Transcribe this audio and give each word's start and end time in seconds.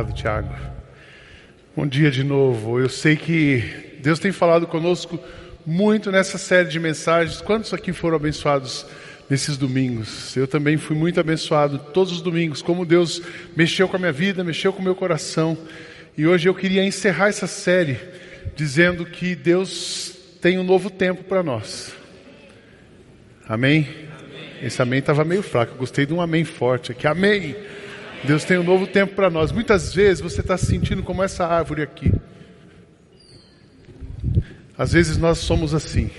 Obrigado, 0.00 0.12
Tiago. 0.14 0.54
Bom 1.76 1.86
dia 1.86 2.10
de 2.10 2.24
novo. 2.24 2.80
Eu 2.80 2.88
sei 2.88 3.16
que 3.16 3.98
Deus 4.02 4.18
tem 4.18 4.32
falado 4.32 4.66
conosco 4.66 5.20
muito 5.66 6.10
nessa 6.10 6.38
série 6.38 6.68
de 6.68 6.80
mensagens. 6.80 7.42
Quantos 7.42 7.74
aqui 7.74 7.92
foram 7.92 8.16
abençoados 8.16 8.86
nesses 9.28 9.58
domingos? 9.58 10.34
Eu 10.36 10.48
também 10.48 10.78
fui 10.78 10.96
muito 10.96 11.20
abençoado 11.20 11.78
todos 11.92 12.14
os 12.14 12.22
domingos. 12.22 12.62
Como 12.62 12.86
Deus 12.86 13.20
mexeu 13.54 13.88
com 13.88 13.96
a 13.96 13.98
minha 13.98 14.12
vida, 14.12 14.42
mexeu 14.42 14.72
com 14.72 14.80
o 14.80 14.84
meu 14.84 14.94
coração. 14.94 15.56
E 16.16 16.26
hoje 16.26 16.48
eu 16.48 16.54
queria 16.54 16.84
encerrar 16.84 17.28
essa 17.28 17.46
série 17.46 17.98
dizendo 18.56 19.04
que 19.04 19.34
Deus 19.34 20.16
tem 20.40 20.58
um 20.58 20.64
novo 20.64 20.88
tempo 20.88 21.24
para 21.24 21.42
nós. 21.42 21.92
Amém? 23.46 23.86
Esse 24.62 24.80
amém 24.80 25.00
estava 25.00 25.24
meio 25.26 25.42
fraco. 25.42 25.74
Eu 25.74 25.78
gostei 25.78 26.06
de 26.06 26.14
um 26.14 26.22
amém 26.22 26.44
forte 26.44 26.90
aqui. 26.90 27.06
Amém. 27.06 27.54
Deus 28.24 28.44
tem 28.44 28.58
um 28.58 28.62
novo 28.62 28.86
tempo 28.86 29.14
para 29.14 29.30
nós. 29.30 29.50
Muitas 29.50 29.94
vezes 29.94 30.20
você 30.20 30.40
está 30.40 30.56
se 30.56 30.66
sentindo 30.66 31.02
como 31.02 31.22
essa 31.22 31.46
árvore 31.46 31.82
aqui. 31.82 32.12
Às 34.76 34.92
vezes 34.92 35.16
nós 35.16 35.38
somos 35.38 35.74
assim. 35.74 36.10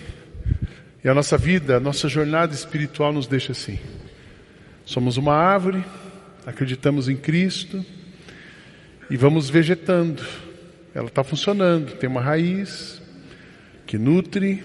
E 1.03 1.09
a 1.09 1.13
nossa 1.13 1.37
vida, 1.37 1.77
a 1.77 1.79
nossa 1.79 2.07
jornada 2.07 2.53
espiritual 2.53 3.11
nos 3.13 3.27
deixa 3.27 3.51
assim. 3.51 3.79
Somos 4.85 5.17
uma 5.17 5.33
árvore, 5.33 5.83
acreditamos 6.45 7.07
em 7.07 7.15
Cristo 7.15 7.85
e 9.09 9.17
vamos 9.17 9.49
vegetando. 9.49 10.23
Ela 10.93 11.07
está 11.07 11.23
funcionando, 11.23 11.93
tem 11.93 12.09
uma 12.09 12.21
raiz 12.21 13.01
que 13.85 13.97
nutre, 13.97 14.63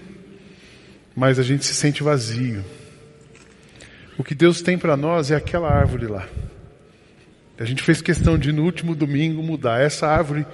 mas 1.15 1.39
a 1.39 1.43
gente 1.43 1.65
se 1.65 1.73
sente 1.73 2.03
vazio. 2.03 2.63
O 4.17 4.23
que 4.23 4.33
Deus 4.33 4.61
tem 4.61 4.77
para 4.77 4.97
nós 4.97 5.31
é 5.31 5.35
aquela 5.35 5.69
árvore 5.69 6.07
lá. 6.07 6.27
A 7.59 7.65
gente 7.65 7.81
fez 7.81 8.01
questão 8.01 8.37
de 8.37 8.51
no 8.51 8.63
último 8.63 8.95
domingo 8.95 9.41
mudar 9.41 9.81
essa 9.81 10.07
árvore, 10.07 10.45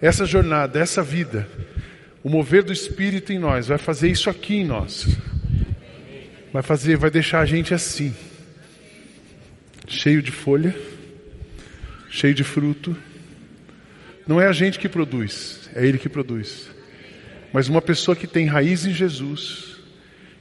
essa 0.00 0.24
jornada, 0.24 0.78
essa 0.78 1.02
vida. 1.02 1.48
O 2.22 2.28
mover 2.28 2.62
do 2.62 2.72
Espírito 2.72 3.32
em 3.32 3.38
nós 3.38 3.66
vai 3.66 3.78
fazer 3.78 4.08
isso 4.08 4.30
aqui 4.30 4.56
em 4.56 4.64
nós. 4.64 5.08
Vai 6.52 6.62
fazer, 6.62 6.96
vai 6.96 7.10
deixar 7.10 7.40
a 7.40 7.46
gente 7.46 7.74
assim, 7.74 8.14
cheio 9.88 10.22
de 10.22 10.30
folha, 10.30 10.76
cheio 12.08 12.34
de 12.34 12.44
fruto. 12.44 12.96
Não 14.26 14.40
é 14.40 14.46
a 14.46 14.52
gente 14.52 14.78
que 14.78 14.88
produz, 14.88 15.68
é 15.74 15.84
Ele 15.84 15.98
que 15.98 16.08
produz. 16.08 16.70
Mas 17.52 17.68
uma 17.68 17.82
pessoa 17.82 18.14
que 18.14 18.26
tem 18.26 18.46
raiz 18.46 18.86
em 18.86 18.94
Jesus, 18.94 19.78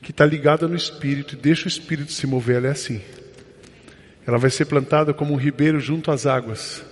que 0.02 0.12
está 0.12 0.26
ligada 0.26 0.68
no 0.68 0.76
Espírito 0.76 1.34
e 1.34 1.38
deixa 1.38 1.66
o 1.66 1.68
Espírito 1.68 2.12
se 2.12 2.28
mover, 2.28 2.58
ela 2.58 2.68
é 2.68 2.72
assim. 2.72 3.02
Ela 4.26 4.38
vai 4.38 4.50
ser 4.50 4.66
plantada 4.66 5.14
como 5.14 5.34
um 5.34 5.38
ribeiro 5.38 5.80
junto 5.80 6.12
às 6.12 6.26
águas, 6.26 6.84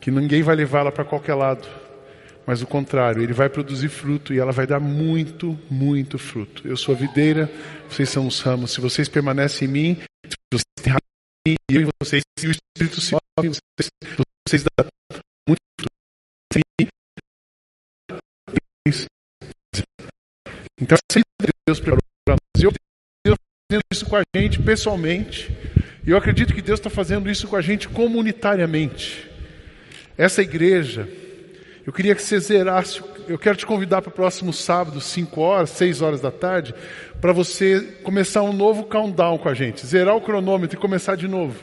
que 0.00 0.10
ninguém 0.10 0.42
vai 0.42 0.56
levá-la 0.56 0.90
para 0.90 1.04
qualquer 1.04 1.34
lado, 1.34 1.68
mas 2.46 2.62
o 2.62 2.66
contrário, 2.66 3.22
ele 3.22 3.34
vai 3.34 3.48
produzir 3.48 3.90
fruto 3.90 4.32
e 4.32 4.38
ela 4.38 4.52
vai 4.52 4.66
dar 4.66 4.80
muito, 4.80 5.58
muito 5.70 6.18
fruto. 6.18 6.66
Eu 6.66 6.76
sou 6.76 6.94
a 6.94 6.98
videira, 6.98 7.50
vocês 7.90 8.08
são 8.08 8.26
os 8.26 8.40
ramos. 8.40 8.72
Se 8.72 8.80
vocês 8.80 9.06
permanecem 9.06 9.68
em 9.68 9.70
mim, 9.70 9.96
se 10.24 10.34
vocês 10.50 10.64
têm 10.82 10.92
raiz 10.92 11.02
em 11.46 11.50
mim, 11.50 11.56
eu 11.70 11.82
em 11.82 11.90
vocês, 12.02 12.22
e 12.42 12.46
o 12.46 12.50
Espírito 12.50 13.00
se 13.02 13.12
move, 13.12 13.48
vocês, 13.78 13.90
vocês 14.48 14.62
dão 14.62 14.88
muito 15.46 15.60
fruto. 15.78 15.98
Então, 20.80 20.96
sempre 21.12 21.28
Deus 21.66 21.80
preparou 21.80 22.00
para 22.24 22.36
nós. 22.36 22.62
E 22.62 22.64
eu 22.64 22.72
Deus 23.26 23.36
fazendo 23.70 23.82
isso 23.92 24.06
com 24.06 24.16
a 24.16 24.22
gente 24.34 24.62
pessoalmente. 24.62 25.52
E 26.08 26.10
eu 26.10 26.16
acredito 26.16 26.54
que 26.54 26.62
Deus 26.62 26.80
está 26.80 26.88
fazendo 26.88 27.30
isso 27.30 27.46
com 27.46 27.54
a 27.54 27.60
gente 27.60 27.86
comunitariamente. 27.86 29.28
Essa 30.16 30.40
igreja, 30.40 31.06
eu 31.86 31.92
queria 31.92 32.14
que 32.14 32.22
você 32.22 32.40
zerasse. 32.40 33.02
Eu 33.28 33.38
quero 33.38 33.58
te 33.58 33.66
convidar 33.66 34.00
para 34.00 34.08
o 34.08 34.14
próximo 34.14 34.50
sábado, 34.50 35.02
5 35.02 35.38
horas, 35.38 35.68
6 35.68 36.00
horas 36.00 36.22
da 36.22 36.30
tarde, 36.30 36.74
para 37.20 37.30
você 37.30 37.98
começar 38.02 38.40
um 38.40 38.54
novo 38.54 38.84
countdown 38.84 39.36
com 39.36 39.50
a 39.50 39.52
gente. 39.52 39.86
Zerar 39.86 40.16
o 40.16 40.20
cronômetro 40.22 40.78
e 40.78 40.80
começar 40.80 41.14
de 41.14 41.28
novo. 41.28 41.62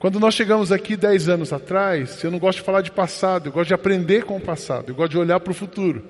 Quando 0.00 0.18
nós 0.18 0.34
chegamos 0.34 0.72
aqui 0.72 0.96
10 0.96 1.28
anos 1.28 1.52
atrás, 1.52 2.24
eu 2.24 2.30
não 2.32 2.40
gosto 2.40 2.58
de 2.58 2.64
falar 2.64 2.80
de 2.80 2.90
passado, 2.90 3.46
eu 3.46 3.52
gosto 3.52 3.68
de 3.68 3.74
aprender 3.74 4.24
com 4.24 4.36
o 4.36 4.40
passado, 4.40 4.90
eu 4.90 4.96
gosto 4.96 5.12
de 5.12 5.18
olhar 5.18 5.38
para 5.38 5.52
o 5.52 5.54
futuro. 5.54 6.02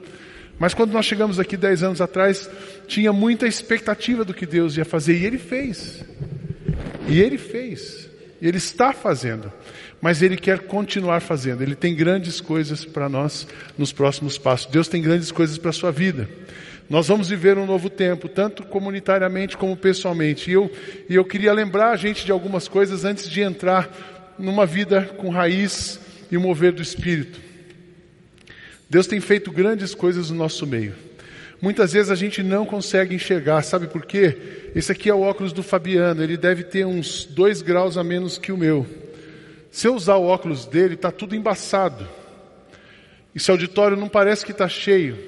Mas 0.59 0.73
quando 0.73 0.93
nós 0.93 1.05
chegamos 1.05 1.39
aqui 1.39 1.59
10 1.59 1.83
anos 1.83 2.01
atrás, 2.01 2.49
tinha 2.89 3.13
muita 3.13 3.47
expectativa 3.47 4.25
do 4.25 4.33
que 4.33 4.47
Deus 4.47 4.79
ia 4.79 4.85
fazer, 4.87 5.19
e 5.19 5.27
Ele 5.27 5.37
fez. 5.37 6.03
E 7.09 7.21
ele 7.21 7.39
fez, 7.39 8.11
ele 8.43 8.59
está 8.59 8.93
fazendo, 8.93 9.53
mas 10.01 10.23
ele 10.23 10.37
quer 10.37 10.61
continuar 10.61 11.21
fazendo. 11.21 11.63
Ele 11.63 11.75
tem 11.75 11.95
grandes 11.95 12.41
coisas 12.41 12.85
para 12.85 13.09
nós 13.09 13.47
nos 13.79 13.93
próximos 13.93 14.37
passos. 14.37 14.67
Deus 14.71 14.89
tem 14.89 15.01
grandes 15.01 15.31
coisas 15.31 15.57
para 15.57 15.71
a 15.71 15.73
sua 15.73 15.93
vida. 15.93 16.29
Nós 16.89 17.09
vamos 17.09 17.29
viver 17.29 17.59
um 17.59 17.67
novo 17.67 17.91
tempo, 17.91 18.29
tanto 18.29 18.63
comunitariamente 18.63 19.57
como 19.57 19.77
pessoalmente. 19.77 20.51
E 20.51 20.55
eu, 20.55 20.71
e 21.09 21.15
eu 21.15 21.25
queria 21.25 21.53
lembrar 21.53 21.91
a 21.91 21.97
gente 21.97 22.25
de 22.25 22.31
algumas 22.31 22.69
coisas 22.69 23.05
antes 23.05 23.29
de 23.29 23.41
entrar 23.41 24.35
numa 24.39 24.67
vida 24.67 25.03
com 25.17 25.29
raiz 25.29 25.99
e 26.31 26.37
mover 26.37 26.73
do 26.73 26.83
Espírito. 26.83 27.41
Deus 28.89 29.07
tem 29.07 29.21
feito 29.21 29.51
grandes 29.51 29.95
coisas 29.95 30.31
no 30.31 30.37
nosso 30.37 30.67
meio. 30.67 31.06
Muitas 31.61 31.93
vezes 31.93 32.11
a 32.11 32.15
gente 32.15 32.43
não 32.43 32.67
consegue 32.67 33.15
enxergar, 33.15 33.63
sabe 33.63 33.87
por 33.87 34.05
quê? 34.05 34.71
Esse 34.75 34.93
aqui 34.93 35.09
é 35.09 35.15
o 35.15 35.23
óculos 35.23 35.53
do 35.53 35.63
Fabiano, 35.63 36.23
ele 36.23 36.37
deve 36.37 36.65
ter 36.65 36.85
uns 36.85 37.25
dois 37.25 37.63
graus 37.63 37.97
a 37.97 38.05
menos 38.05 38.37
que 38.37 38.53
o 38.53 38.57
meu. 38.57 38.87
Se 39.71 39.89
eu 39.89 39.95
usar 39.95 40.17
o 40.17 40.27
óculos 40.27 40.67
dele, 40.67 40.95
está 40.95 41.11
tudo 41.11 41.35
embaçado. 41.35 42.07
Esse 43.35 43.51
auditório 43.51 43.97
não 43.97 44.09
parece 44.09 44.45
que 44.45 44.53
está 44.53 44.69
cheio. 44.69 45.19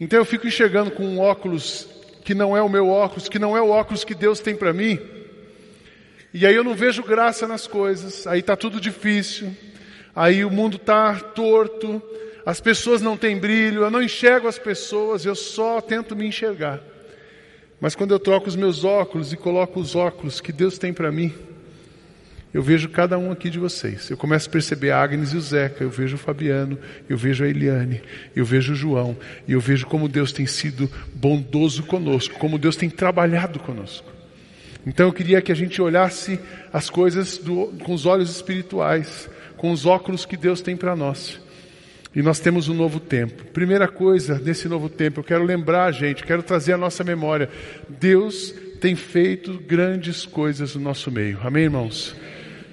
Então 0.00 0.18
eu 0.18 0.24
fico 0.24 0.46
enxergando 0.46 0.90
com 0.90 1.04
um 1.04 1.18
óculos 1.18 1.88
que 2.24 2.34
não 2.34 2.56
é 2.56 2.62
o 2.62 2.68
meu 2.68 2.88
óculos, 2.88 3.28
que 3.28 3.38
não 3.38 3.56
é 3.56 3.62
o 3.62 3.70
óculos 3.70 4.04
que 4.04 4.14
Deus 4.14 4.38
tem 4.38 4.54
para 4.54 4.72
mim. 4.72 4.98
E 6.32 6.46
aí 6.46 6.54
eu 6.54 6.62
não 6.62 6.74
vejo 6.74 7.02
graça 7.02 7.48
nas 7.48 7.66
coisas, 7.66 8.26
aí 8.26 8.40
está 8.40 8.54
tudo 8.54 8.80
difícil, 8.80 9.50
aí 10.14 10.44
o 10.44 10.50
mundo 10.50 10.76
está 10.76 11.14
torto, 11.14 12.02
as 12.44 12.60
pessoas 12.60 13.00
não 13.00 13.16
têm 13.16 13.38
brilho, 13.38 13.82
eu 13.82 13.90
não 13.90 14.02
enxergo 14.02 14.48
as 14.48 14.58
pessoas, 14.58 15.24
eu 15.24 15.34
só 15.34 15.80
tento 15.80 16.16
me 16.16 16.26
enxergar. 16.26 16.80
Mas 17.80 17.94
quando 17.94 18.12
eu 18.12 18.18
troco 18.18 18.48
os 18.48 18.56
meus 18.56 18.84
óculos 18.84 19.32
e 19.32 19.36
coloco 19.36 19.78
os 19.78 19.94
óculos 19.94 20.40
que 20.40 20.52
Deus 20.52 20.78
tem 20.78 20.92
para 20.92 21.12
mim, 21.12 21.32
eu 22.52 22.62
vejo 22.62 22.88
cada 22.88 23.18
um 23.18 23.30
aqui 23.30 23.50
de 23.50 23.58
vocês. 23.58 24.08
Eu 24.08 24.16
começo 24.16 24.48
a 24.48 24.52
perceber 24.52 24.90
a 24.90 25.00
Agnes 25.00 25.32
e 25.32 25.36
o 25.36 25.40
Zeca, 25.40 25.84
eu 25.84 25.90
vejo 25.90 26.16
o 26.16 26.18
Fabiano, 26.18 26.78
eu 27.08 27.16
vejo 27.16 27.44
a 27.44 27.48
Eliane, 27.48 28.02
eu 28.34 28.44
vejo 28.44 28.72
o 28.72 28.76
João, 28.76 29.16
e 29.46 29.52
eu 29.52 29.60
vejo 29.60 29.86
como 29.86 30.08
Deus 30.08 30.32
tem 30.32 30.46
sido 30.46 30.90
bondoso 31.14 31.82
conosco, 31.82 32.38
como 32.38 32.58
Deus 32.58 32.74
tem 32.74 32.88
trabalhado 32.88 33.58
conosco. 33.58 34.10
Então 34.86 35.06
eu 35.06 35.12
queria 35.12 35.42
que 35.42 35.52
a 35.52 35.54
gente 35.54 35.80
olhasse 35.82 36.40
as 36.72 36.88
coisas 36.88 37.36
do, 37.36 37.66
com 37.84 37.92
os 37.92 38.06
olhos 38.06 38.30
espirituais, 38.30 39.28
com 39.56 39.70
os 39.70 39.84
óculos 39.84 40.24
que 40.24 40.36
Deus 40.36 40.62
tem 40.62 40.76
para 40.76 40.96
nós. 40.96 41.38
E 42.14 42.22
nós 42.22 42.40
temos 42.40 42.68
um 42.68 42.74
novo 42.74 42.98
tempo. 42.98 43.44
Primeira 43.52 43.86
coisa 43.86 44.38
nesse 44.38 44.68
novo 44.68 44.88
tempo, 44.88 45.20
eu 45.20 45.24
quero 45.24 45.44
lembrar 45.44 45.84
a 45.84 45.92
gente, 45.92 46.24
quero 46.24 46.42
trazer 46.42 46.72
a 46.72 46.78
nossa 46.78 47.04
memória. 47.04 47.50
Deus 47.88 48.54
tem 48.80 48.96
feito 48.96 49.54
grandes 49.54 50.24
coisas 50.24 50.74
no 50.74 50.80
nosso 50.80 51.10
meio. 51.10 51.38
Amém, 51.42 51.64
irmãos? 51.64 52.16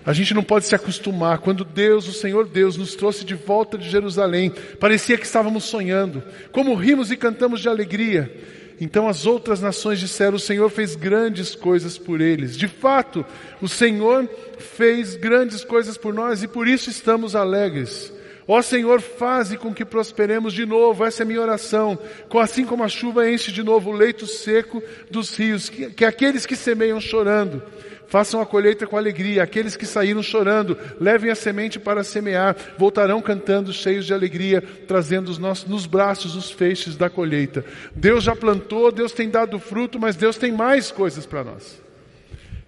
A 0.06 0.13
gente 0.13 0.34
não 0.34 0.44
pode 0.44 0.66
se 0.66 0.75
acostumar. 0.75 1.40
Quando 1.40 1.66
Deus, 1.66 2.07
o 2.07 2.13
Senhor 2.13 2.47
Deus, 2.47 2.78
nos 2.78 2.95
trouxe 2.95 3.25
de 3.25 3.34
volta 3.34 3.78
de 3.78 3.90
Jerusalém, 3.90 4.53
parecia 4.79 5.18
que 5.18 5.25
estávamos 5.25 5.63
sonhando. 5.63 6.24
Como 6.51 6.75
rimos 6.75 7.12
e 7.12 7.18
cantamos 7.18 7.59
de 7.59 7.68
alegria. 7.68 8.31
Então 8.79 9.07
as 9.07 9.25
outras 9.25 9.62
nações 9.62 10.00
disseram: 10.00 10.35
O 10.35 10.40
Senhor 10.40 10.69
fez 10.69 10.95
grandes 10.95 11.56
coisas 11.56 11.98
por 11.98 12.21
eles. 12.21 12.56
De 12.56 12.68
fato, 12.68 13.25
o 13.62 13.68
Senhor 13.68 14.30
fez 14.59 15.15
grandes 15.15 15.63
coisas 15.63 15.98
por 15.98 16.13
nós 16.13 16.44
e 16.44 16.48
por 16.48 16.68
isso 16.68 16.89
estamos 16.89 17.36
alegres. 17.36 18.13
Ó 18.47 18.62
Senhor, 18.62 19.01
faze 19.01 19.57
com 19.57 19.74
que 19.74 19.83
prosperemos 19.83 20.53
de 20.53 20.65
novo, 20.65 21.03
essa 21.03 21.24
é 21.24 21.25
a 21.25 21.27
minha 21.27 21.42
oração. 21.42 21.97
Assim 22.39 22.65
como 22.65 22.83
a 22.83 22.88
chuva 22.88 23.30
enche 23.30 23.51
de 23.51 23.63
novo 23.63 23.89
o 23.89 23.94
leito 23.94 24.27
seco 24.27 24.83
dos 25.09 25.36
rios, 25.36 25.69
que, 25.69 25.89
que 25.89 26.06
aqueles 26.06 26.45
que 26.45 26.56
semeiam 26.56 27.01
chorando 27.01 27.63
façam 28.07 28.39
a 28.39 28.45
colheita 28.45 28.88
com 28.88 28.97
alegria. 28.97 29.44
Aqueles 29.44 29.75
que 29.75 29.86
saíram 29.86 30.21
chorando, 30.24 30.77
levem 31.00 31.31
a 31.31 31.36
semente 31.36 31.80
para 31.80 32.03
semear, 32.03 32.56
voltarão 32.77 33.21
cantando 33.21 33.74
cheios 33.74 34.06
de 34.06 34.13
alegria, 34.13 34.62
trazendo 34.88 35.30
os 35.30 35.38
nossos, 35.38 35.65
nos 35.65 35.86
braços 35.86 36.36
os 36.36 36.51
feixes 36.51 36.95
da 36.95 37.09
colheita. 37.09 37.65
Deus 37.95 38.24
já 38.24 38.36
plantou, 38.36 38.92
Deus 38.92 39.12
tem 39.12 39.30
dado 39.30 39.59
fruto, 39.59 40.00
mas 40.00 40.15
Deus 40.15 40.38
tem 40.38 40.51
mais 40.51 40.92
coisas 40.92 41.25
para 41.25 41.44
nós. 41.44 41.84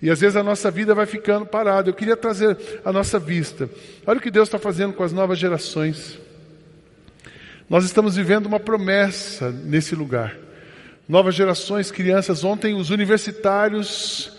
E 0.02 0.10
às 0.10 0.20
vezes 0.20 0.36
a 0.36 0.44
nossa 0.44 0.70
vida 0.70 0.94
vai 0.94 1.06
ficando 1.06 1.46
parada. 1.46 1.90
Eu 1.90 1.94
queria 1.94 2.16
trazer 2.16 2.58
a 2.86 2.92
nossa 2.92 3.18
vista. 3.18 3.70
Olha 4.06 4.20
o 4.20 4.22
que 4.22 4.32
Deus 4.32 4.48
está 4.48 4.60
fazendo 4.60 4.94
com 4.94 5.04
as 5.04 5.12
novas 5.12 5.40
gerações. 5.40 6.20
Nós 7.70 7.84
estamos 7.84 8.16
vivendo 8.16 8.46
uma 8.46 8.60
promessa 8.60 9.52
nesse 9.52 9.96
lugar. 9.96 10.36
Novas 11.10 11.36
gerações, 11.36 11.92
crianças. 11.92 12.44
Ontem 12.44 12.76
os 12.76 12.90
universitários 12.90 14.38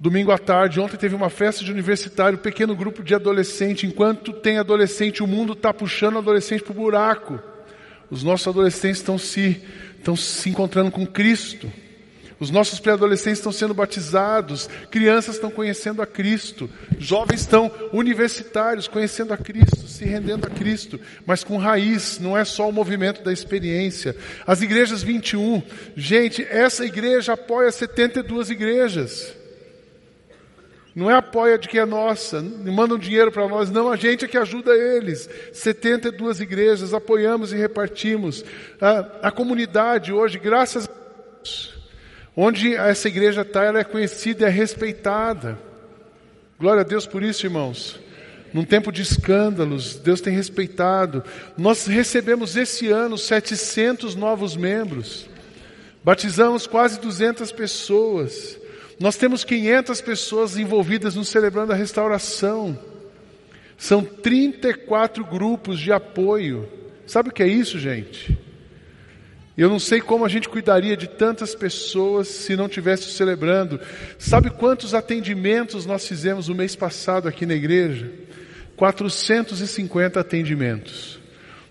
Domingo 0.00 0.32
à 0.32 0.38
tarde, 0.38 0.80
ontem 0.80 0.96
teve 0.96 1.14
uma 1.14 1.28
festa 1.28 1.62
de 1.62 1.70
universitário, 1.70 2.38
um 2.38 2.40
pequeno 2.40 2.74
grupo 2.74 3.02
de 3.02 3.14
adolescente. 3.14 3.86
Enquanto 3.86 4.32
tem 4.32 4.56
adolescente, 4.56 5.22
o 5.22 5.26
mundo 5.26 5.52
está 5.52 5.74
puxando 5.74 6.14
o 6.14 6.18
adolescente 6.20 6.62
para 6.62 6.72
o 6.72 6.74
buraco. 6.74 7.38
Os 8.10 8.22
nossos 8.22 8.48
adolescentes 8.48 8.96
estão 8.96 9.18
se, 9.18 9.62
estão 9.98 10.16
se 10.16 10.48
encontrando 10.48 10.90
com 10.90 11.06
Cristo. 11.06 11.70
Os 12.40 12.50
nossos 12.50 12.80
pré-adolescentes 12.80 13.38
estão 13.38 13.52
sendo 13.52 13.74
batizados, 13.74 14.66
crianças 14.90 15.34
estão 15.34 15.50
conhecendo 15.50 16.00
a 16.00 16.06
Cristo, 16.06 16.70
jovens 16.98 17.42
estão 17.42 17.70
universitários 17.92 18.88
conhecendo 18.88 19.34
a 19.34 19.36
Cristo, 19.36 19.86
se 19.86 20.06
rendendo 20.06 20.46
a 20.46 20.50
Cristo, 20.50 20.98
mas 21.26 21.44
com 21.44 21.58
raiz, 21.58 22.18
não 22.18 22.36
é 22.36 22.42
só 22.42 22.66
o 22.66 22.72
movimento 22.72 23.22
da 23.22 23.30
experiência. 23.30 24.16
As 24.46 24.62
igrejas 24.62 25.02
21, 25.02 25.62
gente, 25.94 26.42
essa 26.42 26.82
igreja 26.82 27.34
apoia 27.34 27.70
72 27.70 28.48
igrejas. 28.48 29.36
Não 30.94 31.10
é 31.10 31.14
apoia 31.14 31.58
de 31.58 31.68
que 31.68 31.78
é 31.78 31.84
nossa, 31.84 32.42
mandam 32.42 32.98
dinheiro 32.98 33.30
para 33.30 33.46
nós, 33.46 33.70
não, 33.70 33.92
a 33.92 33.96
gente 33.96 34.24
é 34.24 34.28
que 34.28 34.38
ajuda 34.38 34.74
eles. 34.74 35.28
72 35.52 36.40
igrejas, 36.40 36.94
apoiamos 36.94 37.52
e 37.52 37.56
repartimos. 37.56 38.42
A, 38.80 39.28
a 39.28 39.30
comunidade 39.30 40.10
hoje, 40.10 40.38
graças 40.38 40.88
a 40.88 40.90
Deus, 41.42 41.79
onde 42.42 42.74
essa 42.74 43.06
igreja 43.06 43.42
está, 43.42 43.64
ela 43.64 43.80
é 43.80 43.84
conhecida 43.84 44.44
e 44.44 44.46
é 44.46 44.48
respeitada. 44.48 45.58
Glória 46.58 46.80
a 46.80 46.84
Deus 46.84 47.06
por 47.06 47.22
isso, 47.22 47.44
irmãos. 47.44 48.00
Num 48.50 48.64
tempo 48.64 48.90
de 48.90 49.02
escândalos, 49.02 49.96
Deus 49.96 50.22
tem 50.22 50.34
respeitado. 50.34 51.22
Nós 51.56 51.86
recebemos 51.86 52.56
esse 52.56 52.88
ano 52.88 53.18
700 53.18 54.14
novos 54.14 54.56
membros. 54.56 55.28
Batizamos 56.02 56.66
quase 56.66 56.98
200 56.98 57.52
pessoas. 57.52 58.58
Nós 58.98 59.16
temos 59.16 59.44
500 59.44 60.00
pessoas 60.00 60.56
envolvidas 60.56 61.14
no 61.16 61.26
Celebrando 61.26 61.74
a 61.74 61.76
Restauração. 61.76 62.78
São 63.76 64.02
34 64.02 65.22
grupos 65.26 65.78
de 65.78 65.92
apoio. 65.92 66.66
Sabe 67.06 67.28
o 67.28 67.32
que 67.32 67.42
é 67.42 67.48
isso, 67.48 67.78
gente? 67.78 68.49
Eu 69.56 69.68
não 69.68 69.78
sei 69.78 70.00
como 70.00 70.24
a 70.24 70.28
gente 70.28 70.48
cuidaria 70.48 70.96
de 70.96 71.08
tantas 71.08 71.54
pessoas 71.54 72.28
se 72.28 72.56
não 72.56 72.68
tivesse 72.68 73.10
celebrando. 73.10 73.80
Sabe 74.18 74.50
quantos 74.50 74.94
atendimentos 74.94 75.84
nós 75.84 76.06
fizemos 76.06 76.48
no 76.48 76.54
mês 76.54 76.76
passado 76.76 77.28
aqui 77.28 77.44
na 77.44 77.54
igreja? 77.54 78.10
450 78.76 80.18
atendimentos. 80.18 81.20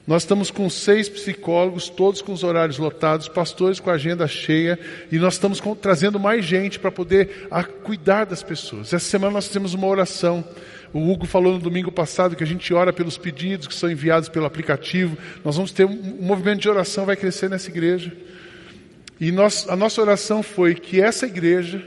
Nós 0.10 0.24
estamos 0.24 0.50
com 0.50 0.68
seis 0.70 1.08
psicólogos, 1.08 1.88
todos 1.88 2.22
com 2.22 2.34
os 2.34 2.44
horários 2.44 2.80
lotados, 2.80 3.28
pastores 3.28 3.80
com 3.80 3.92
a 3.92 3.94
agenda 3.94 4.28
cheia, 4.28 4.80
e 5.12 5.20
nós 5.20 5.36
estamos 5.36 5.62
com, 5.62 5.76
trazendo 5.76 6.20
mais 6.20 6.44
gente 6.44 6.80
para 6.80 6.92
poder 6.92 7.48
a, 7.52 7.64
cuidar 7.64 8.26
das 8.26 8.42
pessoas. 8.42 8.92
Essa 8.92 9.06
semana 9.06 9.34
nós 9.34 9.48
fizemos 9.48 9.76
uma 9.76 9.86
oração. 9.86 10.44
O 10.94 11.12
Hugo 11.12 11.26
falou 11.26 11.54
no 11.54 11.60
domingo 11.60 11.92
passado 11.92 12.36
que 12.36 12.44
a 12.44 12.48
gente 12.48 12.74
ora 12.74 12.92
pelos 12.92 13.18
pedidos 13.18 13.68
que 13.68 13.76
são 13.76 13.92
enviados 13.92 14.30
pelo 14.30 14.46
aplicativo. 14.46 15.18
Nós 15.44 15.56
vamos 15.56 15.72
ter 15.72 15.86
um, 15.86 16.18
um 16.20 16.26
movimento 16.26 16.62
de 16.62 16.70
oração, 16.70 17.06
vai 17.06 17.16
crescer 17.16 17.50
nessa 17.50 17.70
igreja. 17.70 18.12
E 19.20 19.32
nós, 19.32 19.68
a 19.70 19.76
nossa 19.76 20.02
oração 20.02 20.42
foi 20.42 20.74
que 20.74 21.02
essa 21.02 21.26
igreja 21.26 21.86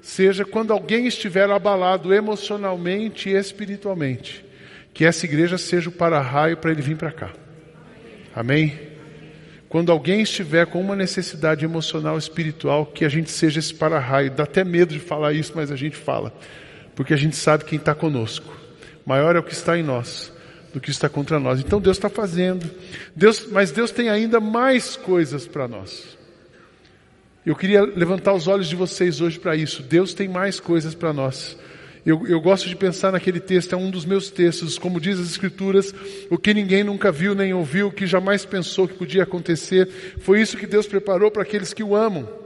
seja 0.00 0.44
quando 0.44 0.72
alguém 0.72 1.06
estiver 1.06 1.50
abalado 1.50 2.14
emocionalmente 2.14 3.28
e 3.28 3.34
espiritualmente, 3.34 4.44
que 4.94 5.04
essa 5.04 5.26
igreja 5.26 5.58
seja 5.58 5.90
o 5.90 5.92
para-raio 5.92 6.56
para 6.56 6.70
ele 6.70 6.80
vir 6.80 6.96
para 6.96 7.12
cá. 7.12 7.32
Amém? 8.34 8.90
Quando 9.68 9.92
alguém 9.92 10.22
estiver 10.22 10.66
com 10.66 10.80
uma 10.80 10.96
necessidade 10.96 11.64
emocional, 11.64 12.18
espiritual, 12.18 12.86
que 12.86 13.04
a 13.04 13.08
gente 13.08 13.30
seja 13.30 13.60
esse 13.60 13.72
para-raio. 13.72 14.30
Dá 14.30 14.42
até 14.42 14.64
medo 14.64 14.92
de 14.92 14.98
falar 14.98 15.32
isso, 15.32 15.52
mas 15.54 15.70
a 15.70 15.76
gente 15.76 15.96
fala. 15.96 16.32
Porque 17.00 17.14
a 17.14 17.16
gente 17.16 17.34
sabe 17.34 17.64
quem 17.64 17.78
está 17.78 17.94
conosco. 17.94 18.54
Maior 19.06 19.34
é 19.34 19.38
o 19.38 19.42
que 19.42 19.54
está 19.54 19.78
em 19.78 19.82
nós 19.82 20.30
do 20.70 20.78
que 20.78 20.90
está 20.90 21.08
contra 21.08 21.40
nós. 21.40 21.58
Então 21.58 21.80
Deus 21.80 21.96
está 21.96 22.10
fazendo. 22.10 22.70
Deus, 23.16 23.46
mas 23.50 23.72
Deus 23.72 23.90
tem 23.90 24.10
ainda 24.10 24.38
mais 24.38 24.96
coisas 24.98 25.46
para 25.46 25.66
nós. 25.66 26.18
Eu 27.46 27.56
queria 27.56 27.86
levantar 27.86 28.34
os 28.34 28.46
olhos 28.46 28.68
de 28.68 28.76
vocês 28.76 29.22
hoje 29.22 29.38
para 29.38 29.56
isso. 29.56 29.82
Deus 29.82 30.12
tem 30.12 30.28
mais 30.28 30.60
coisas 30.60 30.94
para 30.94 31.10
nós. 31.10 31.56
Eu, 32.04 32.26
eu, 32.26 32.38
gosto 32.38 32.68
de 32.68 32.76
pensar 32.76 33.12
naquele 33.12 33.40
texto, 33.40 33.72
é 33.72 33.78
um 33.78 33.90
dos 33.90 34.04
meus 34.04 34.30
textos, 34.30 34.78
como 34.78 35.00
diz 35.00 35.18
as 35.18 35.30
Escrituras, 35.30 35.94
o 36.28 36.36
que 36.36 36.52
ninguém 36.52 36.84
nunca 36.84 37.10
viu 37.10 37.34
nem 37.34 37.54
ouviu, 37.54 37.86
o 37.88 37.92
que 37.92 38.06
jamais 38.06 38.44
pensou 38.44 38.86
que 38.86 38.92
podia 38.92 39.22
acontecer, 39.22 39.88
foi 40.18 40.42
isso 40.42 40.58
que 40.58 40.66
Deus 40.66 40.86
preparou 40.86 41.30
para 41.30 41.44
aqueles 41.44 41.72
que 41.72 41.82
o 41.82 41.96
amam. 41.96 42.39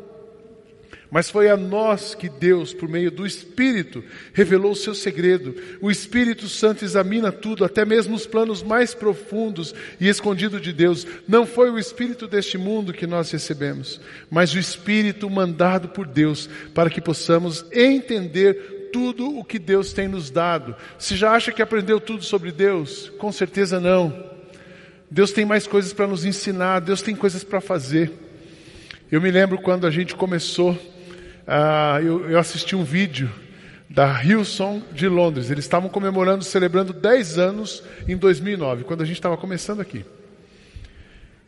Mas 1.14 1.31
foi 1.31 1.49
a 1.49 1.56
nós 1.56 2.12
que 2.12 2.28
Deus, 2.28 2.75
por 2.75 2.88
meio 2.88 3.08
do 3.08 3.25
Espírito, 3.25 4.02
revelou 4.32 4.72
o 4.72 4.76
seu 4.76 4.96
segredo. 4.96 5.55
O 5.81 5.88
Espírito 5.88 6.49
Santo 6.49 6.84
examina 6.84 7.31
tudo, 7.31 7.64
até 7.64 7.84
mesmo 7.84 8.16
os 8.16 8.26
planos 8.26 8.64
mais 8.64 8.94
profundos 8.94 9.72
e 10.00 10.08
escondidos 10.08 10.61
de 10.61 10.72
Deus. 10.72 11.06
Não 11.28 11.46
foi 11.46 11.70
o 11.70 11.78
Espírito 11.78 12.26
deste 12.26 12.58
mundo 12.58 12.93
que 12.93 13.06
nós 13.06 13.31
recebemos, 13.31 14.00
mas 14.28 14.52
o 14.52 14.58
Espírito 14.58 15.31
mandado 15.31 15.90
por 15.90 16.05
Deus, 16.05 16.50
para 16.75 16.90
que 16.90 17.00
possamos 17.00 17.64
entender 17.70 18.90
tudo 18.93 19.38
o 19.38 19.44
que 19.44 19.61
Deus 19.61 19.93
tem 19.93 20.08
nos 20.08 20.31
dado. 20.31 20.75
Se 20.99 21.14
já 21.14 21.31
acha 21.31 21.52
que 21.52 21.62
aprendeu 21.62 22.00
tudo 22.00 22.25
sobre 22.25 22.50
Deus, 22.50 23.12
com 23.19 23.31
certeza 23.31 23.78
não. 23.78 24.32
Deus 25.08 25.31
tem 25.31 25.44
mais 25.44 25.64
coisas 25.64 25.93
para 25.93 26.08
nos 26.08 26.25
ensinar, 26.25 26.81
Deus 26.81 27.02
tem 27.02 27.14
coisas 27.14 27.44
para 27.44 27.61
fazer. 27.61 28.11
Eu 29.12 29.20
me 29.20 29.31
lembro 29.31 29.58
quando 29.58 29.87
a 29.87 29.93
gente 29.93 30.16
começou, 30.16 30.76
uh, 31.46 32.00
eu, 32.02 32.31
eu 32.31 32.38
assisti 32.38 32.75
um 32.75 32.85
vídeo 32.85 33.31
da 33.88 34.23
Hillsong 34.23 34.82
de 34.93 35.08
Londres. 35.08 35.50
Eles 35.50 35.64
estavam 35.64 35.88
comemorando, 35.88 36.43
celebrando 36.44 36.93
10 36.93 37.38
anos 37.38 37.82
em 38.08 38.17
2009, 38.17 38.85
quando 38.85 39.02
a 39.02 39.05
gente 39.05 39.17
estava 39.17 39.37
começando 39.37 39.81
aqui. 39.81 40.05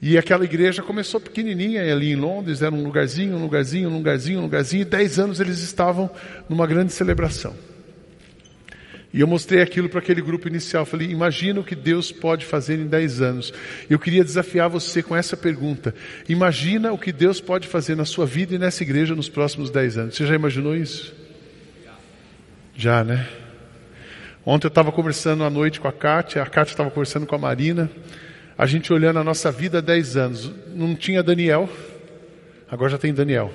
E 0.00 0.19
aquela 0.19 0.44
igreja 0.44 0.82
começou 0.82 1.19
pequenininha 1.19 1.82
ali 1.93 2.12
em 2.12 2.16
Londres, 2.16 2.60
era 2.60 2.75
um 2.75 2.84
lugarzinho, 2.84 3.37
um 3.37 3.43
lugarzinho, 3.43 3.88
um 3.88 3.96
lugarzinho, 3.96 4.38
um 4.38 4.43
lugarzinho, 4.43 4.82
e 4.82 4.84
dez 4.84 5.19
anos 5.19 5.40
eles 5.40 5.58
estavam 5.60 6.10
numa 6.49 6.66
grande 6.66 6.92
celebração. 6.92 7.54
E 9.16 9.20
eu 9.20 9.26
mostrei 9.26 9.62
aquilo 9.62 9.88
para 9.88 10.00
aquele 10.00 10.20
grupo 10.20 10.46
inicial, 10.46 10.84
falei, 10.84 11.08
imagina 11.08 11.58
o 11.58 11.64
que 11.64 11.74
Deus 11.74 12.12
pode 12.12 12.44
fazer 12.44 12.78
em 12.78 12.86
dez 12.86 13.22
anos. 13.22 13.50
Eu 13.88 13.98
queria 13.98 14.22
desafiar 14.22 14.68
você 14.68 15.02
com 15.02 15.16
essa 15.16 15.34
pergunta, 15.34 15.94
imagina 16.28 16.92
o 16.92 16.98
que 16.98 17.10
Deus 17.10 17.40
pode 17.40 17.66
fazer 17.66 17.96
na 17.96 18.04
sua 18.04 18.26
vida 18.26 18.54
e 18.54 18.58
nessa 18.58 18.82
igreja 18.82 19.14
nos 19.14 19.26
próximos 19.26 19.70
dez 19.70 19.96
anos. 19.96 20.16
Você 20.16 20.26
já 20.26 20.35
imaginou 20.35 20.76
isso? 20.76 21.14
Já, 22.75 23.02
né? 23.02 23.26
Ontem 24.44 24.66
eu 24.66 24.68
estava 24.68 24.92
conversando 24.92 25.44
à 25.44 25.49
noite 25.49 25.80
com 25.80 25.88
a 25.88 25.92
Kátia, 25.92 26.42
a 26.42 26.46
Kátia 26.46 26.75
estava 26.75 26.90
conversando 26.90 27.25
com 27.25 27.35
a 27.35 27.38
Marina, 27.38 27.90
a 28.58 28.66
gente 28.66 28.92
olhando 28.92 29.18
a 29.18 29.25
nossa 29.25 29.50
vida 29.50 29.78
há 29.78 29.80
10 29.80 30.16
anos, 30.18 30.52
não 30.75 30.94
tinha 30.94 31.23
Daniel, 31.23 31.70
agora 32.70 32.90
já 32.90 32.99
tem 32.99 33.14
Daniel. 33.14 33.50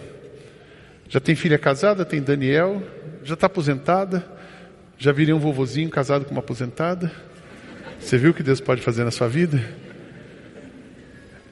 Já 1.08 1.20
tem 1.20 1.36
filha 1.36 1.60
casada, 1.60 2.04
tem 2.04 2.20
Daniel, 2.20 2.82
já 3.24 3.36
está 3.36 3.46
aposentada, 3.46 4.41
já 5.02 5.12
virei 5.12 5.34
um 5.34 5.40
vovozinho 5.40 5.90
casado 5.90 6.26
com 6.26 6.32
uma 6.32 6.42
aposentada. 6.42 7.12
Você 8.00 8.20
viu 8.20 8.30
o 8.30 8.34
que 8.36 8.44
Deus 8.44 8.62
pode 8.62 8.84
fazer 8.84 9.04
na 9.04 9.10
sua 9.10 9.28
vida? 9.28 9.60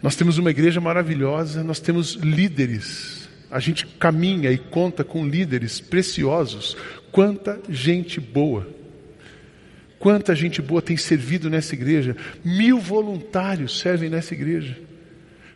Nós 0.03 0.15
temos 0.15 0.37
uma 0.37 0.51
igreja 0.51 0.79
maravilhosa, 0.79 1.63
nós 1.63 1.79
temos 1.79 2.13
líderes. 2.13 3.27
A 3.49 3.59
gente 3.59 3.87
caminha 3.87 4.51
e 4.51 4.57
conta 4.59 5.03
com 5.03 5.27
líderes 5.27 5.81
preciosos. 5.81 6.77
Quanta 7.11 7.59
gente 7.67 8.19
boa. 8.19 8.67
Quanta 9.97 10.35
gente 10.35 10.61
boa 10.61 10.79
tem 10.79 10.95
servido 10.95 11.49
nessa 11.49 11.73
igreja. 11.73 12.15
Mil 12.45 12.79
voluntários 12.79 13.79
servem 13.79 14.11
nessa 14.11 14.35
igreja. 14.35 14.77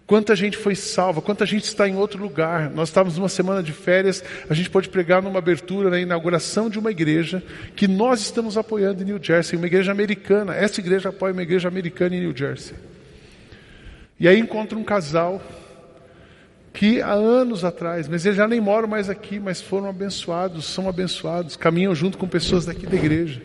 Quanta 0.06 0.36
gente 0.36 0.58
foi 0.58 0.76
salva, 0.76 1.22
quanta 1.22 1.46
gente 1.46 1.64
está 1.64 1.88
em 1.88 1.96
outro 1.96 2.22
lugar. 2.22 2.70
Nós 2.70 2.90
estávamos 2.90 3.18
numa 3.18 3.30
semana 3.30 3.64
de 3.64 3.72
férias, 3.72 4.24
a 4.50 4.54
gente 4.54 4.70
pode 4.70 4.90
pregar 4.90 5.22
numa 5.22 5.40
abertura, 5.40 5.90
na 5.90 6.00
inauguração 6.00 6.70
de 6.70 6.78
uma 6.78 6.92
igreja 6.92 7.42
que 7.76 7.88
nós 7.88 8.20
estamos 8.20 8.58
apoiando 8.58 9.02
em 9.02 9.06
New 9.06 9.20
Jersey, 9.22 9.58
uma 9.58 9.68
igreja 9.68 9.92
americana. 9.92 10.54
Essa 10.54 10.82
igreja 10.82 11.10
apoia 11.10 11.32
uma 11.32 11.42
igreja 11.42 11.70
americana 11.70 12.16
em 12.16 12.20
New 12.20 12.36
Jersey. 12.36 12.76
E 14.20 14.28
aí 14.28 14.38
encontra 14.38 14.78
um 14.78 14.84
casal 14.84 15.42
que 16.74 17.02
há 17.02 17.14
anos 17.14 17.64
atrás, 17.64 18.08
mas 18.08 18.26
eles 18.26 18.38
já 18.38 18.48
nem 18.48 18.60
moram 18.60 18.88
mais 18.88 19.10
aqui, 19.10 19.40
mas 19.40 19.62
foram 19.62 19.88
abençoados, 19.88 20.66
são 20.66 20.90
abençoados, 20.90 21.56
caminham 21.56 21.94
junto 21.94 22.18
com 22.18 22.28
pessoas 22.28 22.66
daqui 22.66 22.86
da 22.86 22.96
igreja. 22.96 23.42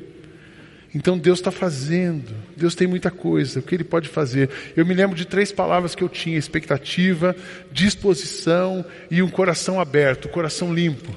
Então 0.95 1.19
Deus 1.19 1.39
está 1.39 1.51
fazendo, 1.51 2.35
Deus 2.59 2.75
tem 2.75 2.87
muita 2.87 3.11
coisa, 3.11 3.61
o 3.61 3.63
que 3.63 3.75
Ele 3.75 3.85
pode 3.85 4.09
fazer. 4.09 4.51
Eu 4.77 4.85
me 4.85 4.93
lembro 4.93 5.17
de 5.17 5.25
três 5.25 5.53
palavras 5.53 5.95
que 5.95 6.03
eu 6.03 6.09
tinha: 6.09 6.37
expectativa, 6.37 7.35
disposição 7.73 8.85
e 9.11 9.23
um 9.23 9.29
coração 9.31 9.81
aberto, 9.81 10.29
coração 10.29 10.75
limpo. 10.75 11.15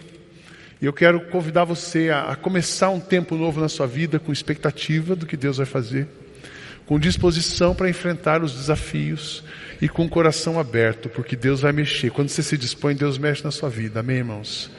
E 0.82 0.86
eu 0.86 0.94
quero 0.94 1.22
convidar 1.28 1.64
você 1.64 2.10
a, 2.10 2.32
a 2.32 2.36
começar 2.36 2.90
um 2.90 3.00
tempo 3.00 3.36
novo 3.36 3.60
na 3.60 3.70
sua 3.70 3.86
vida 3.86 4.20
com 4.20 4.32
expectativa 4.32 5.16
do 5.16 5.26
que 5.26 5.38
Deus 5.38 5.58
vai 5.58 5.66
fazer, 5.66 6.08
com 6.86 7.00
disposição 7.00 7.76
para 7.76 7.90
enfrentar 7.90 8.44
os 8.44 8.54
desafios 8.54 9.44
e 9.82 9.88
com 9.88 10.06
o 10.06 10.10
coração 10.10 10.60
aberto, 10.60 11.10
porque 11.10 11.36
Deus 11.36 11.62
vai 11.62 11.72
mexer. 11.72 12.12
Quando 12.12 12.30
você 12.30 12.42
se 12.42 12.58
dispõe, 12.58 12.96
Deus 12.96 13.18
mexe 13.18 13.44
na 13.44 13.52
sua 13.52 13.70
vida. 13.70 14.00
Amém, 14.00 14.18
irmãos? 14.18 14.72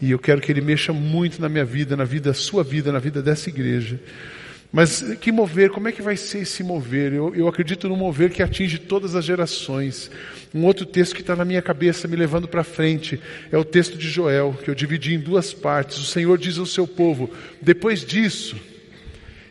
E 0.00 0.10
eu 0.10 0.18
quero 0.18 0.40
que 0.40 0.50
Ele 0.50 0.60
mexa 0.60 0.92
muito 0.92 1.40
na 1.40 1.48
minha 1.48 1.64
vida, 1.64 1.96
na 1.96 2.04
vida 2.04 2.30
da 2.30 2.34
sua 2.34 2.62
vida, 2.62 2.92
na 2.92 2.98
vida 2.98 3.22
dessa 3.22 3.48
igreja. 3.48 3.98
Mas 4.74 5.02
que 5.20 5.30
mover, 5.30 5.70
como 5.70 5.86
é 5.86 5.92
que 5.92 6.02
vai 6.02 6.16
ser 6.16 6.40
esse 6.40 6.64
mover? 6.64 7.12
Eu, 7.12 7.32
eu 7.32 7.46
acredito 7.46 7.88
no 7.88 7.96
mover 7.96 8.32
que 8.32 8.42
atinge 8.42 8.76
todas 8.76 9.14
as 9.14 9.24
gerações. 9.24 10.10
Um 10.52 10.64
outro 10.64 10.84
texto 10.84 11.14
que 11.14 11.20
está 11.20 11.36
na 11.36 11.44
minha 11.44 11.62
cabeça, 11.62 12.08
me 12.08 12.16
levando 12.16 12.48
para 12.48 12.64
frente, 12.64 13.20
é 13.52 13.56
o 13.56 13.64
texto 13.64 13.96
de 13.96 14.08
Joel, 14.08 14.58
que 14.64 14.68
eu 14.68 14.74
dividi 14.74 15.14
em 15.14 15.20
duas 15.20 15.54
partes. 15.54 15.98
O 15.98 16.04
Senhor 16.04 16.36
diz 16.36 16.58
ao 16.58 16.66
seu 16.66 16.88
povo: 16.88 17.30
depois 17.62 18.04
disso, 18.04 18.56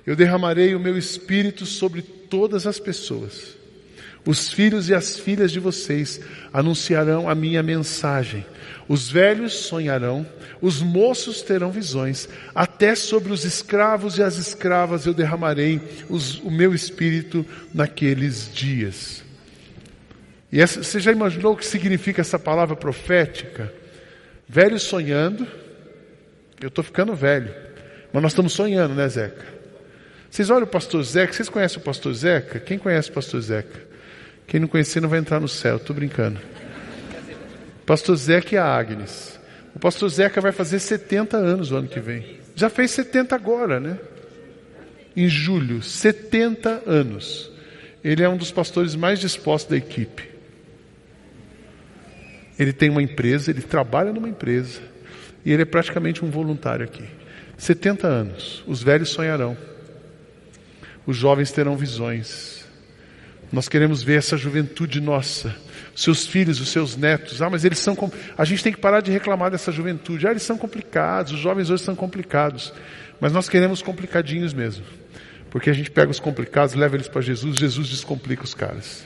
eu 0.05 0.13
derramarei 0.13 0.75
o 0.75 0.79
meu 0.79 0.97
espírito 0.97 1.65
sobre 1.65 2.01
todas 2.01 2.67
as 2.67 2.77
pessoas. 2.77 3.55
Os 4.25 4.51
filhos 4.51 4.89
e 4.89 4.93
as 4.93 5.17
filhas 5.17 5.53
de 5.53 5.59
vocês 5.61 6.19
anunciarão 6.51 7.29
a 7.29 7.35
minha 7.35 7.63
mensagem. 7.63 8.45
Os 8.93 9.09
velhos 9.09 9.53
sonharão, 9.53 10.23
os 10.61 10.79
moços 10.79 11.41
terão 11.41 11.71
visões, 11.71 12.29
até 12.53 12.93
sobre 12.93 13.33
os 13.33 13.43
escravos 13.43 14.19
e 14.19 14.21
as 14.21 14.37
escravas 14.37 15.07
eu 15.07 15.15
derramarei 15.15 15.81
os, 16.07 16.37
o 16.41 16.51
meu 16.51 16.75
espírito 16.75 17.43
naqueles 17.73 18.53
dias. 18.53 19.23
E 20.51 20.61
essa, 20.61 20.83
você 20.83 20.99
já 20.99 21.11
imaginou 21.11 21.53
o 21.53 21.57
que 21.57 21.65
significa 21.65 22.21
essa 22.21 22.37
palavra 22.37 22.75
profética? 22.75 23.73
Velho 24.47 24.77
sonhando, 24.77 25.47
eu 26.61 26.67
estou 26.67 26.83
ficando 26.83 27.15
velho, 27.15 27.51
mas 28.13 28.21
nós 28.21 28.31
estamos 28.33 28.53
sonhando, 28.53 28.93
né, 28.93 29.09
Zeca? 29.09 29.43
Vocês 30.29 30.51
olham 30.51 30.65
o 30.65 30.69
pastor 30.69 31.01
Zeca, 31.01 31.33
vocês 31.33 31.49
conhecem 31.49 31.79
o 31.79 31.81
pastor 31.81 32.13
Zeca? 32.13 32.59
Quem 32.59 32.77
conhece 32.77 33.09
o 33.09 33.13
pastor 33.13 33.41
Zeca? 33.41 33.87
Quem 34.45 34.59
não 34.59 34.67
conhecer 34.67 35.01
não 35.01 35.09
vai 35.09 35.17
entrar 35.17 35.39
no 35.39 35.47
céu, 35.47 35.77
estou 35.77 35.95
brincando. 35.95 36.39
Pastor 37.85 38.15
Zeca 38.15 38.55
e 38.55 38.57
a 38.57 38.65
Agnes. 38.65 39.39
O 39.75 39.79
pastor 39.79 40.09
Zeca 40.09 40.39
vai 40.39 40.51
fazer 40.51 40.79
70 40.79 41.35
anos 41.37 41.71
o 41.71 41.75
ano 41.75 41.87
que 41.87 41.99
vem. 41.99 42.37
Já 42.55 42.69
fez 42.69 42.91
70 42.91 43.35
agora, 43.35 43.79
né? 43.79 43.97
Em 45.15 45.27
julho, 45.27 45.81
70 45.81 46.83
anos. 46.85 47.51
Ele 48.03 48.23
é 48.23 48.29
um 48.29 48.37
dos 48.37 48.51
pastores 48.51 48.95
mais 48.95 49.19
dispostos 49.19 49.71
da 49.71 49.77
equipe. 49.77 50.29
Ele 52.57 52.71
tem 52.71 52.89
uma 52.89 53.01
empresa, 53.01 53.49
ele 53.49 53.61
trabalha 53.61 54.13
numa 54.13 54.29
empresa. 54.29 54.81
E 55.43 55.51
ele 55.51 55.63
é 55.63 55.65
praticamente 55.65 56.23
um 56.23 56.29
voluntário 56.29 56.85
aqui. 56.85 57.03
70 57.57 58.07
anos. 58.07 58.63
Os 58.67 58.83
velhos 58.83 59.09
sonharão. 59.09 59.57
Os 61.05 61.17
jovens 61.17 61.51
terão 61.51 61.75
visões. 61.75 62.62
Nós 63.53 63.69
queremos 63.69 64.01
ver 64.01 64.17
essa 64.17 64.35
juventude 64.35 64.99
nossa 64.99 65.55
seus 65.95 66.25
filhos, 66.25 66.59
os 66.59 66.69
seus 66.69 66.97
netos. 66.97 67.39
Ah, 67.39 67.51
mas 67.51 67.63
eles 67.63 67.77
são. 67.77 67.95
A 68.35 68.43
gente 68.43 68.63
tem 68.63 68.73
que 68.73 68.79
parar 68.79 68.99
de 68.99 69.11
reclamar 69.11 69.51
dessa 69.51 69.71
juventude. 69.71 70.27
Ah, 70.27 70.31
eles 70.31 70.41
são 70.41 70.57
complicados, 70.57 71.33
os 71.33 71.39
jovens 71.39 71.69
hoje 71.69 71.83
são 71.83 71.95
complicados. 71.95 72.73
Mas 73.19 73.31
nós 73.31 73.47
queremos 73.47 73.79
complicadinhos 73.83 74.55
mesmo. 74.55 74.83
Porque 75.51 75.69
a 75.69 75.73
gente 75.73 75.91
pega 75.91 76.09
os 76.09 76.19
complicados, 76.19 76.73
leva 76.73 76.95
eles 76.95 77.07
para 77.07 77.21
Jesus, 77.21 77.55
Jesus 77.55 77.89
descomplica 77.89 78.43
os 78.43 78.55
caras. 78.55 79.05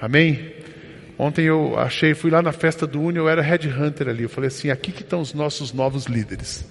Amém? 0.00 0.54
Ontem 1.18 1.44
eu 1.44 1.78
achei, 1.78 2.14
fui 2.14 2.30
lá 2.30 2.40
na 2.40 2.50
festa 2.50 2.86
do 2.86 2.98
Uni, 2.98 3.18
eu 3.18 3.28
era 3.28 3.42
headhunter 3.42 4.08
ali. 4.08 4.22
Eu 4.22 4.30
falei 4.30 4.48
assim: 4.48 4.70
aqui 4.70 4.90
que 4.90 5.02
estão 5.02 5.20
os 5.20 5.34
nossos 5.34 5.70
novos 5.70 6.06
líderes. 6.06 6.66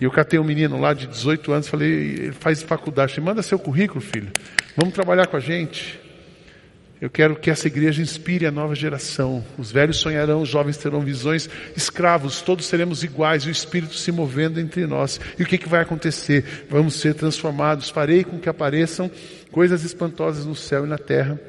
E 0.00 0.04
eu 0.04 0.10
catei 0.10 0.38
um 0.38 0.44
menino 0.44 0.80
lá 0.80 0.94
de 0.94 1.06
18 1.06 1.52
anos, 1.52 1.68
falei, 1.68 1.90
ele 1.90 2.32
faz 2.32 2.62
faculdade, 2.62 3.12
falei, 3.12 3.26
manda 3.26 3.42
seu 3.42 3.58
currículo, 3.58 4.00
filho. 4.00 4.32
Vamos 4.74 4.94
trabalhar 4.94 5.26
com 5.26 5.36
a 5.36 5.40
gente. 5.40 6.00
Eu 7.00 7.08
quero 7.08 7.36
que 7.36 7.50
essa 7.50 7.66
igreja 7.66 8.02
inspire 8.02 8.46
a 8.46 8.50
nova 8.50 8.74
geração. 8.74 9.44
Os 9.58 9.72
velhos 9.72 9.96
sonharão, 9.96 10.42
os 10.42 10.48
jovens 10.48 10.76
terão 10.76 11.00
visões, 11.00 11.48
escravos, 11.74 12.42
todos 12.42 12.66
seremos 12.66 13.02
iguais, 13.02 13.46
o 13.46 13.50
Espírito 13.50 13.94
se 13.94 14.12
movendo 14.12 14.60
entre 14.60 14.86
nós. 14.86 15.18
E 15.38 15.42
o 15.42 15.46
que, 15.46 15.56
que 15.56 15.68
vai 15.68 15.80
acontecer? 15.80 16.66
Vamos 16.68 16.94
ser 16.94 17.14
transformados. 17.14 17.88
Farei 17.88 18.22
com 18.22 18.38
que 18.38 18.50
apareçam 18.50 19.10
coisas 19.50 19.82
espantosas 19.82 20.44
no 20.44 20.54
céu 20.54 20.84
e 20.84 20.88
na 20.88 20.98
terra. 20.98 21.40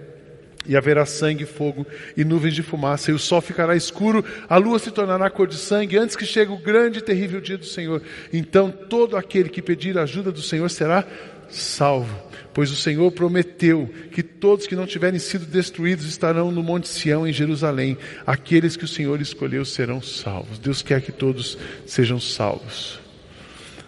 E 0.68 0.77
haverá 0.77 1.06
sangue, 1.06 1.46
fogo 1.46 1.86
e 2.15 2.24
nuvens 2.24 2.53
de 2.53 2.62
fumaça, 2.62 3.12
e 3.12 3.13
o 3.13 3.20
sol 3.20 3.41
ficará 3.41 3.75
escuro, 3.75 4.24
a 4.48 4.58
lua 4.58 4.77
se 4.77 4.91
tornará 4.91 5.30
cor 5.30 5.48
de 5.48 5.58
sangue, 5.58 5.98
antes 5.98 6.15
que 6.15 6.25
chegue 6.25 6.51
o 6.51 6.58
grande 6.58 7.00
e 7.00 7.01
terrível 7.01 7.41
dia 7.41 7.58
do 7.58 7.65
Senhor. 7.65 8.01
Então 8.32 8.70
todo 8.72 9.18
aquele 9.18 9.50
que 9.50 9.62
pedir 9.62 9.98
a 9.98 10.03
ajuda 10.03 10.32
do 10.32 10.41
Senhor 10.41 10.70
será 10.70 11.06
salvo 11.50 12.32
pois 12.53 12.72
o 12.72 12.75
Senhor 12.75 13.12
prometeu 13.12 13.89
que 14.12 14.22
todos 14.22 14.68
que 14.68 14.75
não 14.75 14.86
tiverem 14.86 15.20
sido 15.20 15.46
destruídos 15.46 16.06
estarão 16.06 16.51
no 16.51 16.63
Monte 16.63 16.88
Sião, 16.88 17.27
em 17.27 17.34
Jerusalém. 17.34 17.98
Aqueles 18.25 18.75
que 18.75 18.86
o 18.86 18.88
Senhor 18.88 19.22
escolheu 19.22 19.63
serão 19.65 20.01
salvos. 20.01 20.60
Deus 20.60 20.82
quer 20.82 21.01
que 21.01 21.12
todos 21.12 21.58
sejam 21.86 22.20
salvos. 22.20 23.00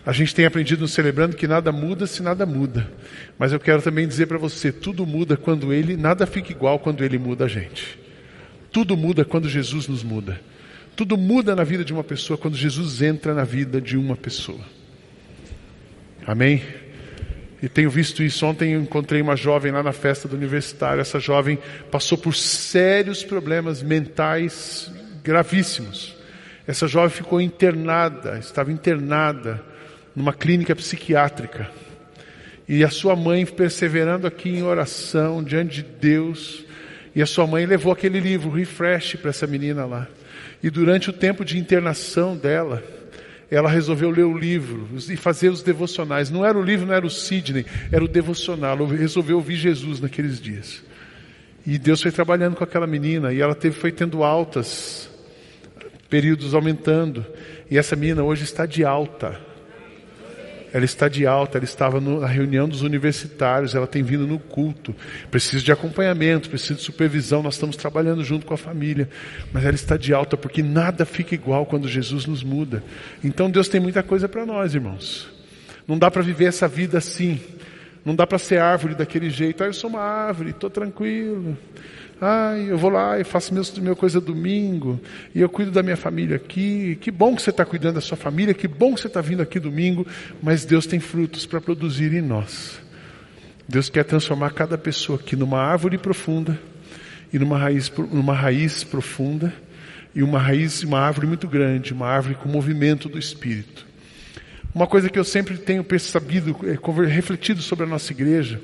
A 0.05 0.12
gente 0.12 0.36
tem 0.36 0.45
aprendido 0.45 0.81
no 0.81 0.88
celebrando 0.88 1.36
que 1.36 1.48
nada 1.48 1.72
muda 1.72 2.05
se 2.05 2.22
nada 2.22 2.45
muda. 2.45 2.91
Mas 3.39 3.53
eu 3.53 3.60
quero 3.60 3.81
também 3.81 4.05
dizer 4.05 4.25
para 4.25 4.38
você, 4.38 4.72
tudo 4.72 5.05
muda 5.05 5.38
quando 5.38 5.72
ele, 5.72 5.95
nada 5.95 6.25
fica 6.25 6.51
igual 6.51 6.77
quando 6.77 7.03
ele 7.03 7.17
muda 7.17 7.45
a 7.45 7.48
gente. 7.48 7.98
Tudo 8.69 8.98
muda 8.98 9.24
quando 9.24 9.48
Jesus 9.48 9.88
nos 9.88 10.03
muda. 10.03 10.41
Tudo 10.95 11.17
muda 11.17 11.55
na 11.55 11.63
vida 11.63 11.86
de 11.86 11.93
uma 11.93 12.03
pessoa 12.03 12.38
quando 12.38 12.57
Jesus 12.57 13.01
entra 13.01 13.33
na 13.33 13.45
vida 13.45 13.79
de 13.79 13.95
uma 13.95 14.17
pessoa. 14.17 14.60
Amém? 16.27 16.62
E 17.62 17.69
tenho 17.69 17.89
visto 17.89 18.22
isso. 18.22 18.45
Ontem 18.45 18.74
eu 18.74 18.81
encontrei 18.81 19.22
uma 19.22 19.38
jovem 19.38 19.72
lá 19.72 19.81
na 19.81 19.93
festa 19.93 20.27
do 20.27 20.36
universitário. 20.36 21.00
Essa 21.00 21.19
jovem 21.19 21.57
passou 21.89 22.17
por 22.17 22.36
sérios 22.36 23.24
problemas 23.24 23.81
mentais 23.81 24.91
gravíssimos. 25.24 26.13
Essa 26.67 26.88
jovem 26.88 27.10
ficou 27.10 27.39
internada, 27.39 28.38
estava 28.38 28.72
internada 28.72 29.73
numa 30.15 30.34
clínica 30.34 30.75
psiquiátrica. 30.75 31.70
E 32.67 32.84
a 32.84 32.89
sua 32.89 33.15
mãe 33.15 33.46
perseverando 33.46 34.25
aqui 34.25 34.50
em 34.50 34.63
oração 34.63 35.43
diante 35.43 35.82
de 35.82 35.84
Deus. 35.84 36.63
E 37.15 37.22
a 37.22 37.25
sua 37.25 37.46
mãe 37.46 37.65
levou 37.65 37.91
aquele 37.91 38.20
livro, 38.20 38.50
Refresh, 38.50 39.15
para 39.15 39.29
essa 39.29 39.46
menina 39.46 39.86
lá. 39.86 40.08
E 40.62 40.70
durante 40.70 41.10
o 41.10 41.13
tempo 41.13 41.43
de 41.43 41.58
internação 41.58 42.38
dela, 42.38 42.82
ela 43.51 43.70
resolveu 43.70 44.10
ler 44.10 44.24
o 44.24 44.38
livro 44.38 44.88
e 45.10 45.15
fazer 45.17 45.50
os 45.50 45.62
devocionais. 45.62 46.32
Não 46.32 46.46
era 46.46 46.58
o 46.58 46.63
livro, 46.63 46.88
não 46.88 46.93
era 46.93 47.05
o 47.05 47.10
Sidney, 47.10 47.65
era 47.91 48.03
o 48.03 48.08
devocional. 48.08 48.77
Ela 48.77 48.96
resolveu 48.96 49.36
ouvir 49.36 49.55
Jesus 49.55 50.00
naqueles 50.00 50.39
dias. 50.39 50.82
E 51.65 51.77
Deus 51.77 52.01
foi 52.01 52.12
trabalhando 52.12 52.55
com 52.55 52.63
aquela 52.63 52.88
menina 52.88 53.32
e 53.32 53.41
ela 53.41 53.55
teve, 53.55 53.75
foi 53.75 53.91
tendo 53.91 54.24
altas, 54.24 55.10
períodos 56.10 56.53
aumentando. 56.53 57.25
E 57.70 57.77
essa 57.77 57.96
menina 57.96 58.24
hoje 58.24 58.43
está 58.43 58.65
de 58.65 58.84
alta. 58.84 59.52
Ela 60.74 60.86
está 60.86 61.08
de 61.08 61.27
alta, 61.27 61.60
ela 61.60 61.65
estava 61.65 62.01
na 62.01 62.25
reunião 62.25 62.68
dos 62.68 62.82
universitários, 62.82 63.75
ela 63.75 63.86
tem 63.86 64.01
vindo 64.01 64.25
no 64.25 64.39
culto. 64.39 64.96
Precisa 65.30 65.63
de 65.63 65.72
acompanhamento, 65.72 66.50
precisa 66.50 66.74
de 66.74 66.82
supervisão. 66.82 67.44
Nós 67.44 67.53
estamos 67.53 67.75
trabalhando 67.75 68.24
junto 68.24 68.44
com 68.44 68.56
a 68.56 68.58
família. 68.58 69.08
Mas 69.53 69.63
ela 69.63 69.75
está 69.75 69.96
de 69.96 70.15
alta 70.15 70.36
porque 70.36 70.63
nada 70.63 71.06
fica 71.06 71.36
igual 71.36 71.68
quando 71.68 71.88
Jesus 71.88 72.25
nos 72.25 72.44
muda. 72.44 72.84
Então 73.24 73.51
Deus 73.51 73.68
tem 73.68 73.80
muita 73.80 74.01
coisa 74.01 74.27
para 74.27 74.48
nós, 74.48 74.74
irmãos. 74.74 75.32
Não 75.88 75.96
dá 75.96 76.10
para 76.10 76.24
viver 76.24 76.46
essa 76.46 76.68
vida 76.68 76.98
assim. 76.98 77.39
Não 78.03 78.15
dá 78.15 78.25
para 78.25 78.39
ser 78.39 78.58
árvore 78.58 78.96
daquele 78.96 79.30
jeito. 79.30 79.63
Ah, 79.63 79.68
eu 79.68 79.74
sou 79.74 79.92
uma 79.92 80.01
árvore, 80.01 80.50
estou 80.50 80.72
tranquilo. 80.72 81.56
Ai, 82.22 82.72
eu 82.72 82.77
vou 82.77 82.89
lá 82.89 83.20
e 83.20 83.24
faço 83.24 83.53
meu, 83.53 83.63
meu 83.82 83.96
coisa 83.96 84.22
domingo, 84.22 85.00
e 85.34 85.41
eu 85.41 85.50
cuido 85.50 85.72
da 85.72 85.84
minha 85.84 85.98
família 85.98 86.38
aqui. 86.38 86.98
Que 87.01 87.12
bom 87.12 87.36
que 87.36 87.41
você 87.41 87.50
está 87.50 87.65
cuidando 87.65 87.96
da 87.96 88.01
sua 88.01 88.17
família, 88.17 88.53
que 88.53 88.67
bom 88.67 88.93
que 88.93 89.01
você 89.01 89.08
está 89.08 89.22
vindo 89.22 89.41
aqui 89.41 89.60
domingo, 89.60 90.05
mas 90.41 90.65
Deus 90.65 90.86
tem 90.86 91.00
frutos 91.00 91.46
para 91.46 91.60
produzir 91.60 92.13
em 92.13 92.22
nós. 92.22 92.79
Deus 93.67 93.89
quer 93.89 94.03
transformar 94.03 94.51
cada 94.51 94.77
pessoa 94.77 95.20
aqui 95.20 95.36
numa 95.36 95.60
árvore 95.60 95.98
profunda 95.98 96.60
e 97.32 97.39
numa 97.39 97.58
raiz, 97.58 97.91
numa 98.12 98.34
raiz 98.34 98.84
profunda 98.84 99.53
e 100.15 100.22
uma 100.22 100.39
raiz, 100.39 100.84
uma 100.84 101.00
árvore 101.00 101.27
muito 101.27 101.48
grande, 101.48 101.93
uma 101.93 102.08
árvore 102.08 102.36
com 102.36 102.48
movimento 102.48 103.10
do 103.10 103.17
Espírito. 103.17 103.86
Uma 104.74 104.88
coisa 104.88 105.10
que 105.10 105.20
eu 105.20 105.24
sempre 105.24 105.58
tenho 105.58 105.84
percebido, 105.84 106.55
é, 106.63 107.05
refletido 107.08 107.62
sobre 107.62 107.86
a 107.86 107.88
nossa 107.88 108.12
igreja, 108.12 108.60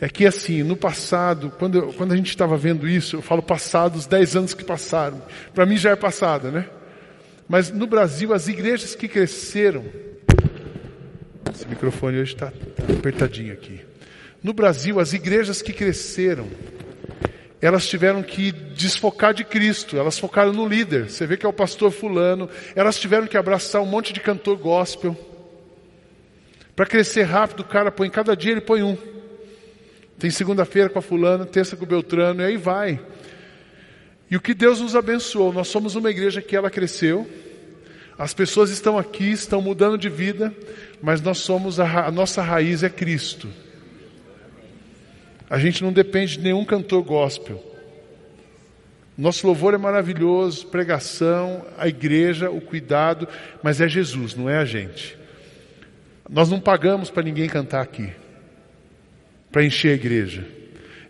é 0.00 0.08
que 0.08 0.26
assim, 0.26 0.62
no 0.62 0.76
passado, 0.76 1.52
quando, 1.58 1.92
quando 1.94 2.12
a 2.12 2.16
gente 2.16 2.28
estava 2.28 2.56
vendo 2.56 2.86
isso, 2.86 3.16
eu 3.16 3.22
falo 3.22 3.42
passado, 3.42 3.96
os 3.96 4.06
10 4.06 4.36
anos 4.36 4.54
que 4.54 4.64
passaram. 4.64 5.20
Para 5.52 5.66
mim 5.66 5.76
já 5.76 5.90
é 5.90 5.96
passado, 5.96 6.52
né? 6.52 6.66
Mas 7.48 7.70
no 7.70 7.86
Brasil, 7.86 8.32
as 8.32 8.46
igrejas 8.46 8.94
que 8.94 9.08
cresceram. 9.08 9.84
Esse 11.52 11.66
microfone 11.66 12.18
hoje 12.18 12.34
está 12.34 12.50
tá 12.50 12.92
apertadinho 12.92 13.52
aqui. 13.52 13.80
No 14.42 14.52
Brasil, 14.52 15.00
as 15.00 15.12
igrejas 15.12 15.60
que 15.60 15.72
cresceram, 15.72 16.46
elas 17.60 17.88
tiveram 17.88 18.22
que 18.22 18.52
desfocar 18.52 19.34
de 19.34 19.42
Cristo, 19.42 19.96
elas 19.96 20.16
focaram 20.16 20.52
no 20.52 20.68
líder. 20.68 21.10
Você 21.10 21.26
vê 21.26 21.36
que 21.36 21.44
é 21.44 21.48
o 21.48 21.52
pastor 21.52 21.90
Fulano. 21.90 22.48
Elas 22.76 23.00
tiveram 23.00 23.26
que 23.26 23.36
abraçar 23.36 23.82
um 23.82 23.86
monte 23.86 24.12
de 24.12 24.20
cantor 24.20 24.56
gospel. 24.56 25.16
Para 26.76 26.86
crescer 26.86 27.24
rápido, 27.24 27.60
o 27.60 27.64
cara 27.64 27.90
põe, 27.90 28.08
cada 28.08 28.36
dia 28.36 28.52
ele 28.52 28.60
põe 28.60 28.84
um. 28.84 28.96
Tem 30.18 30.30
segunda-feira 30.30 30.88
com 30.88 30.98
a 30.98 31.02
fulana, 31.02 31.46
terça 31.46 31.76
com 31.76 31.84
o 31.84 31.88
Beltrano, 31.88 32.42
e 32.42 32.44
aí 32.44 32.56
vai. 32.56 33.00
E 34.30 34.36
o 34.36 34.40
que 34.40 34.52
Deus 34.52 34.80
nos 34.80 34.96
abençoou, 34.96 35.52
nós 35.52 35.68
somos 35.68 35.94
uma 35.94 36.10
igreja 36.10 36.42
que 36.42 36.56
ela 36.56 36.70
cresceu, 36.70 37.26
As 38.18 38.34
pessoas 38.34 38.70
estão 38.70 38.98
aqui, 38.98 39.30
estão 39.30 39.62
mudando 39.62 39.96
de 39.96 40.08
vida, 40.08 40.52
mas 41.00 41.20
nós 41.20 41.38
somos 41.38 41.78
a, 41.78 42.06
a 42.06 42.10
nossa 42.10 42.42
raiz 42.42 42.82
é 42.82 42.90
Cristo. 42.90 43.48
A 45.48 45.56
gente 45.56 45.84
não 45.84 45.92
depende 45.92 46.36
de 46.36 46.42
nenhum 46.42 46.64
cantor 46.64 47.02
gospel. 47.04 47.64
Nosso 49.16 49.46
louvor 49.46 49.72
é 49.72 49.78
maravilhoso, 49.78 50.66
pregação, 50.66 51.64
a 51.78 51.86
igreja, 51.86 52.50
o 52.50 52.60
cuidado, 52.60 53.28
mas 53.62 53.80
é 53.80 53.88
Jesus, 53.88 54.34
não 54.34 54.50
é 54.50 54.58
a 54.58 54.64
gente. 54.64 55.16
Nós 56.28 56.50
não 56.50 56.60
pagamos 56.60 57.10
para 57.10 57.22
ninguém 57.22 57.48
cantar 57.48 57.82
aqui, 57.82 58.12
para 59.50 59.64
encher 59.64 59.92
a 59.92 59.94
igreja. 59.94 60.44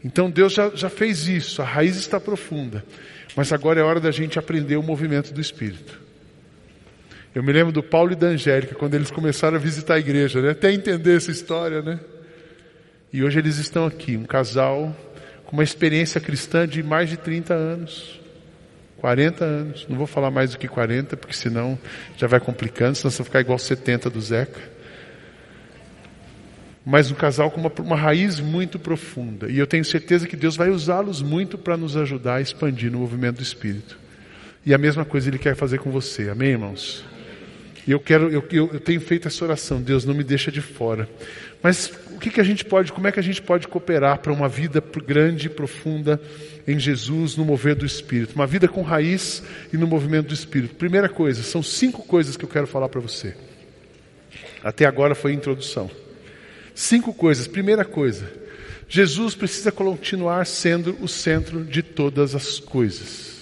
Então 0.05 0.31
Deus 0.31 0.53
já, 0.53 0.71
já 0.75 0.89
fez 0.89 1.27
isso, 1.27 1.61
a 1.61 1.65
raiz 1.65 1.97
está 1.97 2.21
profunda. 2.21 2.85
Mas 3.37 3.53
agora 3.53 3.81
é 3.81 3.83
hora 3.83 4.01
da 4.01 4.11
gente 4.11 4.39
aprender 4.39 4.77
o 4.77 4.83
movimento 4.83 5.33
do 5.33 5.41
Espírito. 5.41 6.01
Eu 7.35 7.43
me 7.43 7.53
lembro 7.53 7.73
do 7.73 7.83
Paulo 7.83 8.13
e 8.13 8.17
da 8.17 8.29
Angélica, 8.29 8.75
quando 8.75 8.95
eles 8.95 9.11
começaram 9.11 9.57
a 9.57 9.61
visitar 9.61 9.95
a 9.95 9.99
igreja, 9.99 10.41
né? 10.41 10.51
até 10.51 10.73
entender 10.73 11.17
essa 11.17 11.31
história, 11.31 11.83
né? 11.83 12.01
E 13.13 13.23
hoje 13.23 13.39
eles 13.39 13.59
estão 13.59 13.87
aqui, 13.87 14.17
um 14.17 14.25
casal 14.25 14.95
com 15.45 15.57
uma 15.57 15.63
experiência 15.63 16.21
cristã 16.21 16.67
de 16.67 16.83
mais 16.83 17.09
de 17.09 17.17
30 17.17 17.55
anos. 17.55 18.21
40 18.99 19.45
anos. 19.45 19.87
Não 19.89 19.97
vou 19.97 20.07
falar 20.07 20.31
mais 20.31 20.51
do 20.51 20.59
que 20.59 20.69
40, 20.69 21.17
porque 21.17 21.35
senão 21.35 21.79
já 22.17 22.27
vai 22.27 22.41
complicando, 22.41 22.97
senão 22.97 23.11
você 23.11 23.19
vai 23.19 23.25
ficar 23.25 23.41
igual 23.41 23.59
70 23.59 24.11
do 24.11 24.21
Zeca. 24.21 24.61
Mas 26.91 27.11
um 27.11 27.15
casal 27.15 27.51
com 27.51 27.61
uma, 27.61 27.71
uma 27.81 27.97
raiz 27.97 28.41
muito 28.41 28.79
profunda. 28.79 29.51
E 29.51 29.59
eu 29.59 29.67
tenho 29.67 29.85
certeza 29.85 30.27
que 30.27 30.35
Deus 30.35 30.57
vai 30.57 30.71
usá-los 30.71 31.21
muito 31.21 31.59
para 31.59 31.77
nos 31.77 31.95
ajudar 31.99 32.37
a 32.37 32.41
expandir 32.41 32.91
no 32.91 33.01
movimento 33.01 33.37
do 33.37 33.43
Espírito. 33.43 33.99
E 34.65 34.73
a 34.73 34.79
mesma 34.79 35.05
coisa 35.05 35.29
Ele 35.29 35.37
quer 35.37 35.55
fazer 35.55 35.81
com 35.81 35.91
você. 35.91 36.31
Amém, 36.31 36.53
irmãos? 36.53 37.05
E 37.87 37.91
eu 37.91 38.01
quero, 38.01 38.31
eu, 38.31 38.43
eu, 38.51 38.71
eu, 38.73 38.81
tenho 38.81 39.03
feito 39.03 39.29
essa 39.29 39.45
oração, 39.45 39.83
Deus 39.83 40.07
não 40.07 40.15
me 40.15 40.25
deixa 40.25 40.51
de 40.51 40.63
fora. 40.63 41.07
Mas 41.63 41.93
o 42.11 42.19
que, 42.19 42.31
que 42.31 42.41
a 42.41 42.45
gente 42.45 42.65
pode, 42.65 42.91
como 42.91 43.07
é 43.07 43.13
que 43.13 43.21
a 43.21 43.23
gente 43.23 43.43
pode 43.43 43.69
cooperar 43.69 44.21
para 44.21 44.33
uma 44.33 44.49
vida 44.49 44.83
grande 45.07 45.49
e 45.49 45.51
profunda 45.51 46.19
em 46.67 46.79
Jesus 46.79 47.37
no 47.37 47.45
mover 47.45 47.75
do 47.75 47.85
Espírito? 47.85 48.35
Uma 48.35 48.47
vida 48.47 48.67
com 48.67 48.81
raiz 48.81 49.43
e 49.71 49.77
no 49.77 49.87
movimento 49.87 50.29
do 50.29 50.35
Espírito. 50.35 50.75
Primeira 50.75 51.11
coisa, 51.11 51.43
são 51.43 51.63
cinco 51.63 52.03
coisas 52.03 52.35
que 52.35 52.47
eu 52.47 52.49
quero 52.49 52.67
falar 52.67 52.89
para 52.89 53.01
você. 53.01 53.35
Até 54.65 54.87
agora 54.87 55.15
foi 55.15 55.33
a 55.33 55.35
introdução. 55.35 55.91
Cinco 56.79 57.13
coisas. 57.13 57.49
Primeira 57.49 57.85
coisa, 57.85 58.33
Jesus 58.89 59.35
precisa 59.35 59.73
continuar 59.73 60.47
sendo 60.47 60.97
o 61.01 61.09
centro 61.09 61.65
de 61.65 61.83
todas 61.83 62.37
as 62.37 62.61
coisas. 62.61 63.33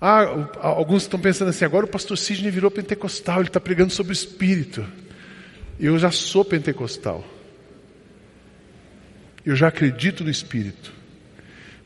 Ah, 0.00 0.48
alguns 0.58 1.02
estão 1.02 1.20
pensando 1.20 1.50
assim, 1.50 1.64
agora 1.64 1.86
o 1.86 1.88
pastor 1.88 2.18
Sidney 2.18 2.50
virou 2.50 2.72
pentecostal, 2.72 3.38
ele 3.38 3.50
está 3.50 3.60
pregando 3.60 3.92
sobre 3.92 4.10
o 4.10 4.14
Espírito. 4.14 4.84
Eu 5.78 5.96
já 5.96 6.10
sou 6.10 6.44
pentecostal. 6.44 7.24
Eu 9.46 9.54
já 9.54 9.68
acredito 9.68 10.24
no 10.24 10.30
Espírito. 10.30 10.92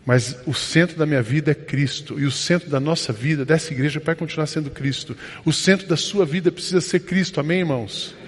Mas 0.07 0.35
o 0.47 0.55
centro 0.55 0.97
da 0.97 1.05
minha 1.05 1.21
vida 1.21 1.51
é 1.51 1.55
Cristo. 1.55 2.19
E 2.19 2.25
o 2.25 2.31
centro 2.31 2.71
da 2.71 2.81
nossa 2.81 3.13
vida, 3.13 3.45
dessa 3.45 3.71
igreja, 3.71 4.01
vai 4.03 4.15
continuar 4.15 4.47
sendo 4.47 4.71
Cristo. 4.71 5.15
O 5.45 5.53
centro 5.53 5.87
da 5.87 5.97
sua 5.97 6.25
vida 6.25 6.51
precisa 6.51 6.81
ser 6.81 7.01
Cristo. 7.01 7.39
Amém, 7.39 7.59
irmãos? 7.59 8.24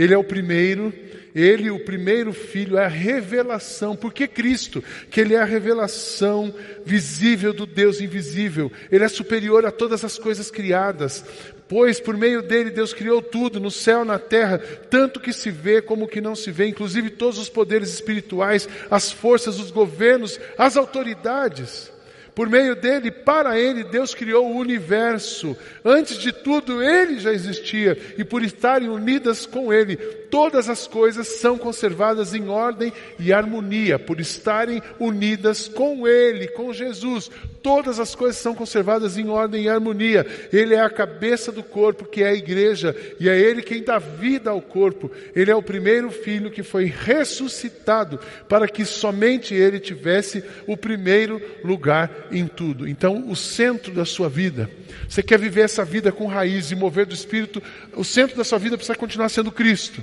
Ele 0.00 0.14
é 0.14 0.18
o 0.18 0.24
primeiro 0.24 0.92
ele, 1.34 1.70
o 1.70 1.78
primeiro 1.78 2.32
filho, 2.32 2.76
é 2.76 2.84
a 2.84 2.88
revelação. 2.88 3.94
Por 3.94 4.12
que 4.12 4.26
Cristo? 4.26 4.82
Que 5.10 5.20
Ele 5.20 5.34
é 5.34 5.38
a 5.38 5.44
revelação 5.44 6.52
visível 6.84 7.52
do 7.52 7.66
Deus 7.66 8.00
invisível. 8.00 8.70
Ele 8.90 9.04
é 9.04 9.08
superior 9.08 9.64
a 9.64 9.70
todas 9.70 10.04
as 10.04 10.18
coisas 10.18 10.50
criadas. 10.50 11.24
Pois 11.68 12.00
por 12.00 12.16
meio 12.16 12.42
dele 12.42 12.70
Deus 12.70 12.92
criou 12.92 13.22
tudo, 13.22 13.60
no 13.60 13.70
céu, 13.70 14.04
na 14.04 14.18
terra, 14.18 14.58
tanto 14.58 15.20
que 15.20 15.32
se 15.32 15.52
vê 15.52 15.80
como 15.80 16.08
que 16.08 16.20
não 16.20 16.34
se 16.34 16.50
vê, 16.50 16.66
inclusive 16.66 17.10
todos 17.10 17.38
os 17.38 17.48
poderes 17.48 17.90
espirituais, 17.90 18.68
as 18.90 19.12
forças, 19.12 19.60
os 19.60 19.70
governos, 19.70 20.40
as 20.58 20.76
autoridades. 20.76 21.92
Por 22.34 22.48
meio 22.48 22.74
dele, 22.74 23.10
para 23.10 23.58
ele, 23.58 23.84
Deus 23.84 24.14
criou 24.14 24.46
o 24.46 24.56
universo. 24.56 25.56
Antes 25.84 26.18
de 26.18 26.32
tudo, 26.32 26.82
ele 26.82 27.18
já 27.18 27.32
existia. 27.32 27.96
E 28.16 28.24
por 28.24 28.42
estarem 28.42 28.88
unidas 28.88 29.46
com 29.46 29.72
ele, 29.72 29.96
todas 29.96 30.68
as 30.68 30.86
coisas 30.86 31.26
são 31.40 31.58
conservadas 31.58 32.34
em 32.34 32.48
ordem 32.48 32.92
e 33.18 33.32
harmonia. 33.32 33.98
Por 33.98 34.20
estarem 34.20 34.82
unidas 34.98 35.68
com 35.68 36.06
ele, 36.06 36.48
com 36.48 36.72
Jesus, 36.72 37.30
todas 37.62 37.98
as 38.00 38.14
coisas 38.14 38.40
são 38.40 38.54
conservadas 38.54 39.16
em 39.16 39.28
ordem 39.28 39.64
e 39.64 39.68
harmonia. 39.68 40.26
Ele 40.52 40.74
é 40.74 40.80
a 40.80 40.90
cabeça 40.90 41.52
do 41.52 41.62
corpo, 41.62 42.04
que 42.04 42.22
é 42.22 42.28
a 42.28 42.34
igreja. 42.34 42.94
E 43.18 43.28
é 43.28 43.38
ele 43.38 43.62
quem 43.62 43.82
dá 43.82 43.98
vida 43.98 44.50
ao 44.50 44.60
corpo. 44.60 45.10
Ele 45.34 45.50
é 45.50 45.54
o 45.54 45.62
primeiro 45.62 46.10
filho 46.10 46.50
que 46.50 46.62
foi 46.62 46.84
ressuscitado 46.84 48.18
para 48.48 48.68
que 48.68 48.84
somente 48.84 49.54
ele 49.54 49.78
tivesse 49.78 50.42
o 50.66 50.76
primeiro 50.76 51.40
lugar 51.64 52.28
em 52.30 52.46
tudo. 52.46 52.88
Então, 52.88 53.28
o 53.28 53.36
centro 53.36 53.92
da 53.92 54.04
sua 54.04 54.28
vida, 54.28 54.70
você 55.08 55.22
quer 55.22 55.38
viver 55.38 55.62
essa 55.62 55.84
vida 55.84 56.12
com 56.12 56.26
raiz 56.26 56.70
e 56.70 56.76
mover 56.76 57.06
do 57.06 57.14
Espírito, 57.14 57.62
o 57.94 58.04
centro 58.04 58.36
da 58.36 58.44
sua 58.44 58.58
vida 58.58 58.76
precisa 58.76 58.98
continuar 58.98 59.28
sendo 59.28 59.52
Cristo. 59.52 60.02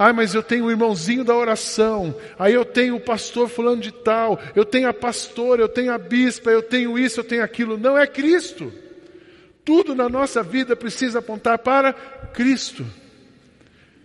Ah, 0.00 0.12
mas 0.12 0.32
eu 0.32 0.44
tenho 0.44 0.66
o 0.66 0.70
irmãozinho 0.70 1.24
da 1.24 1.34
oração, 1.34 2.14
aí 2.38 2.54
eu 2.54 2.64
tenho 2.64 2.94
o 2.94 3.00
pastor 3.00 3.48
fulano 3.48 3.80
de 3.82 3.90
tal, 3.90 4.38
eu 4.54 4.64
tenho 4.64 4.88
a 4.88 4.94
pastora, 4.94 5.60
eu 5.60 5.68
tenho 5.68 5.92
a 5.92 5.98
bispa, 5.98 6.50
eu 6.50 6.62
tenho 6.62 6.96
isso, 6.96 7.18
eu 7.18 7.24
tenho 7.24 7.42
aquilo. 7.42 7.76
Não 7.76 7.98
é 7.98 8.06
Cristo. 8.06 8.72
Tudo 9.64 9.96
na 9.96 10.08
nossa 10.08 10.40
vida 10.40 10.76
precisa 10.76 11.18
apontar 11.18 11.58
para 11.58 11.92
Cristo. 11.92 12.86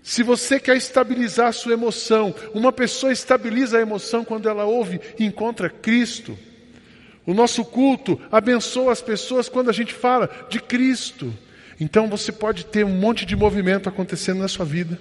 Se 0.02 0.24
você 0.24 0.60
quer 0.60 0.76
estabilizar 0.78 1.50
a 1.50 1.54
sua 1.54 1.74
emoção, 1.74 2.34
uma 2.56 2.72
pessoa 2.72 3.14
estabiliza 3.14 3.78
a 3.78 3.82
emoção 3.82 4.26
quando 4.26 4.50
ela 4.50 4.66
ouve 4.66 5.00
e 5.20 5.24
encontra 5.24 5.70
Cristo. 5.70 6.36
O 7.24 7.36
nosso 7.36 7.64
culto 7.64 8.20
abençoa 8.32 8.92
as 8.92 9.02
pessoas 9.02 9.48
quando 9.48 9.70
a 9.70 9.74
gente 9.74 9.94
fala 9.94 10.28
de 10.50 10.60
Cristo. 10.60 11.32
Então 11.80 12.08
você 12.10 12.32
pode 12.32 12.66
ter 12.66 12.84
um 12.84 12.98
monte 12.98 13.28
de 13.28 13.36
movimento 13.36 13.88
acontecendo 13.88 14.40
na 14.40 14.48
sua 14.48 14.66
vida. 14.66 15.00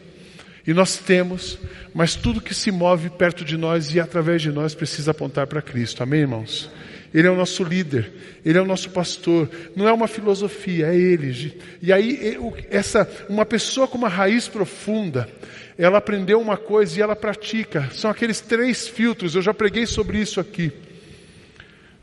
E 0.66 0.72
nós 0.72 0.96
temos, 0.96 1.58
mas 1.92 2.14
tudo 2.14 2.40
que 2.40 2.54
se 2.54 2.70
move 2.70 3.10
perto 3.10 3.44
de 3.44 3.56
nós 3.56 3.92
e 3.94 4.00
através 4.00 4.40
de 4.40 4.52
nós 4.52 4.74
precisa 4.74 5.10
apontar 5.10 5.46
para 5.46 5.60
Cristo. 5.60 6.02
Amém, 6.02 6.20
irmãos? 6.20 6.70
Ele 7.12 7.26
é 7.26 7.30
o 7.30 7.36
nosso 7.36 7.62
líder, 7.62 8.10
ele 8.44 8.56
é 8.56 8.62
o 8.62 8.66
nosso 8.66 8.90
pastor. 8.90 9.50
Não 9.76 9.86
é 9.86 9.92
uma 9.92 10.08
filosofia, 10.08 10.86
é 10.86 10.96
ele. 10.96 11.60
E 11.82 11.92
aí 11.92 12.38
essa 12.70 13.08
uma 13.28 13.44
pessoa 13.44 13.86
com 13.86 13.98
uma 13.98 14.08
raiz 14.08 14.48
profunda, 14.48 15.28
ela 15.76 15.98
aprendeu 15.98 16.40
uma 16.40 16.56
coisa 16.56 16.98
e 16.98 17.02
ela 17.02 17.16
pratica. 17.16 17.90
São 17.92 18.10
aqueles 18.10 18.40
três 18.40 18.88
filtros. 18.88 19.34
Eu 19.34 19.42
já 19.42 19.52
preguei 19.52 19.84
sobre 19.84 20.18
isso 20.18 20.40
aqui. 20.40 20.72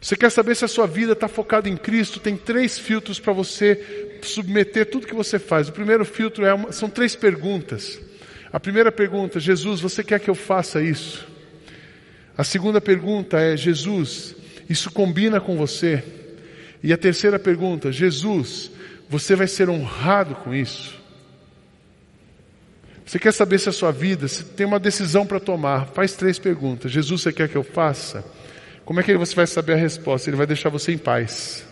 Você 0.01 0.15
quer 0.15 0.29
saber 0.29 0.55
se 0.55 0.63
a 0.63 0.67
sua 0.67 0.85
vida 0.85 1.13
está 1.13 1.27
focada 1.27 1.67
em 1.67 1.75
Cristo? 1.75 2.19
Tem 2.19 2.37
três 2.37 2.77
filtros 2.77 3.19
para 3.19 3.33
você 3.33 4.19
submeter 4.21 4.89
tudo 4.89 5.07
que 5.07 5.15
você 5.15 5.39
faz. 5.39 5.69
O 5.69 5.73
primeiro 5.73 6.05
filtro 6.05 6.45
é 6.45 6.53
uma, 6.53 6.71
são 6.71 6.89
três 6.89 7.15
perguntas. 7.15 7.99
A 8.51 8.59
primeira 8.59 8.91
pergunta, 8.91 9.39
Jesus, 9.39 9.79
você 9.79 10.03
quer 10.03 10.19
que 10.19 10.29
eu 10.29 10.35
faça 10.35 10.81
isso? 10.81 11.27
A 12.35 12.43
segunda 12.43 12.81
pergunta 12.81 13.39
é, 13.39 13.55
Jesus, 13.55 14.35
isso 14.69 14.89
combina 14.91 15.39
com 15.39 15.55
você? 15.57 16.03
E 16.81 16.91
a 16.93 16.97
terceira 16.97 17.37
pergunta, 17.37 17.91
Jesus, 17.91 18.71
você 19.09 19.35
vai 19.35 19.47
ser 19.47 19.69
honrado 19.69 20.35
com 20.35 20.53
isso? 20.53 20.97
Você 23.05 23.19
quer 23.19 23.33
saber 23.33 23.59
se 23.59 23.69
a 23.69 23.71
sua 23.71 23.91
vida, 23.91 24.27
se 24.27 24.43
tem 24.43 24.65
uma 24.65 24.79
decisão 24.79 25.25
para 25.25 25.39
tomar, 25.39 25.87
faz 25.87 26.13
três 26.13 26.39
perguntas. 26.39 26.91
Jesus, 26.91 27.21
você 27.21 27.33
quer 27.33 27.49
que 27.49 27.55
eu 27.55 27.63
faça? 27.63 28.23
Como 28.85 28.99
é 28.99 29.03
que 29.03 29.17
você 29.17 29.35
vai 29.35 29.47
saber 29.47 29.73
a 29.73 29.77
resposta? 29.77 30.29
Ele 30.29 30.37
vai 30.37 30.47
deixar 30.47 30.69
você 30.69 30.91
em 30.91 30.97
paz. 30.97 31.65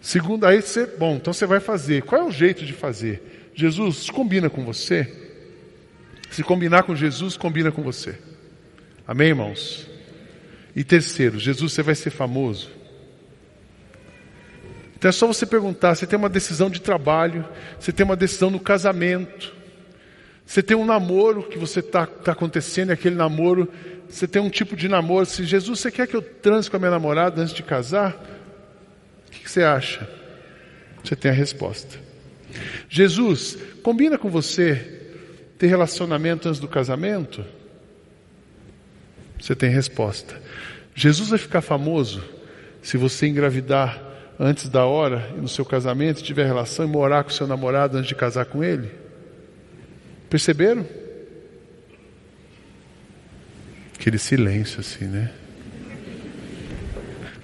Segundo, 0.00 0.44
aí 0.44 0.60
você, 0.60 0.86
bom, 0.86 1.16
então 1.16 1.32
você 1.32 1.46
vai 1.46 1.60
fazer. 1.60 2.02
Qual 2.02 2.20
é 2.20 2.24
o 2.24 2.30
jeito 2.30 2.64
de 2.64 2.72
fazer? 2.72 3.50
Jesus 3.54 4.10
combina 4.10 4.50
com 4.50 4.64
você? 4.64 5.21
Se 6.32 6.42
combinar 6.42 6.84
com 6.84 6.96
Jesus, 6.96 7.36
combina 7.36 7.70
com 7.70 7.82
você. 7.82 8.18
Amém, 9.06 9.28
irmãos? 9.28 9.86
E 10.74 10.82
terceiro, 10.82 11.38
Jesus, 11.38 11.72
você 11.72 11.82
vai 11.82 11.94
ser 11.94 12.08
famoso. 12.08 12.70
Então 14.96 15.10
é 15.10 15.12
só 15.12 15.26
você 15.26 15.44
perguntar: 15.44 15.94
você 15.94 16.06
tem 16.06 16.18
uma 16.18 16.30
decisão 16.30 16.70
de 16.70 16.80
trabalho, 16.80 17.46
você 17.78 17.92
tem 17.92 18.04
uma 18.04 18.16
decisão 18.16 18.48
no 18.48 18.58
casamento, 18.58 19.52
você 20.46 20.62
tem 20.62 20.74
um 20.74 20.86
namoro 20.86 21.42
que 21.42 21.58
você 21.58 21.80
está 21.80 22.06
tá 22.06 22.32
acontecendo, 22.32 22.88
e 22.88 22.92
aquele 22.94 23.14
namoro 23.14 23.70
você 24.08 24.26
tem 24.26 24.40
um 24.40 24.48
tipo 24.48 24.74
de 24.74 24.88
namoro, 24.88 25.26
se 25.26 25.44
Jesus, 25.44 25.80
você 25.80 25.90
quer 25.90 26.06
que 26.06 26.16
eu 26.16 26.22
transe 26.22 26.70
com 26.70 26.76
a 26.76 26.78
minha 26.78 26.90
namorada 26.90 27.42
antes 27.42 27.52
de 27.52 27.62
casar? 27.62 28.14
O 29.28 29.30
que 29.30 29.50
você 29.50 29.62
acha? 29.62 30.08
Você 31.04 31.14
tem 31.14 31.30
a 31.30 31.34
resposta. 31.34 31.98
Jesus, 32.88 33.58
combina 33.82 34.16
com 34.16 34.30
você 34.30 35.01
ter 35.62 35.68
relacionamento 35.68 36.48
antes 36.48 36.60
do 36.60 36.66
casamento? 36.66 37.44
Você 39.40 39.54
tem 39.54 39.70
resposta. 39.70 40.42
Jesus 40.92 41.28
vai 41.28 41.38
ficar 41.38 41.60
famoso 41.60 42.20
se 42.82 42.96
você 42.96 43.28
engravidar 43.28 44.02
antes 44.40 44.68
da 44.68 44.84
hora, 44.86 45.30
no 45.36 45.46
seu 45.46 45.64
casamento, 45.64 46.20
tiver 46.20 46.46
relação 46.46 46.84
e 46.84 46.88
morar 46.88 47.22
com 47.22 47.30
seu 47.30 47.46
namorado 47.46 47.96
antes 47.96 48.08
de 48.08 48.14
casar 48.16 48.46
com 48.46 48.64
ele? 48.64 48.90
Perceberam? 50.28 50.84
Aquele 53.94 54.18
silêncio 54.18 54.80
assim, 54.80 55.04
né? 55.04 55.30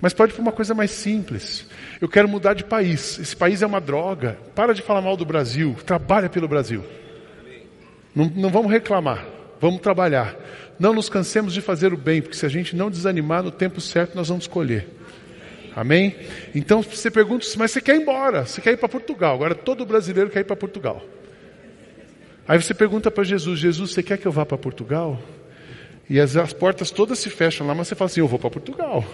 Mas 0.01 0.13
pode 0.13 0.33
ser 0.33 0.41
uma 0.41 0.51
coisa 0.51 0.75
mais 0.75 0.91
simples. 0.91 1.69
Eu 2.01 2.09
quero 2.09 2.29
mudar 2.29 2.55
de 2.55 2.65
país. 2.65 3.17
Esse 3.21 3.37
país 3.37 3.63
é 3.63 3.67
uma 3.67 3.81
droga. 3.81 4.37
Para 4.57 4.75
de 4.75 4.83
falar 4.83 5.03
mal 5.03 5.17
do 5.17 5.25
Brasil. 5.25 5.77
Trabalha 5.87 6.29
pelo 6.29 6.49
Brasil. 6.49 6.85
Não, 8.19 8.25
não 8.35 8.51
vamos 8.51 8.73
reclamar. 8.73 9.25
Vamos 9.61 9.81
trabalhar. 9.81 10.37
Não 10.77 10.93
nos 10.93 11.09
cansemos 11.09 11.55
de 11.55 11.61
fazer 11.61 11.93
o 11.93 11.97
bem, 11.97 12.21
porque 12.21 12.37
se 12.37 12.45
a 12.45 12.49
gente 12.49 12.75
não 12.75 12.91
desanimar 12.91 13.45
no 13.45 13.53
tempo 13.53 13.81
certo, 13.81 14.17
nós 14.17 14.27
vamos 14.27 14.43
escolher. 14.43 14.89
Amém? 15.77 16.17
Então 16.53 16.83
você 16.83 17.13
pergunta, 17.13 17.47
mas 17.57 17.71
você 17.71 17.81
quer 17.81 17.95
ir 17.95 18.03
embora? 18.03 18.45
Você 18.45 18.61
quer 18.61 18.73
ir 18.73 18.77
para 18.77 18.89
Portugal? 18.89 19.37
Agora 19.37 19.55
todo 19.55 19.87
brasileiro 19.87 20.31
quer 20.31 20.41
ir 20.41 20.45
para 20.45 20.57
Portugal. 20.57 21.01
Aí 22.49 22.61
você 22.61 22.75
pergunta 22.75 23.09
para 23.09 23.23
Jesus: 23.23 23.61
Jesus, 23.61 23.93
você 23.93 24.03
quer 24.03 24.19
que 24.19 24.27
eu 24.27 24.33
vá 24.33 24.45
para 24.45 24.59
Portugal? 24.59 25.23
E 26.11 26.19
as, 26.19 26.37
as 26.37 26.53
portas 26.53 26.91
todas 26.91 27.21
se 27.21 27.31
fecham 27.31 27.69
lá, 27.69 27.75
mas 27.75 27.87
você 27.87 27.95
fala 27.95 28.11
assim: 28.11 28.19
Eu 28.19 28.27
vou 28.27 28.41
para 28.41 28.51
Portugal. 28.51 29.05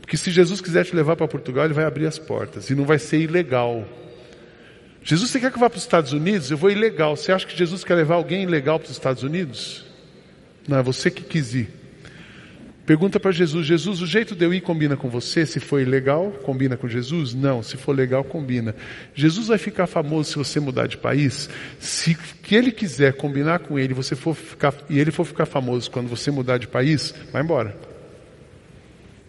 Porque 0.00 0.16
se 0.16 0.30
Jesus 0.30 0.62
quiser 0.62 0.86
te 0.86 0.96
levar 0.96 1.16
para 1.16 1.28
Portugal, 1.28 1.66
ele 1.66 1.74
vai 1.74 1.84
abrir 1.84 2.06
as 2.06 2.18
portas 2.18 2.70
e 2.70 2.74
não 2.74 2.84
vai 2.86 2.98
ser 2.98 3.18
ilegal. 3.18 3.84
Jesus, 5.02 5.30
você 5.30 5.40
quer 5.40 5.50
que 5.50 5.56
eu 5.56 5.60
vá 5.60 5.70
para 5.70 5.78
os 5.78 5.82
Estados 5.82 6.12
Unidos? 6.12 6.50
Eu 6.50 6.56
vou 6.56 6.70
ilegal. 6.70 7.16
Você 7.16 7.32
acha 7.32 7.46
que 7.46 7.56
Jesus 7.56 7.82
quer 7.84 7.94
levar 7.94 8.16
alguém 8.16 8.42
ilegal 8.42 8.78
para 8.78 8.86
os 8.86 8.92
Estados 8.92 9.22
Unidos? 9.22 9.84
Não, 10.68 10.78
é 10.78 10.82
você 10.82 11.10
que 11.10 11.22
quis 11.22 11.54
ir. 11.54 11.80
Pergunta 12.84 13.20
para 13.20 13.30
Jesus: 13.30 13.66
Jesus, 13.66 14.02
o 14.02 14.06
jeito 14.06 14.34
de 14.34 14.44
eu 14.44 14.52
ir 14.52 14.60
combina 14.60 14.96
com 14.96 15.08
você? 15.08 15.46
Se 15.46 15.60
for 15.60 15.80
ilegal, 15.80 16.32
combina 16.42 16.76
com 16.76 16.88
Jesus? 16.88 17.34
Não, 17.34 17.62
se 17.62 17.76
for 17.76 17.94
legal, 17.94 18.24
combina. 18.24 18.74
Jesus 19.14 19.46
vai 19.46 19.58
ficar 19.58 19.86
famoso 19.86 20.30
se 20.30 20.36
você 20.36 20.58
mudar 20.58 20.86
de 20.86 20.96
país? 20.96 21.48
Se 21.78 22.14
que 22.14 22.54
ele 22.54 22.72
quiser 22.72 23.14
combinar 23.14 23.60
com 23.60 23.78
ele, 23.78 23.94
você 23.94 24.16
for 24.16 24.34
ficar, 24.34 24.74
e 24.88 24.98
ele 24.98 25.12
for 25.12 25.24
ficar 25.24 25.46
famoso 25.46 25.90
quando 25.90 26.08
você 26.08 26.30
mudar 26.30 26.58
de 26.58 26.66
país, 26.66 27.14
vai 27.32 27.42
embora. 27.42 27.76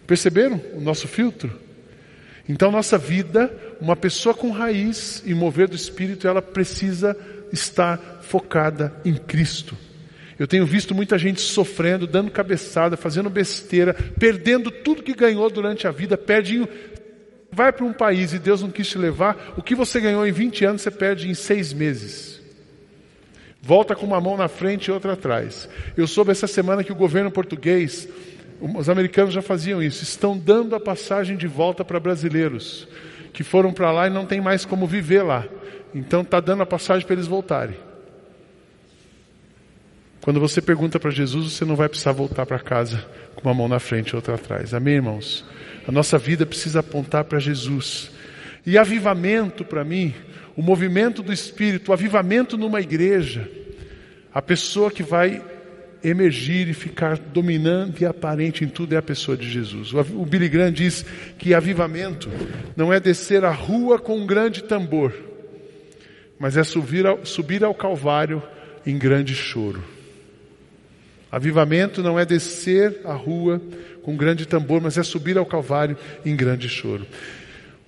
Perceberam 0.06 0.60
o 0.74 0.80
nosso 0.80 1.06
filtro? 1.06 1.56
Então, 2.48 2.70
nossa 2.70 2.98
vida, 2.98 3.54
uma 3.80 3.94
pessoa 3.94 4.34
com 4.34 4.50
raiz 4.50 5.22
e 5.24 5.34
mover 5.34 5.68
do 5.68 5.76
Espírito, 5.76 6.26
ela 6.26 6.42
precisa 6.42 7.16
estar 7.52 8.20
focada 8.22 8.92
em 9.04 9.14
Cristo. 9.14 9.76
Eu 10.38 10.46
tenho 10.46 10.66
visto 10.66 10.94
muita 10.94 11.16
gente 11.18 11.40
sofrendo, 11.40 12.06
dando 12.06 12.30
cabeçada, 12.30 12.96
fazendo 12.96 13.30
besteira, 13.30 13.94
perdendo 14.18 14.70
tudo 14.70 15.02
que 15.02 15.14
ganhou 15.14 15.48
durante 15.48 15.86
a 15.86 15.90
vida, 15.90 16.16
perde. 16.16 16.66
Vai 17.50 17.72
para 17.72 17.84
um 17.84 17.92
país 17.92 18.32
e 18.32 18.38
Deus 18.38 18.62
não 18.62 18.70
quis 18.70 18.88
te 18.88 18.98
levar, 18.98 19.54
o 19.56 19.62
que 19.62 19.74
você 19.74 20.00
ganhou 20.00 20.26
em 20.26 20.32
20 20.32 20.64
anos 20.64 20.82
você 20.82 20.90
perde 20.90 21.28
em 21.28 21.34
seis 21.34 21.72
meses. 21.72 22.40
Volta 23.60 23.94
com 23.94 24.04
uma 24.04 24.20
mão 24.20 24.36
na 24.36 24.48
frente 24.48 24.86
e 24.86 24.90
outra 24.90 25.12
atrás. 25.12 25.68
Eu 25.96 26.08
soube 26.08 26.32
essa 26.32 26.48
semana 26.48 26.82
que 26.82 26.90
o 26.90 26.96
governo 26.96 27.30
português 27.30 28.08
os 28.62 28.88
americanos 28.88 29.34
já 29.34 29.42
faziam 29.42 29.82
isso, 29.82 30.04
estão 30.04 30.38
dando 30.38 30.76
a 30.76 30.80
passagem 30.80 31.36
de 31.36 31.48
volta 31.48 31.84
para 31.84 31.98
brasileiros 31.98 32.86
que 33.32 33.42
foram 33.42 33.72
para 33.72 33.90
lá 33.90 34.06
e 34.06 34.10
não 34.10 34.26
tem 34.26 34.40
mais 34.40 34.64
como 34.64 34.86
viver 34.86 35.22
lá. 35.22 35.44
Então 35.94 36.20
está 36.20 36.38
dando 36.38 36.62
a 36.62 36.66
passagem 36.66 37.06
para 37.06 37.14
eles 37.14 37.26
voltarem. 37.26 37.76
Quando 40.20 40.38
você 40.38 40.62
pergunta 40.62 41.00
para 41.00 41.10
Jesus, 41.10 41.52
você 41.52 41.64
não 41.64 41.74
vai 41.74 41.88
precisar 41.88 42.12
voltar 42.12 42.46
para 42.46 42.58
casa 42.58 43.04
com 43.34 43.48
uma 43.48 43.54
mão 43.54 43.66
na 43.66 43.80
frente 43.80 44.10
e 44.10 44.16
outra 44.16 44.36
atrás. 44.36 44.72
Amém, 44.72 44.94
irmãos? 44.94 45.44
A 45.86 45.90
nossa 45.90 46.16
vida 46.16 46.46
precisa 46.46 46.80
apontar 46.80 47.24
para 47.24 47.40
Jesus. 47.40 48.10
E 48.64 48.78
avivamento 48.78 49.64
para 49.64 49.82
mim, 49.82 50.14
o 50.56 50.62
movimento 50.62 51.22
do 51.22 51.32
Espírito, 51.32 51.90
o 51.90 51.92
avivamento 51.92 52.56
numa 52.56 52.80
igreja, 52.80 53.50
a 54.32 54.40
pessoa 54.40 54.90
que 54.90 55.02
vai 55.02 55.42
emergir 56.04 56.68
e 56.68 56.74
ficar 56.74 57.16
dominante 57.18 58.02
e 58.02 58.06
aparente 58.06 58.64
em 58.64 58.68
tudo 58.68 58.94
é 58.94 58.96
a 58.96 59.02
pessoa 59.02 59.36
de 59.36 59.48
Jesus. 59.48 59.92
O 59.92 60.26
Billy 60.26 60.48
Graham 60.48 60.72
diz 60.72 61.04
que 61.38 61.54
avivamento 61.54 62.28
não 62.76 62.92
é 62.92 62.98
descer 62.98 63.44
a 63.44 63.50
rua 63.50 63.98
com 63.98 64.18
um 64.18 64.26
grande 64.26 64.64
tambor, 64.64 65.14
mas 66.38 66.56
é 66.56 66.64
subir 66.64 67.06
ao, 67.06 67.24
subir 67.24 67.64
ao 67.64 67.74
Calvário 67.74 68.42
em 68.84 68.98
grande 68.98 69.34
choro. 69.34 69.82
Avivamento 71.30 72.02
não 72.02 72.18
é 72.18 72.26
descer 72.26 73.00
a 73.04 73.14
rua 73.14 73.60
com 74.02 74.12
um 74.12 74.16
grande 74.16 74.46
tambor, 74.46 74.80
mas 74.80 74.98
é 74.98 75.02
subir 75.02 75.38
ao 75.38 75.46
Calvário 75.46 75.96
em 76.26 76.36
grande 76.36 76.68
choro. 76.68 77.06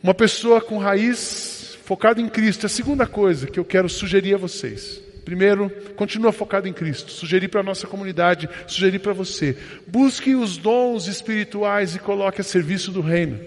Uma 0.03 0.14
pessoa 0.14 0.61
com 0.61 0.79
raiz 0.79 1.77
focada 1.85 2.20
em 2.20 2.29
Cristo. 2.29 2.64
A 2.64 2.68
segunda 2.68 3.07
coisa 3.07 3.46
que 3.46 3.59
eu 3.59 3.64
quero 3.64 3.88
sugerir 3.88 4.35
a 4.35 4.38
vocês 4.38 5.03
Primeiro, 5.25 5.71
continua 5.97 6.33
focado 6.33 6.69
em 6.69 6.73
Cristo. 6.73 7.11
Sugerir 7.11 7.49
para 7.49 7.61
a 7.61 7.65
nossa 7.65 7.87
comunidade, 7.87 8.49
sugerir 8.67 8.99
para 8.99 9.13
você. 9.13 9.57
Busque 9.87 10.35
os 10.35 10.57
dons 10.57 11.07
espirituais 11.07 11.95
e 11.95 11.99
coloque 11.99 12.41
a 12.41 12.45
serviço 12.45 12.93
do 12.93 13.01
reino. 13.01 13.41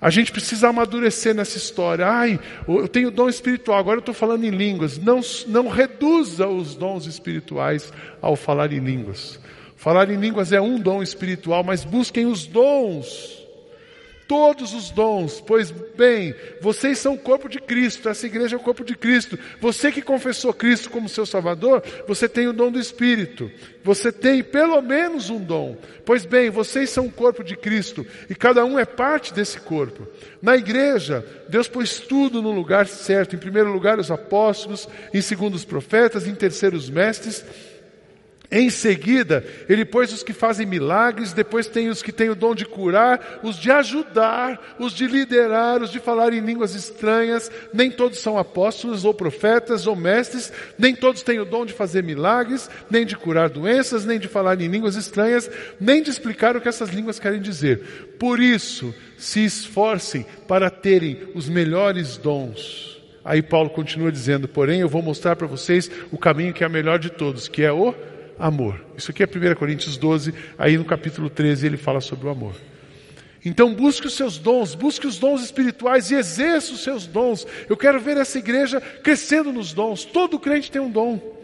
A 0.00 0.10
gente 0.10 0.32
precisa 0.32 0.68
amadurecer 0.68 1.34
nessa 1.34 1.58
história. 1.58 2.06
Ai, 2.06 2.40
eu 2.66 2.88
tenho 2.88 3.10
dom 3.10 3.28
espiritual, 3.28 3.78
agora 3.78 3.98
eu 3.98 4.00
estou 4.00 4.14
falando 4.14 4.44
em 4.44 4.50
línguas. 4.50 4.98
Não, 4.98 5.20
não 5.46 5.68
reduza 5.68 6.48
os 6.48 6.74
dons 6.74 7.06
espirituais 7.06 7.92
ao 8.20 8.34
falar 8.34 8.72
em 8.72 8.80
línguas. 8.80 9.38
Falar 9.76 10.10
em 10.10 10.16
línguas 10.16 10.52
é 10.52 10.60
um 10.60 10.78
dom 10.78 11.02
espiritual, 11.02 11.62
mas 11.62 11.84
busquem 11.84 12.26
os 12.26 12.46
dons 12.46 13.39
todos 14.30 14.74
os 14.74 14.92
dons. 14.92 15.42
Pois 15.44 15.72
bem, 15.72 16.32
vocês 16.60 17.00
são 17.00 17.14
o 17.14 17.18
corpo 17.18 17.48
de 17.48 17.58
Cristo, 17.58 18.08
essa 18.08 18.26
igreja 18.26 18.54
é 18.54 18.58
o 18.58 18.62
corpo 18.62 18.84
de 18.84 18.96
Cristo. 18.96 19.36
Você 19.60 19.90
que 19.90 20.00
confessou 20.00 20.54
Cristo 20.54 20.88
como 20.88 21.08
seu 21.08 21.26
Salvador, 21.26 21.82
você 22.06 22.28
tem 22.28 22.46
o 22.46 22.52
dom 22.52 22.70
do 22.70 22.78
Espírito. 22.78 23.50
Você 23.82 24.12
tem 24.12 24.40
pelo 24.40 24.80
menos 24.82 25.30
um 25.30 25.40
dom. 25.40 25.76
Pois 26.06 26.24
bem, 26.24 26.48
vocês 26.48 26.90
são 26.90 27.06
o 27.06 27.12
corpo 27.12 27.42
de 27.42 27.56
Cristo 27.56 28.06
e 28.28 28.34
cada 28.36 28.64
um 28.64 28.78
é 28.78 28.84
parte 28.84 29.34
desse 29.34 29.58
corpo. 29.58 30.06
Na 30.40 30.56
igreja, 30.56 31.26
Deus 31.48 31.66
pôs 31.66 31.98
tudo 31.98 32.40
no 32.40 32.52
lugar 32.52 32.86
certo. 32.86 33.34
Em 33.34 33.38
primeiro 33.38 33.72
lugar, 33.72 33.98
os 33.98 34.12
apóstolos, 34.12 34.88
em 35.12 35.20
segundo, 35.20 35.56
os 35.56 35.64
profetas, 35.64 36.28
em 36.28 36.36
terceiro, 36.36 36.76
os 36.76 36.88
mestres 36.88 37.44
em 38.52 38.68
seguida, 38.68 39.44
ele 39.68 39.84
pôs 39.84 40.12
os 40.12 40.24
que 40.24 40.32
fazem 40.32 40.66
milagres, 40.66 41.32
depois 41.32 41.68
tem 41.68 41.88
os 41.88 42.02
que 42.02 42.10
têm 42.10 42.30
o 42.30 42.34
dom 42.34 42.52
de 42.52 42.64
curar, 42.66 43.40
os 43.44 43.56
de 43.56 43.70
ajudar, 43.70 44.74
os 44.76 44.92
de 44.92 45.06
liderar, 45.06 45.80
os 45.80 45.90
de 45.90 46.00
falar 46.00 46.32
em 46.32 46.40
línguas 46.40 46.74
estranhas. 46.74 47.48
Nem 47.72 47.92
todos 47.92 48.18
são 48.18 48.36
apóstolos 48.36 49.04
ou 49.04 49.14
profetas 49.14 49.86
ou 49.86 49.94
mestres, 49.94 50.52
nem 50.76 50.96
todos 50.96 51.22
têm 51.22 51.38
o 51.38 51.44
dom 51.44 51.64
de 51.64 51.72
fazer 51.72 52.02
milagres, 52.02 52.68
nem 52.90 53.06
de 53.06 53.16
curar 53.16 53.48
doenças, 53.48 54.04
nem 54.04 54.18
de 54.18 54.26
falar 54.26 54.60
em 54.60 54.66
línguas 54.66 54.96
estranhas, 54.96 55.48
nem 55.78 56.02
de 56.02 56.10
explicar 56.10 56.56
o 56.56 56.60
que 56.60 56.68
essas 56.68 56.90
línguas 56.90 57.20
querem 57.20 57.40
dizer. 57.40 58.16
Por 58.18 58.40
isso, 58.40 58.92
se 59.16 59.44
esforcem 59.44 60.26
para 60.48 60.68
terem 60.68 61.28
os 61.36 61.48
melhores 61.48 62.16
dons. 62.16 63.00
Aí 63.24 63.42
Paulo 63.42 63.70
continua 63.70 64.10
dizendo: 64.10 64.48
Porém, 64.48 64.80
eu 64.80 64.88
vou 64.88 65.02
mostrar 65.02 65.36
para 65.36 65.46
vocês 65.46 65.88
o 66.10 66.18
caminho 66.18 66.52
que 66.52 66.64
é 66.64 66.66
o 66.66 66.70
melhor 66.70 66.98
de 66.98 67.10
todos, 67.10 67.46
que 67.46 67.62
é 67.62 67.70
o 67.70 67.94
amor. 68.40 68.84
Isso 68.96 69.10
aqui 69.10 69.22
é 69.22 69.26
1 69.26 69.54
Coríntios 69.54 69.96
12, 69.96 70.34
aí 70.58 70.76
no 70.76 70.84
capítulo 70.84 71.28
13 71.28 71.66
ele 71.66 71.76
fala 71.76 72.00
sobre 72.00 72.26
o 72.26 72.30
amor. 72.30 72.54
Então 73.44 73.74
busque 73.74 74.06
os 74.06 74.14
seus 74.14 74.38
dons, 74.38 74.74
busque 74.74 75.06
os 75.06 75.18
dons 75.18 75.42
espirituais 75.42 76.10
e 76.10 76.14
exerça 76.14 76.72
os 76.72 76.82
seus 76.82 77.06
dons. 77.06 77.46
Eu 77.68 77.76
quero 77.76 78.00
ver 78.00 78.16
essa 78.16 78.38
igreja 78.38 78.80
crescendo 78.80 79.52
nos 79.52 79.72
dons. 79.72 80.04
Todo 80.04 80.38
crente 80.38 80.70
tem 80.70 80.80
um 80.80 80.90
dom. 80.90 81.39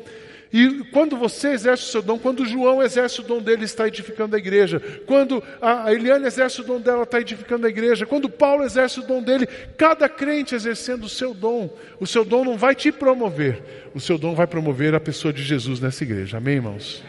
E 0.57 0.85
quando 0.85 1.19
você 1.19 1.49
exerce 1.49 1.83
o 1.83 1.87
seu 1.88 2.01
dom, 2.01 2.19
quando 2.19 2.47
João 2.47 2.83
exerce 2.83 3.21
o 3.21 3.23
dom 3.23 3.42
dele, 3.42 3.66
está 3.66 3.87
edificando 3.87 4.35
a 4.37 4.38
igreja. 4.38 4.81
Quando 5.05 5.42
a 5.61 5.92
Eliane 5.92 6.25
exerce 6.25 6.62
o 6.62 6.64
dom 6.64 6.81
dela, 6.81 7.03
está 7.03 7.21
edificando 7.21 7.66
a 7.66 7.69
igreja. 7.69 8.07
Quando 8.07 8.27
Paulo 8.27 8.64
exerce 8.64 9.01
o 9.01 9.03
dom 9.03 9.23
dele, 9.23 9.47
cada 9.77 10.09
crente 10.09 10.55
exercendo 10.55 11.05
o 11.05 11.11
seu 11.11 11.35
dom. 11.35 11.69
O 12.01 12.07
seu 12.07 12.25
dom 12.25 12.42
não 12.42 12.57
vai 12.57 12.75
te 12.75 12.90
promover, 12.90 13.90
o 13.95 14.01
seu 14.01 14.16
dom 14.16 14.35
vai 14.35 14.47
promover 14.47 14.95
a 14.95 15.01
pessoa 15.01 15.31
de 15.31 15.42
Jesus 15.42 15.79
nessa 15.79 16.03
igreja. 16.05 16.38
Amém, 16.38 16.55
irmãos? 16.55 17.05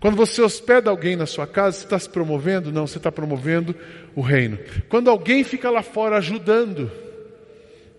Quando 0.00 0.16
você 0.16 0.40
hospeda 0.40 0.88
alguém 0.88 1.16
na 1.16 1.26
sua 1.26 1.46
casa, 1.46 1.76
você 1.76 1.84
está 1.84 1.98
se 1.98 2.08
promovendo? 2.08 2.72
Não, 2.72 2.86
você 2.86 2.96
está 2.96 3.12
promovendo 3.12 3.76
o 4.16 4.22
reino. 4.22 4.58
Quando 4.88 5.10
alguém 5.10 5.44
fica 5.44 5.68
lá 5.68 5.82
fora 5.82 6.16
ajudando, 6.16 6.90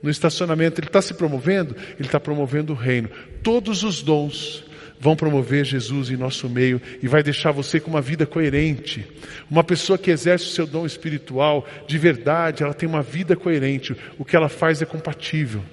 no 0.02 0.10
estacionamento, 0.10 0.80
ele 0.80 0.88
está 0.88 1.02
se 1.02 1.14
promovendo, 1.14 1.76
ele 1.98 2.08
está 2.08 2.20
promovendo 2.20 2.74
o 2.74 2.76
reino. 2.76 3.10
Todos 3.44 3.84
os 3.84 4.02
dons 4.02 4.64
vão 5.00 5.16
promover 5.16 5.64
Jesus 5.64 6.10
em 6.10 6.18
nosso 6.18 6.50
meio 6.50 6.82
e 7.02 7.08
vai 7.08 7.24
deixar 7.24 7.52
você 7.52 7.80
com 7.80 7.90
uma 7.90 8.02
vida 8.02 8.26
coerente. 8.26 9.06
Uma 9.50 9.64
pessoa 9.64 9.98
que 9.98 10.12
exerce 10.12 10.46
o 10.46 10.50
seu 10.50 10.68
dom 10.68 10.86
espiritual 10.86 11.66
de 11.88 11.98
verdade, 11.98 12.64
ela 12.64 12.74
tem 12.74 12.88
uma 12.88 13.02
vida 13.02 13.36
coerente. 13.36 13.96
O 14.18 14.26
que 14.26 14.36
ela 14.36 14.50
faz 14.50 14.82
é 14.82 14.86
compatível. 14.86 15.64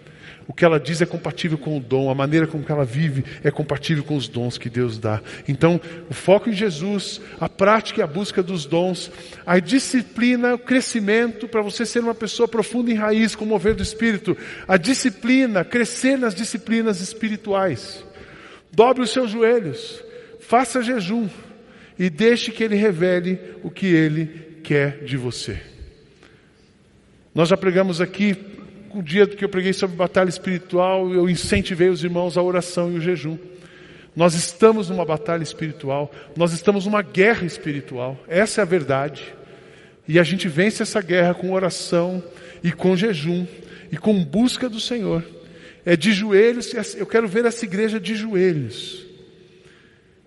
O 0.49 0.55
que 0.55 0.65
ela 0.65 0.79
diz 0.79 1.03
é 1.03 1.07
compatível 1.07 1.59
com 1.59 1.77
o 1.77 1.81
dom, 1.81 2.09
a 2.09 2.15
maneira 2.15 2.47
como 2.47 2.65
ela 2.69 2.85
vive 2.85 3.25
é 3.43 3.51
compatível 3.51 4.05
com 4.05 4.17
os 4.17 4.29
dons 4.29 4.57
que 4.57 4.71
Deus 4.71 4.97
dá. 4.97 5.21
Então, 5.49 5.81
o 6.09 6.15
foco 6.15 6.49
em 6.49 6.53
Jesus, 6.53 7.21
a 7.41 7.49
prática 7.49 8.01
e 8.01 8.05
a 8.05 8.07
busca 8.07 8.43
dos 8.43 8.65
dons, 8.65 9.11
a 9.45 9.59
disciplina, 9.59 10.55
o 10.55 10.59
crescimento 10.59 11.49
para 11.49 11.63
você 11.63 11.85
ser 11.85 12.01
uma 12.01 12.15
pessoa 12.15 12.47
profunda 12.47 12.93
em 12.93 12.95
raiz, 12.95 13.35
com 13.35 13.45
o 13.45 13.49
mover 13.49 13.75
do 13.75 13.83
Espírito, 13.83 14.37
a 14.69 14.77
disciplina, 14.77 15.65
crescer 15.65 16.17
nas 16.17 16.35
disciplinas 16.35 17.01
espirituais. 17.01 18.05
Dobre 18.71 19.03
os 19.03 19.11
seus 19.11 19.31
joelhos, 19.31 20.03
faça 20.39 20.83
jejum 20.83 21.29
e 21.99 22.09
deixe 22.09 22.53
que 22.53 22.63
Ele 22.63 22.77
revele 22.77 23.41
o 23.65 23.71
que 23.71 23.87
Ele 23.87 24.61
quer 24.63 25.03
de 25.05 25.17
você. 25.17 25.61
Nós 27.35 27.49
já 27.49 27.57
pregamos 27.57 28.01
aqui 28.01 28.37
o 28.97 29.03
dia 29.03 29.27
que 29.27 29.45
eu 29.45 29.49
preguei 29.49 29.73
sobre 29.73 29.95
batalha 29.95 30.29
espiritual, 30.29 31.13
eu 31.13 31.29
incentivei 31.29 31.89
os 31.89 32.03
irmãos 32.03 32.39
à 32.39 32.43
oração 32.43 32.91
e 32.91 32.97
o 32.97 33.01
jejum. 33.01 33.37
Nós 34.15 34.35
estamos 34.35 34.89
numa 34.89 35.05
batalha 35.05 35.43
espiritual, 35.43 36.11
nós 36.35 36.55
estamos 36.55 36.87
numa 36.87 37.03
guerra 37.03 37.45
espiritual, 37.45 38.19
essa 38.27 38.61
é 38.61 38.63
a 38.63 38.65
verdade. 38.65 39.35
E 40.09 40.19
a 40.19 40.23
gente 40.23 40.49
vence 40.49 40.83
essa 40.83 41.03
guerra 41.03 41.35
com 41.35 41.53
oração 41.53 42.25
e 42.65 42.73
com 42.73 42.97
jejum 42.97 43.47
e 43.93 43.99
com 43.99 44.25
busca 44.25 44.69
do 44.69 44.81
Senhor. 44.81 45.23
É 45.85 45.95
de 45.95 46.13
joelhos, 46.13 46.73
eu 46.95 47.07
quero 47.07 47.29
ver 47.29 47.45
essa 47.45 47.65
igreja 47.65 48.01
de 48.01 48.15
joelhos. 48.15 49.05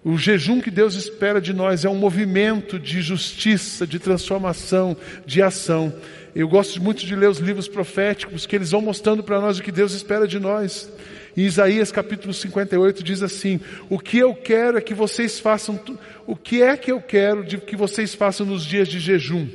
O 0.04 0.18
jejum 0.18 0.62
que 0.62 0.72
Deus 0.72 0.96
espera 0.96 1.42
de 1.42 1.54
nós 1.54 1.84
é 1.84 1.90
um 1.90 1.96
movimento 1.96 2.80
de 2.80 3.02
justiça, 3.02 3.86
de 3.86 4.00
transformação, 4.00 4.96
de 5.26 5.42
ação. 5.42 5.94
Eu 6.36 6.48
gosto 6.48 6.82
muito 6.82 7.06
de 7.06 7.16
ler 7.16 7.28
os 7.28 7.40
livros 7.40 7.68
proféticos, 7.68 8.46
que 8.46 8.56
eles 8.56 8.72
vão 8.72 8.82
mostrando 8.82 9.24
para 9.24 9.40
nós 9.40 9.60
o 9.60 9.64
que 9.64 9.72
Deus 9.72 9.94
espera 9.94 10.28
de 10.28 10.40
nós. 10.40 10.90
Em 11.36 11.42
Isaías 11.42 11.92
capítulo 11.92 12.34
58 12.34 13.04
diz 13.04 13.24
assim: 13.24 13.60
O 13.90 13.98
que 13.98 14.18
eu 14.18 14.36
quero 14.36 14.78
é 14.78 14.82
que 14.82 14.94
vocês 14.94 15.40
façam, 15.40 15.80
o 16.28 16.36
que 16.36 16.62
é 16.62 16.78
que 16.78 16.92
eu 16.92 17.02
quero 17.02 17.44
de 17.44 17.58
que 17.58 17.76
vocês 17.76 18.14
façam 18.14 18.46
nos 18.46 18.64
dias 18.64 18.88
de 18.88 19.00
jejum? 19.00 19.48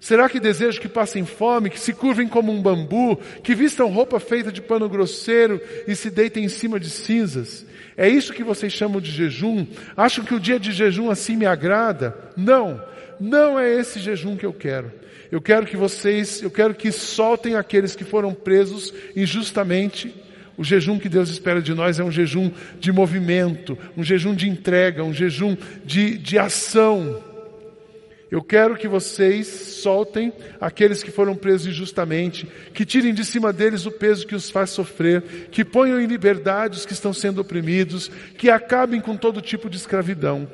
Será 0.00 0.28
que 0.28 0.38
desejo 0.38 0.82
que 0.82 0.88
passem 0.88 1.24
fome, 1.24 1.70
que 1.70 1.80
se 1.80 1.94
curvem 1.94 2.28
como 2.28 2.52
um 2.52 2.60
bambu, 2.60 3.18
que 3.42 3.54
vistam 3.54 3.88
roupa 3.88 4.20
feita 4.20 4.52
de 4.52 4.60
pano 4.60 4.86
grosseiro 4.86 5.58
e 5.88 5.96
se 5.96 6.10
deitem 6.10 6.44
em 6.44 6.48
cima 6.48 6.78
de 6.78 6.90
cinzas? 6.90 7.64
É 7.96 8.06
isso 8.06 8.34
que 8.34 8.44
vocês 8.44 8.70
chamam 8.70 9.00
de 9.00 9.10
jejum? 9.10 9.66
Acham 9.96 10.22
que 10.22 10.34
o 10.34 10.40
dia 10.40 10.60
de 10.60 10.72
jejum 10.72 11.10
assim 11.10 11.36
me 11.36 11.46
agrada? 11.46 12.14
Não, 12.36 12.82
não 13.18 13.58
é 13.58 13.72
esse 13.72 13.98
jejum 13.98 14.36
que 14.36 14.44
eu 14.44 14.52
quero. 14.52 14.92
Eu 15.34 15.42
quero 15.42 15.66
que 15.66 15.76
vocês, 15.76 16.40
eu 16.42 16.48
quero 16.48 16.72
que 16.76 16.92
soltem 16.92 17.56
aqueles 17.56 17.96
que 17.96 18.04
foram 18.04 18.32
presos 18.32 18.94
injustamente. 19.16 20.14
O 20.56 20.62
jejum 20.62 20.96
que 20.96 21.08
Deus 21.08 21.28
espera 21.28 21.60
de 21.60 21.74
nós 21.74 21.98
é 21.98 22.04
um 22.04 22.12
jejum 22.12 22.52
de 22.78 22.92
movimento, 22.92 23.76
um 23.96 24.04
jejum 24.04 24.32
de 24.32 24.48
entrega, 24.48 25.02
um 25.02 25.12
jejum 25.12 25.56
de, 25.84 26.16
de 26.18 26.38
ação. 26.38 27.20
Eu 28.30 28.44
quero 28.44 28.76
que 28.76 28.86
vocês 28.86 29.48
soltem 29.48 30.32
aqueles 30.60 31.02
que 31.02 31.10
foram 31.10 31.34
presos 31.34 31.66
injustamente, 31.66 32.46
que 32.72 32.86
tirem 32.86 33.12
de 33.12 33.24
cima 33.24 33.52
deles 33.52 33.86
o 33.86 33.90
peso 33.90 34.28
que 34.28 34.36
os 34.36 34.48
faz 34.48 34.70
sofrer, 34.70 35.48
que 35.50 35.64
ponham 35.64 36.00
em 36.00 36.06
liberdade 36.06 36.78
os 36.78 36.86
que 36.86 36.92
estão 36.92 37.12
sendo 37.12 37.40
oprimidos, 37.40 38.08
que 38.38 38.48
acabem 38.48 39.00
com 39.00 39.16
todo 39.16 39.42
tipo 39.42 39.68
de 39.68 39.78
escravidão. 39.78 40.48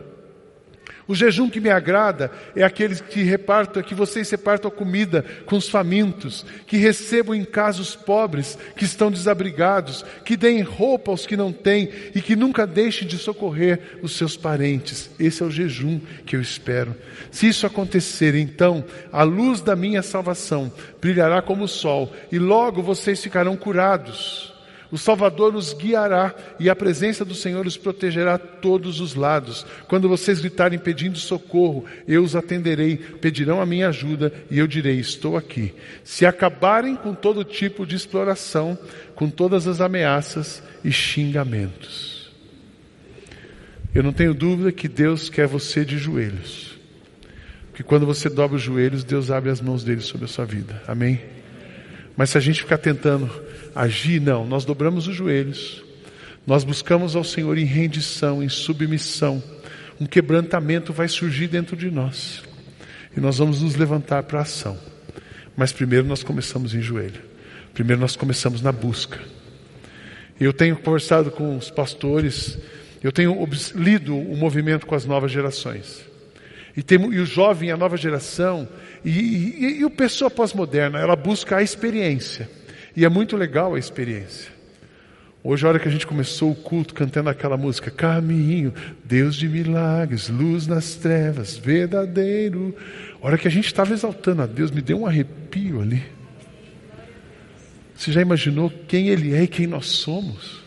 O 1.11 1.15
jejum 1.17 1.51
que 1.51 1.61
me 1.61 1.71
agrada 1.71 2.31
é 2.55 2.63
aquele 2.63 2.95
que 2.95 3.25
repartam, 3.25 3.83
que 3.83 3.97
vocês 3.97 4.31
repartam 4.31 4.71
a 4.71 4.73
comida 4.73 5.25
com 5.45 5.57
os 5.57 5.69
famintos, 5.69 6.47
que 6.69 6.77
recebam 6.77 7.35
em 7.35 7.45
casa 7.45 7.83
os 7.83 7.97
pobres 7.97 8.57
que 8.77 8.85
estão 8.85 9.11
desabrigados, 9.11 10.05
que 10.25 10.37
deem 10.37 10.63
roupa 10.63 11.11
aos 11.11 11.27
que 11.27 11.37
não 11.37 11.53
têm 11.53 11.91
e 12.15 12.23
que 12.23 12.37
nunca 12.37 12.65
deixem 12.65 13.09
de 13.09 13.19
socorrer 13.19 13.99
os 14.01 14.13
seus 14.13 14.37
parentes. 14.37 15.11
Esse 15.19 15.43
é 15.43 15.47
o 15.47 15.51
jejum 15.51 15.99
que 16.25 16.37
eu 16.37 16.41
espero. 16.41 16.95
Se 17.33 17.49
isso 17.49 17.67
acontecer, 17.67 18.37
então 18.37 18.85
a 19.11 19.25
luz 19.25 19.61
da 19.61 19.75
minha 19.75 20.03
salvação 20.03 20.73
brilhará 21.01 21.43
como 21.43 21.65
o 21.65 21.69
sol 21.69 22.15
e 22.31 22.39
logo 22.39 22.85
vocês 22.85 23.21
ficarão 23.21 23.57
curados. 23.57 24.50
O 24.91 24.99
Salvador 24.99 25.55
os 25.55 25.73
guiará 25.73 26.35
e 26.59 26.69
a 26.69 26.75
presença 26.75 27.25
do 27.25 27.35
Senhor 27.35 27.65
os 27.65 27.77
protegerá 27.77 28.35
a 28.35 28.39
todos 28.39 29.01
os 29.01 29.15
lados. 29.15 29.65
Quando 29.87 30.09
vocês 30.09 30.41
gritarem 30.41 30.79
pedindo 30.79 31.17
socorro, 31.17 31.85
eu 32.09 32.25
os 32.25 32.35
atenderei, 32.35 32.97
pedirão 32.97 33.61
a 33.61 33.67
minha 33.67 33.89
ajuda 33.89 34.33
e 34.51 34.59
eu 34.59 34.67
direi: 34.67 34.99
Estou 34.99 35.37
aqui. 35.37 35.73
Se 36.03 36.27
acabarem 36.27 36.97
com 36.97 37.15
todo 37.15 37.45
tipo 37.45 37.87
de 37.87 37.95
exploração, 37.95 38.77
com 39.15 39.31
todas 39.31 39.69
as 39.69 39.81
ameaças 39.81 40.63
e 40.85 40.91
xingamentos. 40.91 42.31
Eu 43.95 44.03
não 44.03 44.13
tenho 44.13 44.35
dúvida 44.35 44.73
que 44.73 44.89
Deus 44.89 45.29
quer 45.29 45.47
você 45.47 45.85
de 45.85 45.99
joelhos. 45.99 46.79
Porque 47.71 47.83
quando 47.83 48.07
você 48.07 48.29
dobra 48.29 48.57
os 48.57 48.63
joelhos, 48.63 49.05
Deus 49.05 49.31
abre 49.31 49.51
as 49.51 49.61
mãos 49.61 49.85
dele 49.85 50.01
sobre 50.01 50.25
a 50.25 50.29
sua 50.29 50.45
vida. 50.45 50.83
Amém? 50.87 51.21
Mas 52.17 52.31
se 52.31 52.39
a 52.39 52.41
gente 52.41 52.61
ficar 52.61 52.79
tentando 52.79 53.31
agir, 53.75 54.21
não. 54.21 54.47
Nós 54.47 54.65
dobramos 54.65 55.09
os 55.09 55.15
joelhos, 55.15 55.83
nós 56.47 56.65
buscamos 56.65 57.15
ao 57.15 57.25
Senhor 57.25 57.57
em 57.59 57.65
rendição, 57.65 58.43
em 58.43 58.49
submissão. 58.49 59.43
Um 60.01 60.07
quebrantamento 60.07 60.93
vai 60.93 61.09
surgir 61.09 61.49
dentro 61.49 61.77
de 61.77 61.91
nós. 61.91 62.43
E 63.17 63.21
nós 63.21 63.39
vamos 63.39 63.63
nos 63.63 63.77
levantar 63.77 64.23
para 64.23 64.39
a 64.39 64.43
ação. 64.43 64.79
Mas 65.57 65.73
primeiro 65.73 66.07
nós 66.07 66.23
começamos 66.23 66.75
em 66.75 66.81
joelho. 66.81 67.21
Primeiro 67.75 68.01
nós 68.01 68.17
começamos 68.17 68.63
na 68.63 68.73
busca. 68.73 69.21
Eu 70.41 70.53
tenho 70.53 70.77
conversado 70.77 71.31
com 71.31 71.57
os 71.57 71.71
pastores, 71.71 72.59
eu 73.03 73.13
tenho 73.13 73.47
lido 73.75 74.17
o 74.17 74.37
movimento 74.37 74.87
com 74.87 74.95
as 74.95 75.05
novas 75.05 75.31
gerações. 75.31 76.03
E, 76.77 76.83
tem, 76.83 76.99
e 76.99 77.19
o 77.19 77.27
jovem, 77.27 77.71
a 77.71 77.77
nova 77.77 77.97
geração, 77.97 78.67
e, 79.05 79.11
e, 79.11 79.81
e 79.81 79.85
o 79.85 79.91
pessoa 79.91 80.31
pós-moderna, 80.31 80.99
ela 80.99 81.15
busca 81.15 81.57
a 81.57 81.63
experiência. 81.63 82.49
E 83.01 83.05
é 83.07 83.09
muito 83.09 83.35
legal 83.35 83.75
a 83.75 83.79
experiência. 83.79 84.53
Hoje, 85.43 85.65
a 85.65 85.71
hora 85.71 85.79
que 85.79 85.89
a 85.89 85.91
gente 85.91 86.07
começou 86.07 86.51
o 86.51 86.55
culto 86.55 86.93
cantando 86.93 87.31
aquela 87.31 87.57
música, 87.57 87.91
Caminho, 87.91 88.75
Deus 89.03 89.37
de 89.37 89.49
milagres, 89.49 90.29
luz 90.29 90.67
nas 90.67 90.97
trevas, 90.97 91.57
verdadeiro. 91.57 92.77
A 93.23 93.27
hora 93.27 93.39
que 93.39 93.49
a 93.49 93.51
gente 93.51 93.65
estava 93.65 93.95
exaltando 93.95 94.43
a 94.43 94.47
Deus, 94.47 94.71
me 94.71 94.83
deu 94.83 95.01
um 95.01 95.07
arrepio 95.07 95.81
ali. 95.81 96.03
Você 97.97 98.13
já 98.13 98.21
imaginou 98.21 98.71
quem 98.87 99.09
Ele 99.09 99.35
é 99.35 99.45
e 99.45 99.49
quem 99.49 99.67
nós 99.67 99.87
somos? 99.87 100.61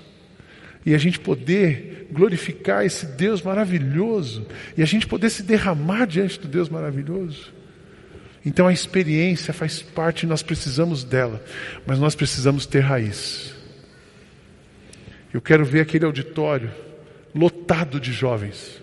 E 0.83 0.95
a 0.95 0.97
gente 0.97 1.19
poder 1.19 2.07
glorificar 2.11 2.83
esse 2.83 3.05
Deus 3.05 3.43
maravilhoso, 3.43 4.47
e 4.75 4.81
a 4.81 4.87
gente 4.87 5.05
poder 5.05 5.29
se 5.29 5.43
derramar 5.43 6.07
diante 6.07 6.39
do 6.39 6.47
Deus 6.47 6.67
maravilhoso. 6.67 7.53
Então 8.45 8.67
a 8.67 8.73
experiência 8.73 9.53
faz 9.53 9.81
parte, 9.81 10.25
nós 10.25 10.43
precisamos 10.43 11.03
dela, 11.03 11.41
mas 11.85 11.97
nós 11.97 12.13
precisamos 12.13 12.65
ter 12.65 12.81
raiz. 12.81 13.53
Eu 15.33 15.41
quero 15.41 15.63
ver 15.63 15.81
aquele 15.81 16.05
auditório 16.05 16.69
lotado 17.33 17.99
de 17.99 18.11
jovens. 18.11 18.81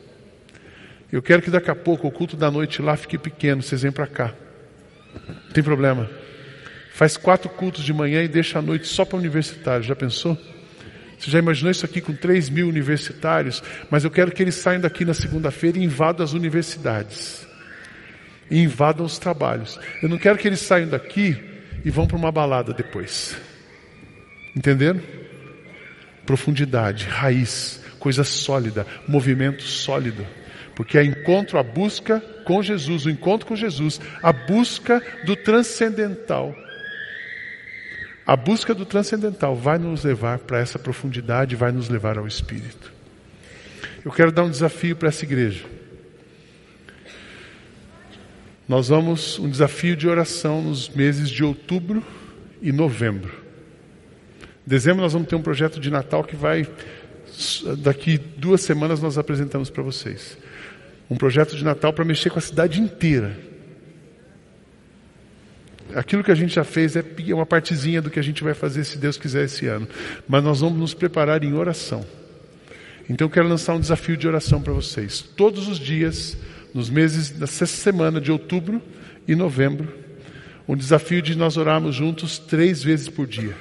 Eu 1.12 1.20
quero 1.20 1.42
que 1.42 1.50
daqui 1.50 1.70
a 1.70 1.74
pouco 1.74 2.08
o 2.08 2.10
culto 2.10 2.36
da 2.36 2.50
noite 2.50 2.80
lá 2.80 2.96
fique 2.96 3.18
pequeno, 3.18 3.62
vocês 3.62 3.82
vêm 3.82 3.92
para 3.92 4.06
cá. 4.06 4.32
Não 5.28 5.52
tem 5.52 5.62
problema. 5.62 6.08
Faz 6.92 7.16
quatro 7.16 7.48
cultos 7.50 7.84
de 7.84 7.92
manhã 7.92 8.22
e 8.22 8.28
deixa 8.28 8.58
a 8.58 8.62
noite 8.62 8.86
só 8.86 9.04
para 9.04 9.18
universitários. 9.18 9.86
Já 9.86 9.94
pensou? 9.94 10.38
Você 11.18 11.30
já 11.30 11.38
imaginou 11.38 11.70
isso 11.70 11.84
aqui 11.84 12.00
com 12.00 12.14
3 12.14 12.48
mil 12.48 12.68
universitários? 12.68 13.62
Mas 13.90 14.04
eu 14.04 14.10
quero 14.10 14.32
que 14.32 14.42
eles 14.42 14.54
saiam 14.54 14.80
daqui 14.80 15.04
na 15.04 15.12
segunda-feira 15.12 15.78
e 15.78 15.84
invadam 15.84 16.24
as 16.24 16.32
universidades 16.32 17.49
e 18.50 18.62
invadam 18.62 19.06
os 19.06 19.18
trabalhos. 19.18 19.78
Eu 20.02 20.08
não 20.08 20.18
quero 20.18 20.38
que 20.38 20.48
eles 20.48 20.60
saiam 20.60 20.88
daqui 20.88 21.36
e 21.84 21.90
vão 21.90 22.06
para 22.06 22.16
uma 22.16 22.32
balada 22.32 22.72
depois. 22.72 23.36
Entenderam? 24.56 25.00
Profundidade, 26.26 27.06
raiz, 27.06 27.82
coisa 27.98 28.24
sólida, 28.24 28.86
movimento 29.06 29.62
sólido. 29.62 30.26
Porque 30.74 30.98
a 30.98 31.04
encontro, 31.04 31.58
a 31.58 31.62
busca 31.62 32.20
com 32.44 32.62
Jesus, 32.62 33.06
o 33.06 33.10
encontro 33.10 33.46
com 33.46 33.54
Jesus, 33.54 34.00
a 34.22 34.32
busca 34.32 35.02
do 35.24 35.36
transcendental. 35.36 36.54
A 38.26 38.36
busca 38.36 38.74
do 38.74 38.86
transcendental 38.86 39.56
vai 39.56 39.78
nos 39.78 40.04
levar 40.04 40.38
para 40.38 40.60
essa 40.60 40.78
profundidade, 40.78 41.56
vai 41.56 41.72
nos 41.72 41.88
levar 41.88 42.16
ao 42.16 42.26
Espírito. 42.26 42.92
Eu 44.04 44.10
quero 44.12 44.32
dar 44.32 44.44
um 44.44 44.50
desafio 44.50 44.96
para 44.96 45.08
essa 45.08 45.24
igreja. 45.24 45.64
Nós 48.70 48.86
vamos 48.86 49.36
um 49.40 49.50
desafio 49.50 49.96
de 49.96 50.06
oração 50.06 50.62
nos 50.62 50.88
meses 50.88 51.28
de 51.28 51.42
outubro 51.42 52.04
e 52.62 52.70
novembro. 52.70 53.42
Dezembro 54.64 55.02
nós 55.02 55.12
vamos 55.12 55.26
ter 55.26 55.34
um 55.34 55.42
projeto 55.42 55.80
de 55.80 55.90
Natal 55.90 56.22
que 56.22 56.36
vai 56.36 56.64
daqui 57.78 58.16
duas 58.16 58.60
semanas 58.60 59.02
nós 59.02 59.18
apresentamos 59.18 59.70
para 59.70 59.82
vocês. 59.82 60.38
Um 61.10 61.16
projeto 61.16 61.56
de 61.56 61.64
Natal 61.64 61.92
para 61.92 62.04
mexer 62.04 62.30
com 62.30 62.38
a 62.38 62.40
cidade 62.40 62.80
inteira. 62.80 63.36
Aquilo 65.92 66.22
que 66.22 66.30
a 66.30 66.36
gente 66.36 66.54
já 66.54 66.62
fez 66.62 66.94
é 66.94 67.04
uma 67.34 67.44
partezinha 67.44 68.00
do 68.00 68.08
que 68.08 68.20
a 68.20 68.22
gente 68.22 68.44
vai 68.44 68.54
fazer, 68.54 68.84
se 68.84 68.98
Deus 68.98 69.16
quiser, 69.16 69.46
esse 69.46 69.66
ano. 69.66 69.88
Mas 70.28 70.44
nós 70.44 70.60
vamos 70.60 70.78
nos 70.78 70.94
preparar 70.94 71.42
em 71.42 71.54
oração. 71.54 72.06
Então 73.08 73.26
eu 73.26 73.30
quero 73.30 73.48
lançar 73.48 73.74
um 73.74 73.80
desafio 73.80 74.16
de 74.16 74.28
oração 74.28 74.62
para 74.62 74.72
vocês. 74.72 75.20
Todos 75.20 75.66
os 75.66 75.76
dias, 75.76 76.36
nos 76.74 76.88
meses 76.88 77.30
dessa 77.30 77.66
semana 77.66 78.20
de 78.20 78.30
outubro 78.30 78.80
e 79.26 79.34
novembro, 79.34 79.92
um 80.68 80.76
desafio 80.76 81.20
de 81.20 81.36
nós 81.36 81.56
orarmos 81.56 81.94
juntos 81.94 82.38
três 82.38 82.82
vezes 82.82 83.08
por 83.08 83.26
dia. 83.26 83.56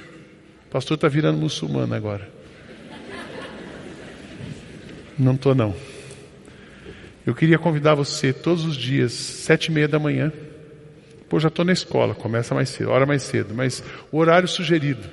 O 0.66 0.70
pastor 0.70 0.94
está 0.94 1.08
virando 1.08 1.38
muçulmano 1.38 1.94
agora. 1.94 2.28
Não 5.18 5.34
estou 5.34 5.54
não. 5.54 5.74
Eu 7.26 7.34
queria 7.34 7.58
convidar 7.58 7.94
você 7.94 8.32
todos 8.32 8.64
os 8.64 8.76
dias, 8.76 9.12
sete 9.12 9.66
e 9.66 9.72
meia 9.72 9.88
da 9.88 9.98
manhã. 9.98 10.32
Pô, 11.28 11.38
já 11.38 11.48
estou 11.48 11.64
na 11.64 11.72
escola, 11.72 12.14
começa 12.14 12.54
mais 12.54 12.70
cedo, 12.70 12.90
hora 12.90 13.04
mais 13.04 13.22
cedo, 13.22 13.54
mas 13.54 13.84
o 14.10 14.18
horário 14.18 14.48
sugerido. 14.48 15.06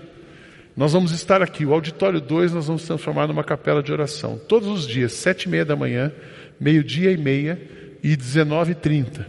Nós 0.76 0.94
vamos 0.94 1.12
estar 1.12 1.42
aqui, 1.42 1.66
o 1.66 1.74
auditório 1.74 2.22
2 2.22 2.54
nós 2.54 2.68
vamos 2.68 2.84
transformar 2.84 3.28
numa 3.28 3.44
capela 3.44 3.82
de 3.82 3.92
oração. 3.92 4.40
Todos 4.48 4.68
os 4.68 4.88
dias, 4.88 5.14
sete 5.14 5.44
e 5.44 5.50
meia 5.50 5.66
da 5.66 5.76
manhã, 5.76 6.12
meio-dia 6.60 7.12
e 7.12 7.18
meia 7.18 7.60
e 8.04 8.16
dezenove 8.16 8.72
e 8.72 8.76
trinta. 8.76 9.28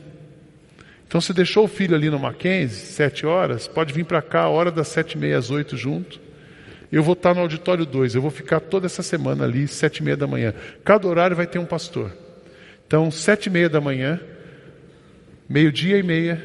Então 1.07 1.21
você 1.21 1.33
deixou 1.33 1.65
o 1.65 1.69
filho 1.69 1.95
ali 1.95 2.11
no 2.11 2.19
Mackenzie, 2.19 2.77
sete 2.77 3.25
horas, 3.25 3.67
pode 3.67 3.95
vir 3.95 4.05
para 4.05 4.21
cá 4.21 4.43
a 4.43 4.49
hora 4.49 4.71
das 4.71 4.89
sete 4.89 5.13
e 5.13 5.19
meia 5.19 5.39
às 5.39 5.51
oito 5.51 5.77
junto. 5.77 6.21
Eu 6.93 7.03
vou 7.03 7.13
estar 7.13 7.35
no 7.35 7.41
auditório 7.41 7.85
2, 7.85 8.15
eu 8.15 8.23
vou 8.23 8.31
ficar 8.31 8.61
toda 8.61 8.87
essa 8.87 9.03
semana 9.03 9.45
ali, 9.45 9.69
sete 9.69 9.99
e 9.99 10.03
meia 10.03 10.17
da 10.17 10.27
manhã. 10.27 10.55
Cada 10.85 11.07
horário 11.07 11.37
vai 11.37 11.47
ter 11.47 11.59
um 11.59 11.65
pastor. 11.65 12.13
Então, 12.87 13.11
sete 13.11 13.47
e 13.47 13.51
meia 13.51 13.69
da 13.69 13.81
manhã, 13.81 14.19
meio-dia 15.49 15.99
e 15.99 16.03
meia 16.03 16.43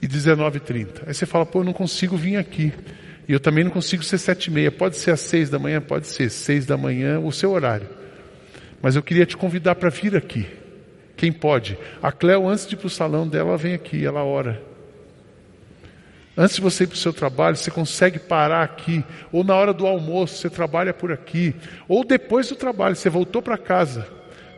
e 0.00 0.06
dezenove 0.06 0.58
e 0.58 0.60
trinta. 0.60 1.02
Aí 1.06 1.14
você 1.14 1.26
fala, 1.26 1.44
pô, 1.44 1.60
eu 1.60 1.64
não 1.64 1.72
consigo 1.72 2.16
vir 2.16 2.36
aqui. 2.36 2.72
E 3.28 3.32
eu 3.32 3.40
também 3.40 3.64
não 3.64 3.70
consigo 3.70 4.02
ser 4.02 4.18
sete 4.18 4.46
e 4.46 4.50
meia. 4.50 4.70
Pode 4.70 4.96
ser 4.96 5.10
às 5.10 5.20
seis 5.20 5.50
da 5.50 5.58
manhã? 5.58 5.80
Pode 5.80 6.06
ser. 6.06 6.30
Seis 6.30 6.66
da 6.66 6.76
manhã, 6.76 7.18
o 7.20 7.30
seu 7.30 7.50
horário. 7.50 7.88
Mas 8.80 8.96
eu 8.96 9.02
queria 9.02 9.26
te 9.26 9.36
convidar 9.36 9.74
para 9.74 9.90
vir 9.90 10.16
aqui. 10.16 10.46
Quem 11.20 11.30
pode? 11.30 11.76
A 12.02 12.10
Cleo, 12.10 12.48
antes 12.48 12.66
de 12.66 12.74
ir 12.74 12.78
para 12.78 12.86
o 12.86 12.90
salão 12.90 13.28
dela, 13.28 13.50
ela 13.50 13.58
vem 13.58 13.74
aqui, 13.74 14.06
ela 14.06 14.24
ora. 14.24 14.62
Antes 16.34 16.56
de 16.56 16.62
você 16.62 16.84
ir 16.84 16.86
para 16.86 16.94
o 16.94 16.98
seu 16.98 17.12
trabalho, 17.12 17.58
você 17.58 17.70
consegue 17.70 18.18
parar 18.18 18.62
aqui. 18.62 19.04
Ou 19.30 19.44
na 19.44 19.54
hora 19.54 19.74
do 19.74 19.86
almoço, 19.86 20.38
você 20.38 20.48
trabalha 20.48 20.94
por 20.94 21.12
aqui. 21.12 21.54
Ou 21.86 22.06
depois 22.06 22.48
do 22.48 22.56
trabalho, 22.56 22.96
você 22.96 23.10
voltou 23.10 23.42
para 23.42 23.58
casa. 23.58 24.08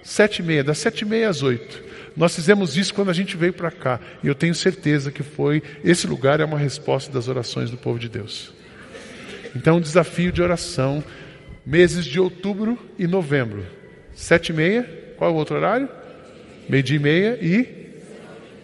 Sete 0.05 0.39
e 0.39 0.45
meia, 0.45 0.63
das 0.63 0.79
sete 0.79 1.01
e 1.01 1.05
meia 1.05 1.31
às 1.31 1.43
oito. 1.43 1.83
Nós 2.17 2.33
fizemos 2.33 2.77
isso 2.77 2.95
quando 2.95 3.11
a 3.11 3.13
gente 3.13 3.37
veio 3.37 3.53
para 3.53 3.73
cá. 3.73 3.99
E 4.23 4.29
eu 4.29 4.35
tenho 4.35 4.55
certeza 4.55 5.11
que 5.11 5.25
foi, 5.25 5.65
esse 5.83 6.07
lugar 6.07 6.39
é 6.39 6.45
uma 6.45 6.59
resposta 6.59 7.11
das 7.11 7.27
orações 7.27 7.73
do 7.73 7.77
povo 7.77 7.99
de 7.99 8.09
Deus. 8.09 8.53
Então, 9.57 9.79
um 9.79 9.81
desafio 9.81 10.31
de 10.31 10.41
oração, 10.41 11.03
meses 11.67 12.05
de 12.05 12.21
outubro 12.21 12.79
e 12.97 13.09
novembro. 13.09 13.67
Sete 14.15 14.51
e 14.51 14.53
meia, 14.53 14.89
qual 15.17 15.29
é 15.29 15.35
o 15.35 15.37
outro 15.37 15.57
horário? 15.57 15.89
Meio-dia 16.69 16.97
e 16.97 17.01
meia 17.01 17.39
e. 17.41 17.83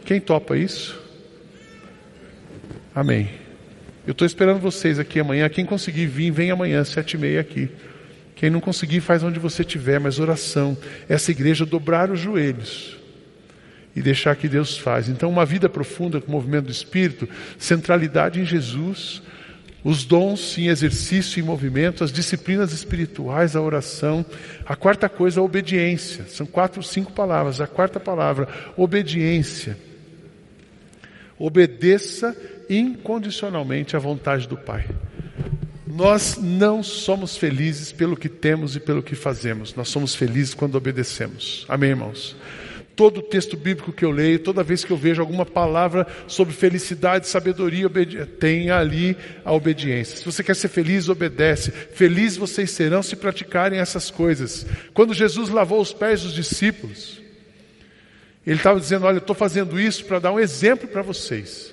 Quem 0.04 0.20
topa 0.20 0.56
isso? 0.56 0.98
Amém. 2.94 3.28
Eu 4.06 4.12
estou 4.12 4.26
esperando 4.26 4.58
vocês 4.58 4.98
aqui 4.98 5.20
amanhã. 5.20 5.48
Quem 5.48 5.66
conseguir 5.66 6.06
vir, 6.06 6.30
vem 6.30 6.50
amanhã, 6.50 6.82
sete 6.82 7.14
e 7.14 7.18
meia 7.18 7.40
aqui. 7.40 7.68
Quem 8.34 8.48
não 8.48 8.60
conseguir, 8.60 9.00
faz 9.00 9.22
onde 9.22 9.38
você 9.38 9.62
estiver, 9.62 10.00
mas 10.00 10.18
oração. 10.18 10.78
Essa 11.08 11.30
igreja 11.30 11.66
dobrar 11.66 12.10
os 12.10 12.18
joelhos 12.18 12.96
e 13.94 14.00
deixar 14.00 14.36
que 14.36 14.48
Deus 14.48 14.78
faz. 14.78 15.08
Então, 15.08 15.28
uma 15.28 15.44
vida 15.44 15.68
profunda 15.68 16.20
com 16.20 16.28
o 16.28 16.32
movimento 16.32 16.66
do 16.66 16.72
Espírito, 16.72 17.28
centralidade 17.58 18.40
em 18.40 18.44
Jesus, 18.44 19.20
os 19.84 20.04
dons 20.04 20.58
em 20.58 20.66
exercício 20.66 21.38
e 21.38 21.42
movimento, 21.42 22.02
as 22.02 22.12
disciplinas 22.12 22.72
espirituais, 22.72 23.54
a 23.54 23.62
oração. 23.62 24.24
A 24.66 24.74
quarta 24.74 25.08
coisa, 25.08 25.40
a 25.40 25.44
obediência. 25.44 26.24
São 26.26 26.46
quatro, 26.46 26.82
cinco 26.82 27.12
palavras. 27.12 27.60
A 27.60 27.66
quarta 27.66 28.00
palavra, 28.00 28.48
obediência. 28.76 29.78
Obedeça 31.38 32.36
incondicionalmente 32.68 33.96
à 33.96 33.98
vontade 33.98 34.48
do 34.48 34.56
Pai. 34.56 34.86
Nós 35.86 36.36
não 36.36 36.82
somos 36.82 37.36
felizes 37.36 37.92
pelo 37.92 38.16
que 38.16 38.28
temos 38.28 38.76
e 38.76 38.80
pelo 38.80 39.02
que 39.02 39.14
fazemos. 39.14 39.74
Nós 39.74 39.88
somos 39.88 40.14
felizes 40.14 40.54
quando 40.54 40.74
obedecemos. 40.74 41.64
Amém, 41.68 41.90
irmãos? 41.90 42.36
Todo 42.98 43.18
o 43.18 43.22
texto 43.22 43.56
bíblico 43.56 43.92
que 43.92 44.04
eu 44.04 44.10
leio, 44.10 44.40
toda 44.40 44.64
vez 44.64 44.84
que 44.84 44.90
eu 44.90 44.96
vejo 44.96 45.22
alguma 45.22 45.46
palavra 45.46 46.04
sobre 46.26 46.52
felicidade, 46.52 47.28
sabedoria, 47.28 47.88
tem 48.40 48.72
ali 48.72 49.16
a 49.44 49.52
obediência. 49.52 50.16
Se 50.16 50.24
você 50.24 50.42
quer 50.42 50.56
ser 50.56 50.66
feliz, 50.66 51.08
obedece. 51.08 51.70
Felizes 51.70 52.36
vocês 52.36 52.72
serão 52.72 53.00
se 53.00 53.14
praticarem 53.14 53.78
essas 53.78 54.10
coisas. 54.10 54.66
Quando 54.92 55.14
Jesus 55.14 55.48
lavou 55.48 55.80
os 55.80 55.92
pés 55.92 56.22
dos 56.22 56.34
discípulos, 56.34 57.22
ele 58.44 58.56
estava 58.56 58.80
dizendo: 58.80 59.06
Olha, 59.06 59.18
eu 59.18 59.20
estou 59.20 59.36
fazendo 59.36 59.78
isso 59.80 60.04
para 60.04 60.18
dar 60.18 60.32
um 60.32 60.40
exemplo 60.40 60.88
para 60.88 61.00
vocês. 61.00 61.72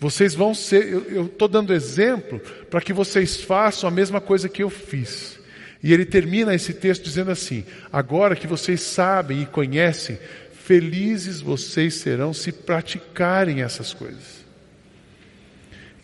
Vocês 0.00 0.34
vão 0.34 0.54
ser, 0.54 0.90
eu 0.90 1.26
estou 1.26 1.48
dando 1.48 1.74
exemplo 1.74 2.40
para 2.70 2.80
que 2.80 2.94
vocês 2.94 3.42
façam 3.42 3.86
a 3.86 3.92
mesma 3.92 4.22
coisa 4.22 4.48
que 4.48 4.62
eu 4.62 4.70
fiz. 4.70 5.38
E 5.82 5.92
ele 5.92 6.06
termina 6.06 6.54
esse 6.54 6.72
texto 6.72 7.02
dizendo 7.02 7.30
assim: 7.30 7.64
Agora 7.92 8.36
que 8.36 8.46
vocês 8.46 8.80
sabem 8.80 9.42
e 9.42 9.46
conhecem 9.46 10.18
felizes 10.64 11.40
vocês 11.40 11.94
serão 11.94 12.32
se 12.32 12.52
praticarem 12.52 13.62
essas 13.62 13.92
coisas. 13.92 14.42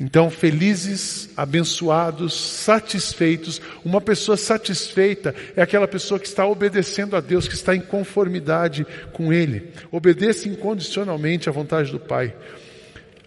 Então, 0.00 0.30
felizes, 0.30 1.28
abençoados, 1.36 2.34
satisfeitos. 2.34 3.60
Uma 3.84 4.00
pessoa 4.00 4.36
satisfeita 4.36 5.34
é 5.56 5.62
aquela 5.62 5.88
pessoa 5.88 6.20
que 6.20 6.26
está 6.26 6.46
obedecendo 6.46 7.16
a 7.16 7.20
Deus, 7.20 7.48
que 7.48 7.54
está 7.54 7.74
em 7.74 7.80
conformidade 7.80 8.86
com 9.12 9.32
Ele. 9.32 9.72
Obedeça 9.90 10.48
incondicionalmente 10.48 11.48
à 11.48 11.52
vontade 11.52 11.90
do 11.90 11.98
Pai. 11.98 12.34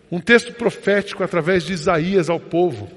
Um 0.09 0.19
texto 0.19 0.53
profético 0.53 1.23
através 1.23 1.63
de 1.63 1.73
Isaías 1.73 2.29
ao 2.29 2.39
povo. 2.39 2.89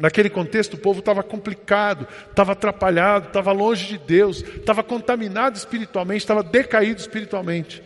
Naquele 0.00 0.30
contexto, 0.30 0.74
o 0.74 0.78
povo 0.78 1.00
estava 1.00 1.22
complicado, 1.22 2.06
estava 2.28 2.52
atrapalhado, 2.52 3.28
estava 3.28 3.52
longe 3.52 3.86
de 3.86 3.98
Deus, 3.98 4.42
estava 4.42 4.82
contaminado 4.82 5.56
espiritualmente, 5.56 6.22
estava 6.22 6.42
decaído 6.42 7.00
espiritualmente. 7.00 7.82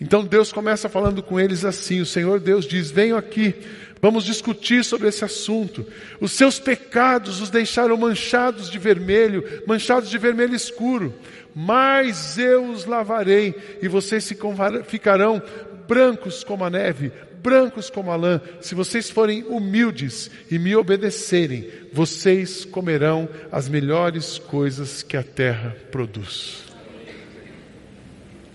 Então 0.00 0.24
Deus 0.24 0.50
começa 0.50 0.88
falando 0.88 1.22
com 1.22 1.38
eles 1.38 1.64
assim: 1.64 2.00
o 2.00 2.06
Senhor 2.06 2.40
Deus 2.40 2.66
diz: 2.66 2.90
Venham 2.90 3.18
aqui, 3.18 3.54
vamos 4.00 4.24
discutir 4.24 4.82
sobre 4.82 5.08
esse 5.08 5.24
assunto. 5.24 5.86
Os 6.20 6.32
seus 6.32 6.58
pecados 6.58 7.40
os 7.40 7.50
deixaram 7.50 7.96
manchados 7.98 8.70
de 8.70 8.78
vermelho, 8.78 9.44
manchados 9.66 10.08
de 10.08 10.16
vermelho 10.16 10.54
escuro, 10.54 11.14
mas 11.54 12.38
eu 12.38 12.64
os 12.70 12.86
lavarei 12.86 13.54
e 13.82 13.88
vocês 13.88 14.32
ficarão 14.86 15.42
brancos 15.86 16.42
como 16.42 16.64
a 16.64 16.70
neve, 16.70 17.12
brancos 17.42 17.90
como 17.90 18.10
a 18.10 18.16
lã, 18.16 18.40
se 18.60 18.74
vocês 18.74 19.10
forem 19.10 19.44
humildes 19.44 20.30
e 20.50 20.58
me 20.58 20.74
obedecerem, 20.76 21.68
vocês 21.92 22.64
comerão 22.64 23.28
as 23.50 23.68
melhores 23.68 24.38
coisas 24.38 25.02
que 25.02 25.16
a 25.16 25.22
terra 25.22 25.76
produz. 25.90 26.64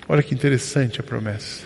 Olha 0.07 0.21
que 0.21 0.35
interessante 0.35 0.99
a 0.99 1.03
promessa. 1.03 1.65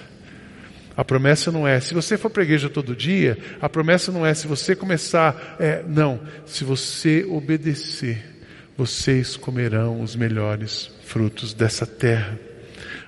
A 0.95 1.05
promessa 1.05 1.51
não 1.51 1.67
é, 1.67 1.79
se 1.79 1.93
você 1.93 2.17
for 2.17 2.29
para 2.29 2.41
a 2.41 2.45
igreja 2.45 2.69
todo 2.69 2.95
dia, 2.95 3.37
a 3.61 3.69
promessa 3.69 4.11
não 4.11 4.25
é, 4.25 4.33
se 4.33 4.47
você 4.47 4.75
começar, 4.75 5.55
é, 5.59 5.83
não, 5.87 6.19
se 6.45 6.63
você 6.63 7.25
obedecer, 7.29 8.21
vocês 8.75 9.37
comerão 9.37 10.01
os 10.01 10.15
melhores 10.15 10.91
frutos 11.05 11.53
dessa 11.53 11.85
terra. 11.85 12.48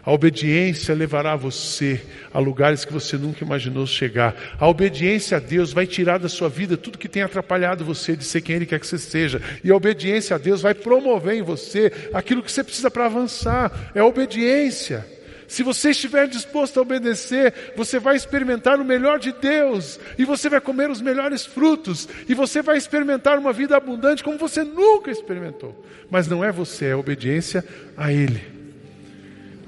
A 0.04 0.12
obediência 0.12 0.96
levará 0.96 1.36
você 1.36 2.02
a 2.34 2.40
lugares 2.40 2.84
que 2.84 2.92
você 2.92 3.18
nunca 3.18 3.44
imaginou 3.44 3.86
chegar. 3.86 4.36
A 4.60 4.68
obediência 4.68 5.38
a 5.38 5.40
Deus 5.40 5.72
vai 5.72 5.86
tirar 5.86 6.18
da 6.18 6.28
sua 6.28 6.50
vida 6.50 6.76
tudo 6.76 6.98
que 6.98 7.10
tem 7.10 7.22
atrapalhado 7.22 7.86
você 7.86 8.16
de 8.16 8.24
ser 8.24 8.42
quem 8.42 8.56
Ele 8.56 8.66
quer 8.66 8.80
que 8.80 8.88
você 8.88 8.98
seja. 8.98 9.42
E 9.64 9.70
a 9.70 9.76
obediência 9.76 10.36
a 10.36 10.40
Deus 10.40 10.62
vai 10.62 10.74
promover 10.74 11.36
em 11.36 11.44
você 11.44 11.92
aquilo 12.14 12.42
que 12.42 12.52
você 12.52 12.64
precisa 12.64 12.90
para 12.90 13.06
avançar. 13.06 13.92
É 13.94 14.00
a 14.00 14.06
obediência. 14.06 15.06
Se 15.48 15.64
você 15.64 15.90
estiver 15.90 16.28
disposto 16.30 16.80
a 16.80 16.82
obedecer, 16.82 17.54
você 17.76 18.00
vai 18.00 18.16
experimentar 18.16 18.80
o 18.80 18.86
melhor 18.86 19.20
de 19.20 19.34
Deus, 19.34 20.00
e 20.18 20.24
você 20.24 20.48
vai 20.48 20.62
comer 20.62 20.90
os 20.90 21.02
melhores 21.02 21.46
frutos, 21.46 22.08
e 22.30 22.34
você 22.34 22.62
vai 22.62 22.78
experimentar 22.78 23.38
uma 23.38 23.52
vida 23.52 23.76
abundante 23.76 24.24
como 24.24 24.38
você 24.38 24.64
nunca 24.64 25.12
experimentou. 25.12 25.76
Mas 26.10 26.26
não 26.26 26.42
é 26.42 26.54
você, 26.54 26.86
é 26.86 26.92
a 26.94 26.98
obediência 26.98 27.66
a 27.98 28.14
Ele. 28.14 28.61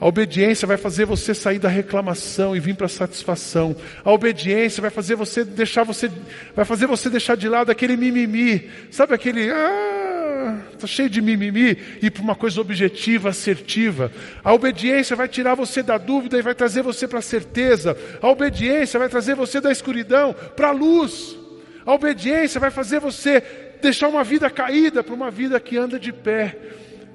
A 0.04 0.06
obediência 0.06 0.68
vai 0.68 0.76
fazer 0.76 1.06
você 1.06 1.34
sair 1.34 1.60
da 1.60 1.70
reclamação 1.70 2.54
e 2.54 2.60
vir 2.60 2.76
para 2.76 2.88
a 2.88 2.90
satisfação. 2.90 3.74
A 4.04 4.12
obediência 4.12 4.82
vai 4.82 4.92
fazer 4.92 5.16
você 5.16 5.46
deixar 5.46 5.86
você 5.86 6.12
vai 6.54 6.66
fazer 6.66 6.88
você 6.88 7.10
deixar 7.10 7.38
de 7.38 7.48
lado 7.48 7.72
aquele 7.72 7.96
mimimi, 7.96 8.70
sabe 8.92 9.14
aquele 9.14 9.50
ah, 9.50 10.60
está 10.74 10.86
cheio 10.88 11.10
de 11.10 11.22
mimimi, 11.22 11.78
ir 12.02 12.12
para 12.12 12.22
uma 12.22 12.36
coisa 12.36 12.60
objetiva, 12.60 13.30
assertiva. 13.30 14.12
A 14.44 14.54
obediência 14.54 15.16
vai 15.16 15.30
tirar 15.30 15.56
você 15.56 15.82
da 15.82 15.98
dúvida 15.98 16.38
e 16.38 16.42
vai 16.42 16.54
trazer 16.54 16.82
você 16.82 17.08
para 17.08 17.20
a 17.20 17.22
certeza. 17.22 17.96
A 18.22 18.28
obediência 18.28 19.00
vai 19.00 19.08
trazer 19.08 19.36
você 19.36 19.62
da 19.62 19.72
escuridão 19.72 20.36
para 20.54 20.68
a 20.68 20.74
luz. 20.74 21.38
A 21.86 21.94
obediência 21.94 22.60
vai 22.60 22.72
fazer 22.72 23.00
você 23.00 23.42
deixar 23.82 24.10
uma 24.10 24.26
vida 24.26 24.50
caída 24.50 25.02
para 25.02 25.16
uma 25.16 25.32
vida 25.32 25.58
que 25.62 25.78
anda 25.78 25.98
de 25.98 26.12
pé, 26.12 26.58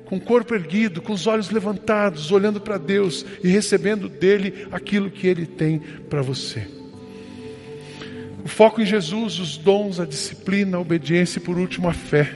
com 0.09 0.17
o 0.17 0.21
corpo 0.21 0.55
erguido, 0.55 1.03
com 1.03 1.13
os 1.13 1.27
olhos 1.27 1.51
levantados, 1.51 2.33
olhando 2.33 2.59
para 2.63 2.79
Deus 2.79 3.27
e 3.45 3.49
recebendo 3.49 4.09
dele 4.09 4.67
aquilo 4.73 5.11
que 5.11 5.27
ele 5.27 5.45
tem 5.45 5.79
para 6.09 6.23
você. 6.23 6.67
O 8.43 8.49
foco 8.49 8.81
em 8.81 8.87
Jesus, 8.87 9.39
os 9.39 9.59
dons, 9.59 10.01
a 10.01 10.07
disciplina, 10.07 10.79
a 10.79 10.81
obediência 10.81 11.39
e 11.39 11.43
por 11.43 11.59
último 11.59 11.91
a 11.91 11.93
fé. 11.93 12.35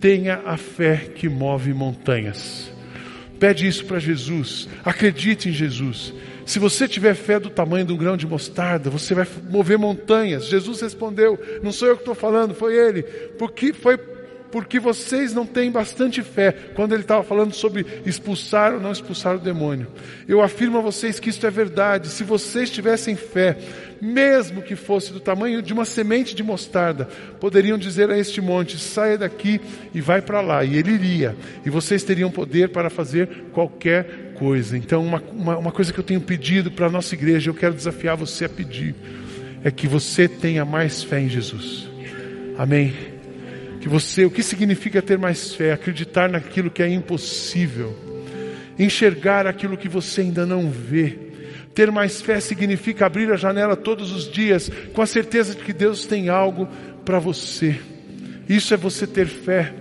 Tenha 0.00 0.40
a 0.46 0.56
fé 0.56 0.96
que 1.14 1.28
move 1.28 1.74
montanhas. 1.74 2.72
Pede 3.38 3.66
isso 3.66 3.84
para 3.84 3.98
Jesus. 3.98 4.66
Acredite 4.82 5.50
em 5.50 5.52
Jesus. 5.52 6.14
Se 6.46 6.58
você 6.58 6.88
tiver 6.88 7.14
fé 7.14 7.38
do 7.38 7.50
tamanho 7.50 7.84
de 7.84 7.92
um 7.92 7.98
grão 7.98 8.16
de 8.16 8.26
mostarda, 8.26 8.88
você 8.88 9.14
vai 9.14 9.26
mover 9.50 9.76
montanhas. 9.76 10.46
Jesus 10.46 10.80
respondeu: 10.80 11.38
Não 11.62 11.70
sou 11.70 11.88
eu 11.88 11.96
que 11.96 12.00
estou 12.00 12.14
falando, 12.14 12.54
foi 12.54 12.74
ele. 12.74 13.02
Porque 13.02 13.74
foi 13.74 13.98
porque 14.50 14.80
vocês 14.80 15.34
não 15.34 15.44
têm 15.44 15.70
bastante 15.70 16.22
fé, 16.22 16.52
quando 16.74 16.92
ele 16.92 17.02
estava 17.02 17.22
falando 17.22 17.52
sobre 17.52 17.84
expulsar 18.06 18.74
ou 18.74 18.80
não 18.80 18.92
expulsar 18.92 19.36
o 19.36 19.40
demônio. 19.40 19.88
Eu 20.26 20.40
afirmo 20.40 20.78
a 20.78 20.80
vocês 20.80 21.20
que 21.20 21.30
isto 21.30 21.46
é 21.46 21.50
verdade. 21.50 22.08
Se 22.08 22.24
vocês 22.24 22.70
tivessem 22.70 23.16
fé, 23.16 23.58
mesmo 24.00 24.62
que 24.62 24.76
fosse 24.76 25.12
do 25.12 25.20
tamanho 25.20 25.60
de 25.60 25.72
uma 25.72 25.84
semente 25.84 26.34
de 26.34 26.42
mostarda, 26.42 27.06
poderiam 27.40 27.76
dizer 27.76 28.10
a 28.10 28.18
este 28.18 28.40
monte: 28.40 28.78
saia 28.78 29.18
daqui 29.18 29.60
e 29.92 30.00
vai 30.00 30.22
para 30.22 30.40
lá, 30.40 30.64
e 30.64 30.76
ele 30.76 30.92
iria, 30.92 31.36
e 31.64 31.70
vocês 31.70 32.02
teriam 32.02 32.30
poder 32.30 32.70
para 32.70 32.90
fazer 32.90 33.28
qualquer 33.52 34.32
coisa. 34.34 34.76
Então, 34.76 35.04
uma, 35.04 35.22
uma, 35.32 35.58
uma 35.58 35.72
coisa 35.72 35.92
que 35.92 35.98
eu 35.98 36.04
tenho 36.04 36.20
pedido 36.20 36.70
para 36.70 36.86
a 36.86 36.90
nossa 36.90 37.14
igreja, 37.14 37.50
eu 37.50 37.54
quero 37.54 37.74
desafiar 37.74 38.16
você 38.16 38.44
a 38.44 38.48
pedir, 38.48 38.94
é 39.64 39.70
que 39.70 39.86
você 39.86 40.28
tenha 40.28 40.64
mais 40.64 41.02
fé 41.02 41.20
em 41.20 41.28
Jesus. 41.28 41.88
Amém. 42.56 43.17
Que 43.80 43.88
você, 43.88 44.24
o 44.24 44.30
que 44.30 44.42
significa 44.42 45.00
ter 45.00 45.18
mais 45.18 45.54
fé? 45.54 45.72
Acreditar 45.72 46.28
naquilo 46.28 46.70
que 46.70 46.82
é 46.82 46.88
impossível, 46.88 47.96
enxergar 48.78 49.46
aquilo 49.46 49.76
que 49.76 49.88
você 49.88 50.22
ainda 50.22 50.44
não 50.44 50.70
vê. 50.70 51.18
Ter 51.74 51.92
mais 51.92 52.20
fé 52.20 52.40
significa 52.40 53.06
abrir 53.06 53.30
a 53.32 53.36
janela 53.36 53.76
todos 53.76 54.10
os 54.10 54.30
dias 54.30 54.70
com 54.92 55.00
a 55.00 55.06
certeza 55.06 55.54
de 55.54 55.62
que 55.62 55.72
Deus 55.72 56.06
tem 56.06 56.28
algo 56.28 56.68
para 57.04 57.18
você. 57.18 57.78
Isso 58.48 58.74
é 58.74 58.76
você 58.76 59.06
ter 59.06 59.26
fé. 59.26 59.72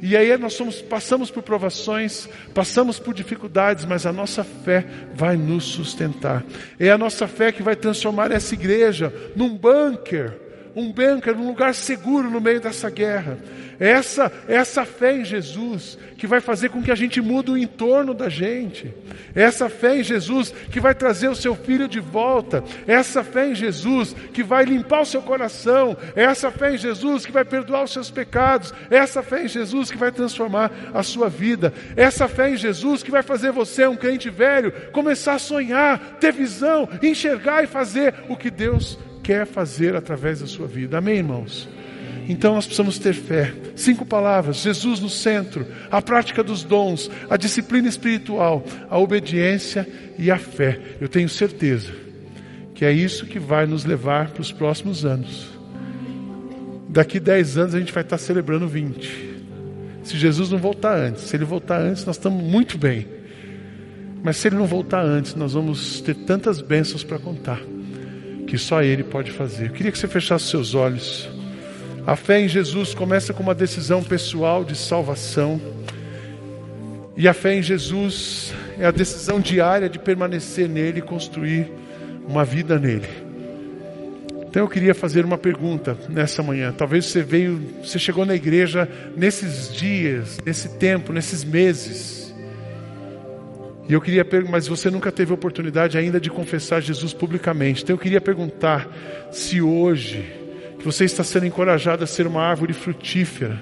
E 0.00 0.16
aí 0.16 0.36
nós 0.36 0.52
somos, 0.52 0.82
passamos 0.82 1.30
por 1.30 1.42
provações, 1.42 2.28
passamos 2.52 2.98
por 2.98 3.14
dificuldades, 3.14 3.86
mas 3.86 4.04
a 4.04 4.12
nossa 4.12 4.44
fé 4.44 4.84
vai 5.14 5.34
nos 5.34 5.64
sustentar. 5.64 6.44
É 6.78 6.90
a 6.90 6.98
nossa 6.98 7.26
fé 7.26 7.50
que 7.50 7.62
vai 7.62 7.74
transformar 7.74 8.30
essa 8.30 8.54
igreja 8.54 9.12
num 9.34 9.56
bunker 9.56 10.43
um 10.76 10.90
bunker, 10.90 11.36
um 11.36 11.46
lugar 11.46 11.74
seguro 11.74 12.30
no 12.30 12.40
meio 12.40 12.60
dessa 12.60 12.90
guerra. 12.90 13.38
Essa, 13.78 14.30
essa 14.48 14.84
fé 14.84 15.16
em 15.16 15.24
Jesus 15.24 15.98
que 16.16 16.26
vai 16.26 16.40
fazer 16.40 16.68
com 16.68 16.82
que 16.82 16.90
a 16.90 16.94
gente 16.94 17.20
mude 17.20 17.50
o 17.50 17.58
entorno 17.58 18.14
da 18.14 18.28
gente. 18.28 18.92
Essa 19.34 19.68
fé 19.68 19.98
em 19.98 20.02
Jesus 20.02 20.54
que 20.70 20.80
vai 20.80 20.94
trazer 20.94 21.28
o 21.28 21.34
seu 21.34 21.54
filho 21.54 21.88
de 21.88 22.00
volta. 22.00 22.62
Essa 22.86 23.22
fé 23.22 23.48
em 23.48 23.54
Jesus 23.54 24.14
que 24.32 24.42
vai 24.42 24.64
limpar 24.64 25.02
o 25.02 25.06
seu 25.06 25.22
coração. 25.22 25.96
Essa 26.14 26.50
fé 26.50 26.74
em 26.74 26.78
Jesus 26.78 27.26
que 27.26 27.32
vai 27.32 27.44
perdoar 27.44 27.84
os 27.84 27.92
seus 27.92 28.10
pecados. 28.10 28.72
Essa 28.90 29.22
fé 29.22 29.44
em 29.44 29.48
Jesus 29.48 29.90
que 29.90 29.98
vai 29.98 30.12
transformar 30.12 30.70
a 30.92 31.02
sua 31.02 31.28
vida. 31.28 31.72
Essa 31.96 32.28
fé 32.28 32.50
em 32.50 32.56
Jesus 32.56 33.02
que 33.02 33.10
vai 33.10 33.22
fazer 33.22 33.52
você, 33.52 33.86
um 33.86 33.96
crente 33.96 34.30
velho, 34.30 34.72
começar 34.92 35.34
a 35.34 35.38
sonhar, 35.38 36.18
ter 36.20 36.32
visão, 36.32 36.88
enxergar 37.02 37.62
e 37.62 37.66
fazer 37.66 38.14
o 38.28 38.36
que 38.36 38.50
Deus 38.50 38.98
quer 39.24 39.46
fazer 39.46 39.96
através 39.96 40.40
da 40.40 40.46
sua 40.46 40.68
vida. 40.68 40.98
Amém, 40.98 41.16
irmãos? 41.16 41.66
Então 42.28 42.54
nós 42.54 42.66
precisamos 42.66 42.98
ter 42.98 43.14
fé. 43.14 43.52
Cinco 43.74 44.04
palavras: 44.04 44.58
Jesus 44.58 45.00
no 45.00 45.08
centro, 45.08 45.66
a 45.90 46.00
prática 46.00 46.44
dos 46.44 46.62
dons, 46.62 47.10
a 47.28 47.36
disciplina 47.36 47.88
espiritual, 47.88 48.64
a 48.88 48.98
obediência 48.98 49.88
e 50.18 50.30
a 50.30 50.38
fé. 50.38 50.78
Eu 51.00 51.08
tenho 51.08 51.28
certeza 51.28 51.90
que 52.74 52.84
é 52.84 52.92
isso 52.92 53.26
que 53.26 53.38
vai 53.38 53.66
nos 53.66 53.84
levar 53.84 54.30
para 54.30 54.42
os 54.42 54.52
próximos 54.52 55.04
anos. 55.04 55.48
Daqui 56.88 57.18
dez 57.18 57.56
anos 57.56 57.74
a 57.74 57.78
gente 57.78 57.92
vai 57.92 58.02
estar 58.02 58.18
celebrando 58.18 58.68
20. 58.68 59.34
Se 60.02 60.18
Jesus 60.18 60.50
não 60.50 60.58
voltar 60.58 60.96
antes, 60.96 61.24
se 61.24 61.36
ele 61.36 61.44
voltar 61.44 61.80
antes, 61.80 62.04
nós 62.04 62.16
estamos 62.16 62.42
muito 62.42 62.76
bem. 62.76 63.06
Mas 64.22 64.36
se 64.36 64.48
ele 64.48 64.56
não 64.56 64.66
voltar 64.66 65.02
antes, 65.02 65.34
nós 65.34 65.54
vamos 65.54 66.00
ter 66.00 66.14
tantas 66.14 66.60
bênçãos 66.60 67.04
para 67.04 67.18
contar 67.18 67.60
que 68.46 68.58
só 68.58 68.82
Ele 68.82 69.02
pode 69.02 69.30
fazer. 69.30 69.66
Eu 69.66 69.72
queria 69.72 69.92
que 69.92 69.98
você 69.98 70.08
fechasse 70.08 70.46
seus 70.46 70.74
olhos. 70.74 71.28
A 72.06 72.16
fé 72.16 72.40
em 72.40 72.48
Jesus 72.48 72.94
começa 72.94 73.32
com 73.32 73.42
uma 73.42 73.54
decisão 73.54 74.02
pessoal 74.02 74.64
de 74.64 74.76
salvação. 74.76 75.60
E 77.16 77.26
a 77.28 77.32
fé 77.32 77.54
em 77.54 77.62
Jesus 77.62 78.52
é 78.78 78.86
a 78.86 78.90
decisão 78.90 79.40
diária 79.40 79.88
de 79.88 79.98
permanecer 79.98 80.68
nele 80.68 80.98
e 80.98 81.02
construir 81.02 81.70
uma 82.26 82.44
vida 82.44 82.78
nele. 82.78 83.08
Então 84.48 84.62
eu 84.62 84.68
queria 84.68 84.94
fazer 84.94 85.24
uma 85.24 85.38
pergunta 85.38 85.96
nessa 86.08 86.42
manhã. 86.42 86.72
Talvez 86.72 87.06
você 87.06 87.22
veio, 87.22 87.60
você 87.82 87.98
chegou 87.98 88.24
na 88.24 88.34
igreja 88.34 88.88
nesses 89.16 89.72
dias, 89.72 90.38
nesse 90.44 90.68
tempo, 90.76 91.12
nesses 91.12 91.42
meses 91.42 92.23
e 93.88 93.92
eu 93.92 94.00
queria 94.00 94.24
perguntar, 94.24 94.52
mas 94.52 94.66
você 94.66 94.90
nunca 94.90 95.12
teve 95.12 95.32
oportunidade 95.32 95.98
ainda 95.98 96.18
de 96.18 96.30
confessar 96.30 96.80
Jesus 96.80 97.12
publicamente. 97.12 97.82
Então 97.82 97.94
eu 97.94 97.98
queria 97.98 98.20
perguntar 98.20 98.88
se 99.30 99.60
hoje 99.60 100.24
você 100.82 101.04
está 101.04 101.22
sendo 101.22 101.46
encorajado 101.46 102.02
a 102.02 102.06
ser 102.06 102.26
uma 102.26 102.42
árvore 102.42 102.72
frutífera, 102.72 103.60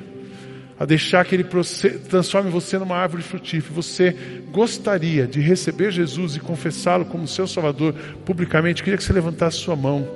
a 0.78 0.84
deixar 0.84 1.24
que 1.24 1.34
Ele 1.34 1.44
transforme 2.08 2.50
você 2.50 2.78
numa 2.78 2.96
árvore 2.96 3.22
frutífera. 3.22 3.74
Você 3.74 4.16
gostaria 4.52 5.26
de 5.26 5.40
receber 5.40 5.90
Jesus 5.90 6.36
e 6.36 6.40
confessá-lo 6.40 7.04
como 7.04 7.26
seu 7.26 7.46
Salvador 7.46 7.92
publicamente? 8.24 8.80
Eu 8.80 8.84
queria 8.84 8.98
que 8.98 9.04
você 9.04 9.12
levantasse 9.12 9.58
sua 9.58 9.76
mão. 9.76 10.08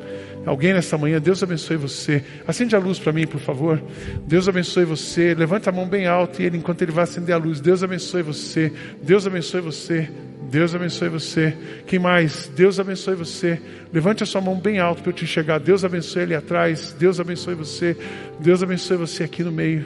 Alguém 0.46 0.72
nessa 0.72 0.96
manhã, 0.96 1.20
Deus 1.20 1.42
abençoe 1.42 1.76
você. 1.76 2.22
Acende 2.46 2.76
a 2.76 2.78
luz 2.78 3.00
para 3.00 3.12
mim, 3.12 3.26
por 3.26 3.40
favor. 3.40 3.82
Deus 4.28 4.48
abençoe 4.48 4.84
você. 4.84 5.34
Levanta 5.34 5.70
a 5.70 5.72
mão 5.72 5.88
bem 5.88 6.06
alta 6.06 6.40
e 6.40 6.46
ele, 6.46 6.56
enquanto 6.56 6.82
ele 6.82 6.92
vai 6.92 7.02
acender 7.02 7.34
a 7.34 7.38
luz, 7.38 7.60
Deus 7.60 7.82
abençoe 7.82 8.22
você. 8.22 8.72
Deus 9.02 9.26
abençoe 9.26 9.60
você. 9.60 10.08
Deus 10.48 10.72
abençoe 10.72 11.08
você. 11.08 11.52
Quem 11.84 11.98
mais? 11.98 12.48
Deus 12.54 12.78
abençoe 12.78 13.16
você. 13.16 13.60
Levante 13.92 14.22
a 14.22 14.26
sua 14.26 14.40
mão 14.40 14.60
bem 14.60 14.78
alto 14.78 15.02
para 15.02 15.10
eu 15.10 15.14
te 15.16 15.24
enxergar. 15.24 15.58
Deus 15.58 15.84
abençoe 15.84 16.22
ali 16.22 16.34
atrás. 16.36 16.94
Deus 16.96 17.18
abençoe 17.18 17.56
você. 17.56 17.96
Deus 18.38 18.62
abençoe 18.62 18.96
você 18.96 19.24
aqui 19.24 19.42
no 19.42 19.50
meio. 19.50 19.84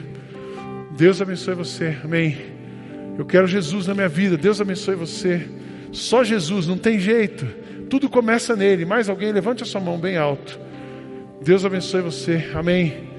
Deus 0.95 1.19
abençoe 1.19 1.55
você. 1.55 1.97
Amém. 2.03 2.37
Eu 3.17 3.25
quero 3.25 3.47
Jesus 3.47 3.87
na 3.87 3.95
minha 3.95 4.07
vida. 4.07 4.37
Deus 4.37 4.61
abençoe 4.61 4.93
você. 4.93 5.41
Só 5.91 6.23
Jesus, 6.23 6.67
não 6.67 6.77
tem 6.77 6.99
jeito. 6.99 7.47
Tudo 7.91 8.09
começa 8.09 8.55
nele. 8.55 8.85
Mais 8.85 9.09
alguém, 9.09 9.33
levante 9.33 9.63
a 9.63 9.65
sua 9.65 9.81
mão 9.81 9.99
bem 9.99 10.15
alto. 10.15 10.57
Deus 11.41 11.65
abençoe 11.65 12.01
você. 12.01 12.49
Amém. 12.55 13.09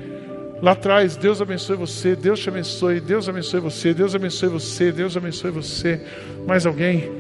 Lá 0.63 0.73
atrás, 0.73 1.15
Deus 1.15 1.43
abençoe 1.43 1.77
você, 1.77 2.17
Deus 2.17 2.41
te 2.41 2.49
abençoe, 2.49 2.99
Deus 2.99 3.29
abençoe 3.29 3.61
você, 3.61 3.93
Deus 3.93 4.15
abençoe 4.15 4.49
você, 4.49 4.91
Deus 4.91 5.15
abençoe 5.15 5.51
você. 5.51 6.01
Mais 6.47 6.65
alguém? 6.65 7.11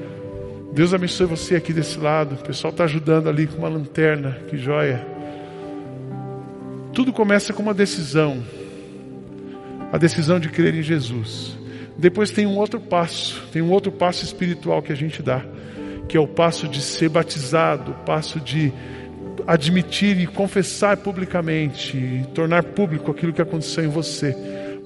Deus 0.72 0.94
abençoe 0.94 1.26
você 1.26 1.55
aqui 1.57 1.74
desse 1.74 1.98
lado. 1.98 2.36
O 2.36 2.38
pessoal 2.38 2.70
está 2.70 2.84
ajudando 2.84 3.28
ali 3.28 3.46
com 3.46 3.59
uma 3.59 3.68
lanterna, 3.68 4.38
que 4.48 4.57
joia. 4.57 5.07
Tudo 6.94 7.12
começa 7.12 7.53
com 7.53 7.62
uma 7.62 7.74
decisão. 7.74 8.42
A 9.92 9.98
decisão 9.98 10.40
de 10.40 10.48
crer 10.48 10.74
em 10.74 10.82
Jesus. 10.82 11.59
Depois 11.98 12.30
tem 12.30 12.46
um 12.46 12.57
outro 12.57 12.80
passo, 12.80 13.42
tem 13.53 13.61
um 13.61 13.70
outro 13.70 13.92
passo 13.92 14.24
espiritual 14.24 14.80
que 14.80 14.92
a 14.92 14.96
gente 14.96 15.22
dá 15.22 15.44
que 16.09 16.16
é 16.16 16.20
o 16.20 16.26
passo 16.26 16.68
de 16.68 16.80
ser 16.80 17.09
batizado, 17.09 17.92
o 17.92 18.05
passo 18.05 18.40
de 18.40 18.72
admitir 19.46 20.20
e 20.20 20.26
confessar 20.26 20.96
publicamente, 20.98 21.96
e 21.96 22.26
tornar 22.34 22.62
público 22.62 23.11
aquilo 23.11 23.32
que 23.32 23.42
aconteceu 23.42 23.84
em 23.84 23.88
você. 23.88 24.36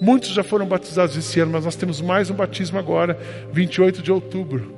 Muitos 0.01 0.31
já 0.31 0.43
foram 0.43 0.67
batizados 0.67 1.17
esse 1.17 1.41
ano, 1.41 1.53
mas 1.53 1.65
nós 1.65 1.77
temos 1.77 2.01
mais 2.01 2.31
um 2.31 2.35
batismo 2.35 2.79
agora, 2.79 3.19
28 3.53 4.03
de 4.03 4.13
outubro. 4.13 4.77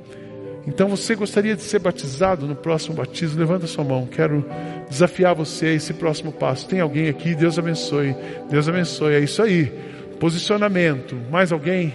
Então 0.67 0.87
você 0.87 1.15
gostaria 1.15 1.55
de 1.55 1.63
ser 1.63 1.79
batizado 1.79 2.45
no 2.45 2.55
próximo 2.55 2.95
batismo? 2.95 3.39
Levanta 3.39 3.65
sua 3.67 3.83
mão. 3.83 4.05
Quero 4.05 4.45
desafiar 4.89 5.33
você 5.33 5.67
a 5.67 5.73
esse 5.73 5.93
próximo 5.93 6.31
passo. 6.31 6.67
Tem 6.67 6.79
alguém 6.79 7.09
aqui? 7.09 7.33
Deus 7.33 7.57
abençoe. 7.57 8.15
Deus 8.49 8.67
abençoe. 8.69 9.15
É 9.15 9.19
isso 9.19 9.41
aí. 9.41 9.71
Posicionamento. 10.19 11.17
Mais 11.31 11.51
alguém? 11.51 11.93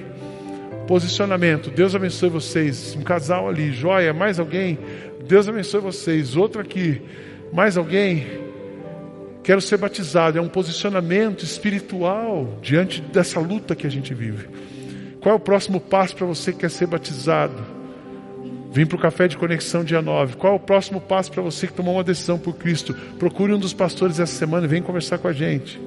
Posicionamento. 0.86 1.70
Deus 1.70 1.94
abençoe 1.94 2.28
vocês. 2.28 2.94
Um 2.94 3.02
casal 3.02 3.48
ali, 3.48 3.72
joia. 3.72 4.12
Mais 4.12 4.38
alguém? 4.38 4.78
Deus 5.26 5.48
abençoe 5.48 5.80
vocês. 5.80 6.36
Outro 6.36 6.60
aqui. 6.60 7.00
Mais 7.52 7.76
alguém? 7.76 8.26
Quero 9.42 9.60
ser 9.60 9.78
batizado. 9.78 10.38
É 10.38 10.40
um 10.42 10.48
posicionamento 10.48 11.42
espiritual 11.42 12.58
diante 12.60 13.00
dessa 13.00 13.40
luta 13.40 13.74
que 13.74 13.86
a 13.86 13.90
gente 13.90 14.12
vive. 14.12 14.48
Qual 15.20 15.34
é 15.34 15.36
o 15.36 15.40
próximo 15.40 15.80
passo 15.80 16.14
para 16.16 16.26
você 16.26 16.52
que 16.52 16.60
quer 16.60 16.70
ser 16.70 16.86
batizado? 16.86 17.54
Vem 18.70 18.84
para 18.84 18.96
o 18.96 19.00
café 19.00 19.26
de 19.26 19.38
conexão 19.38 19.84
dia 19.84 20.02
9. 20.02 20.36
Qual 20.36 20.52
é 20.52 20.56
o 20.56 20.60
próximo 20.60 21.00
passo 21.00 21.30
para 21.30 21.40
você 21.40 21.66
que 21.66 21.72
tomou 21.72 21.94
uma 21.94 22.04
decisão 22.04 22.38
por 22.38 22.54
Cristo? 22.56 22.92
Procure 23.18 23.54
um 23.54 23.58
dos 23.58 23.72
pastores 23.72 24.20
essa 24.20 24.36
semana 24.36 24.66
e 24.66 24.68
vem 24.68 24.82
conversar 24.82 25.16
com 25.16 25.28
a 25.28 25.32
gente. 25.32 25.80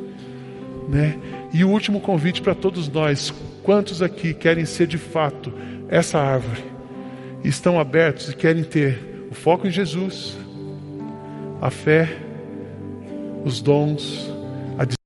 Né? 0.87 1.19
E 1.53 1.63
o 1.63 1.69
último 1.69 1.99
convite 1.99 2.41
para 2.41 2.55
todos 2.55 2.89
nós: 2.89 3.33
quantos 3.63 4.01
aqui 4.01 4.33
querem 4.33 4.65
ser 4.65 4.87
de 4.87 4.97
fato 4.97 5.53
essa 5.89 6.19
árvore? 6.19 6.63
Estão 7.43 7.79
abertos 7.79 8.29
e 8.29 8.35
querem 8.35 8.63
ter 8.63 9.27
o 9.31 9.33
foco 9.33 9.67
em 9.67 9.71
Jesus, 9.71 10.37
a 11.61 11.69
fé, 11.69 12.09
os 13.45 13.61
dons, 13.61 14.29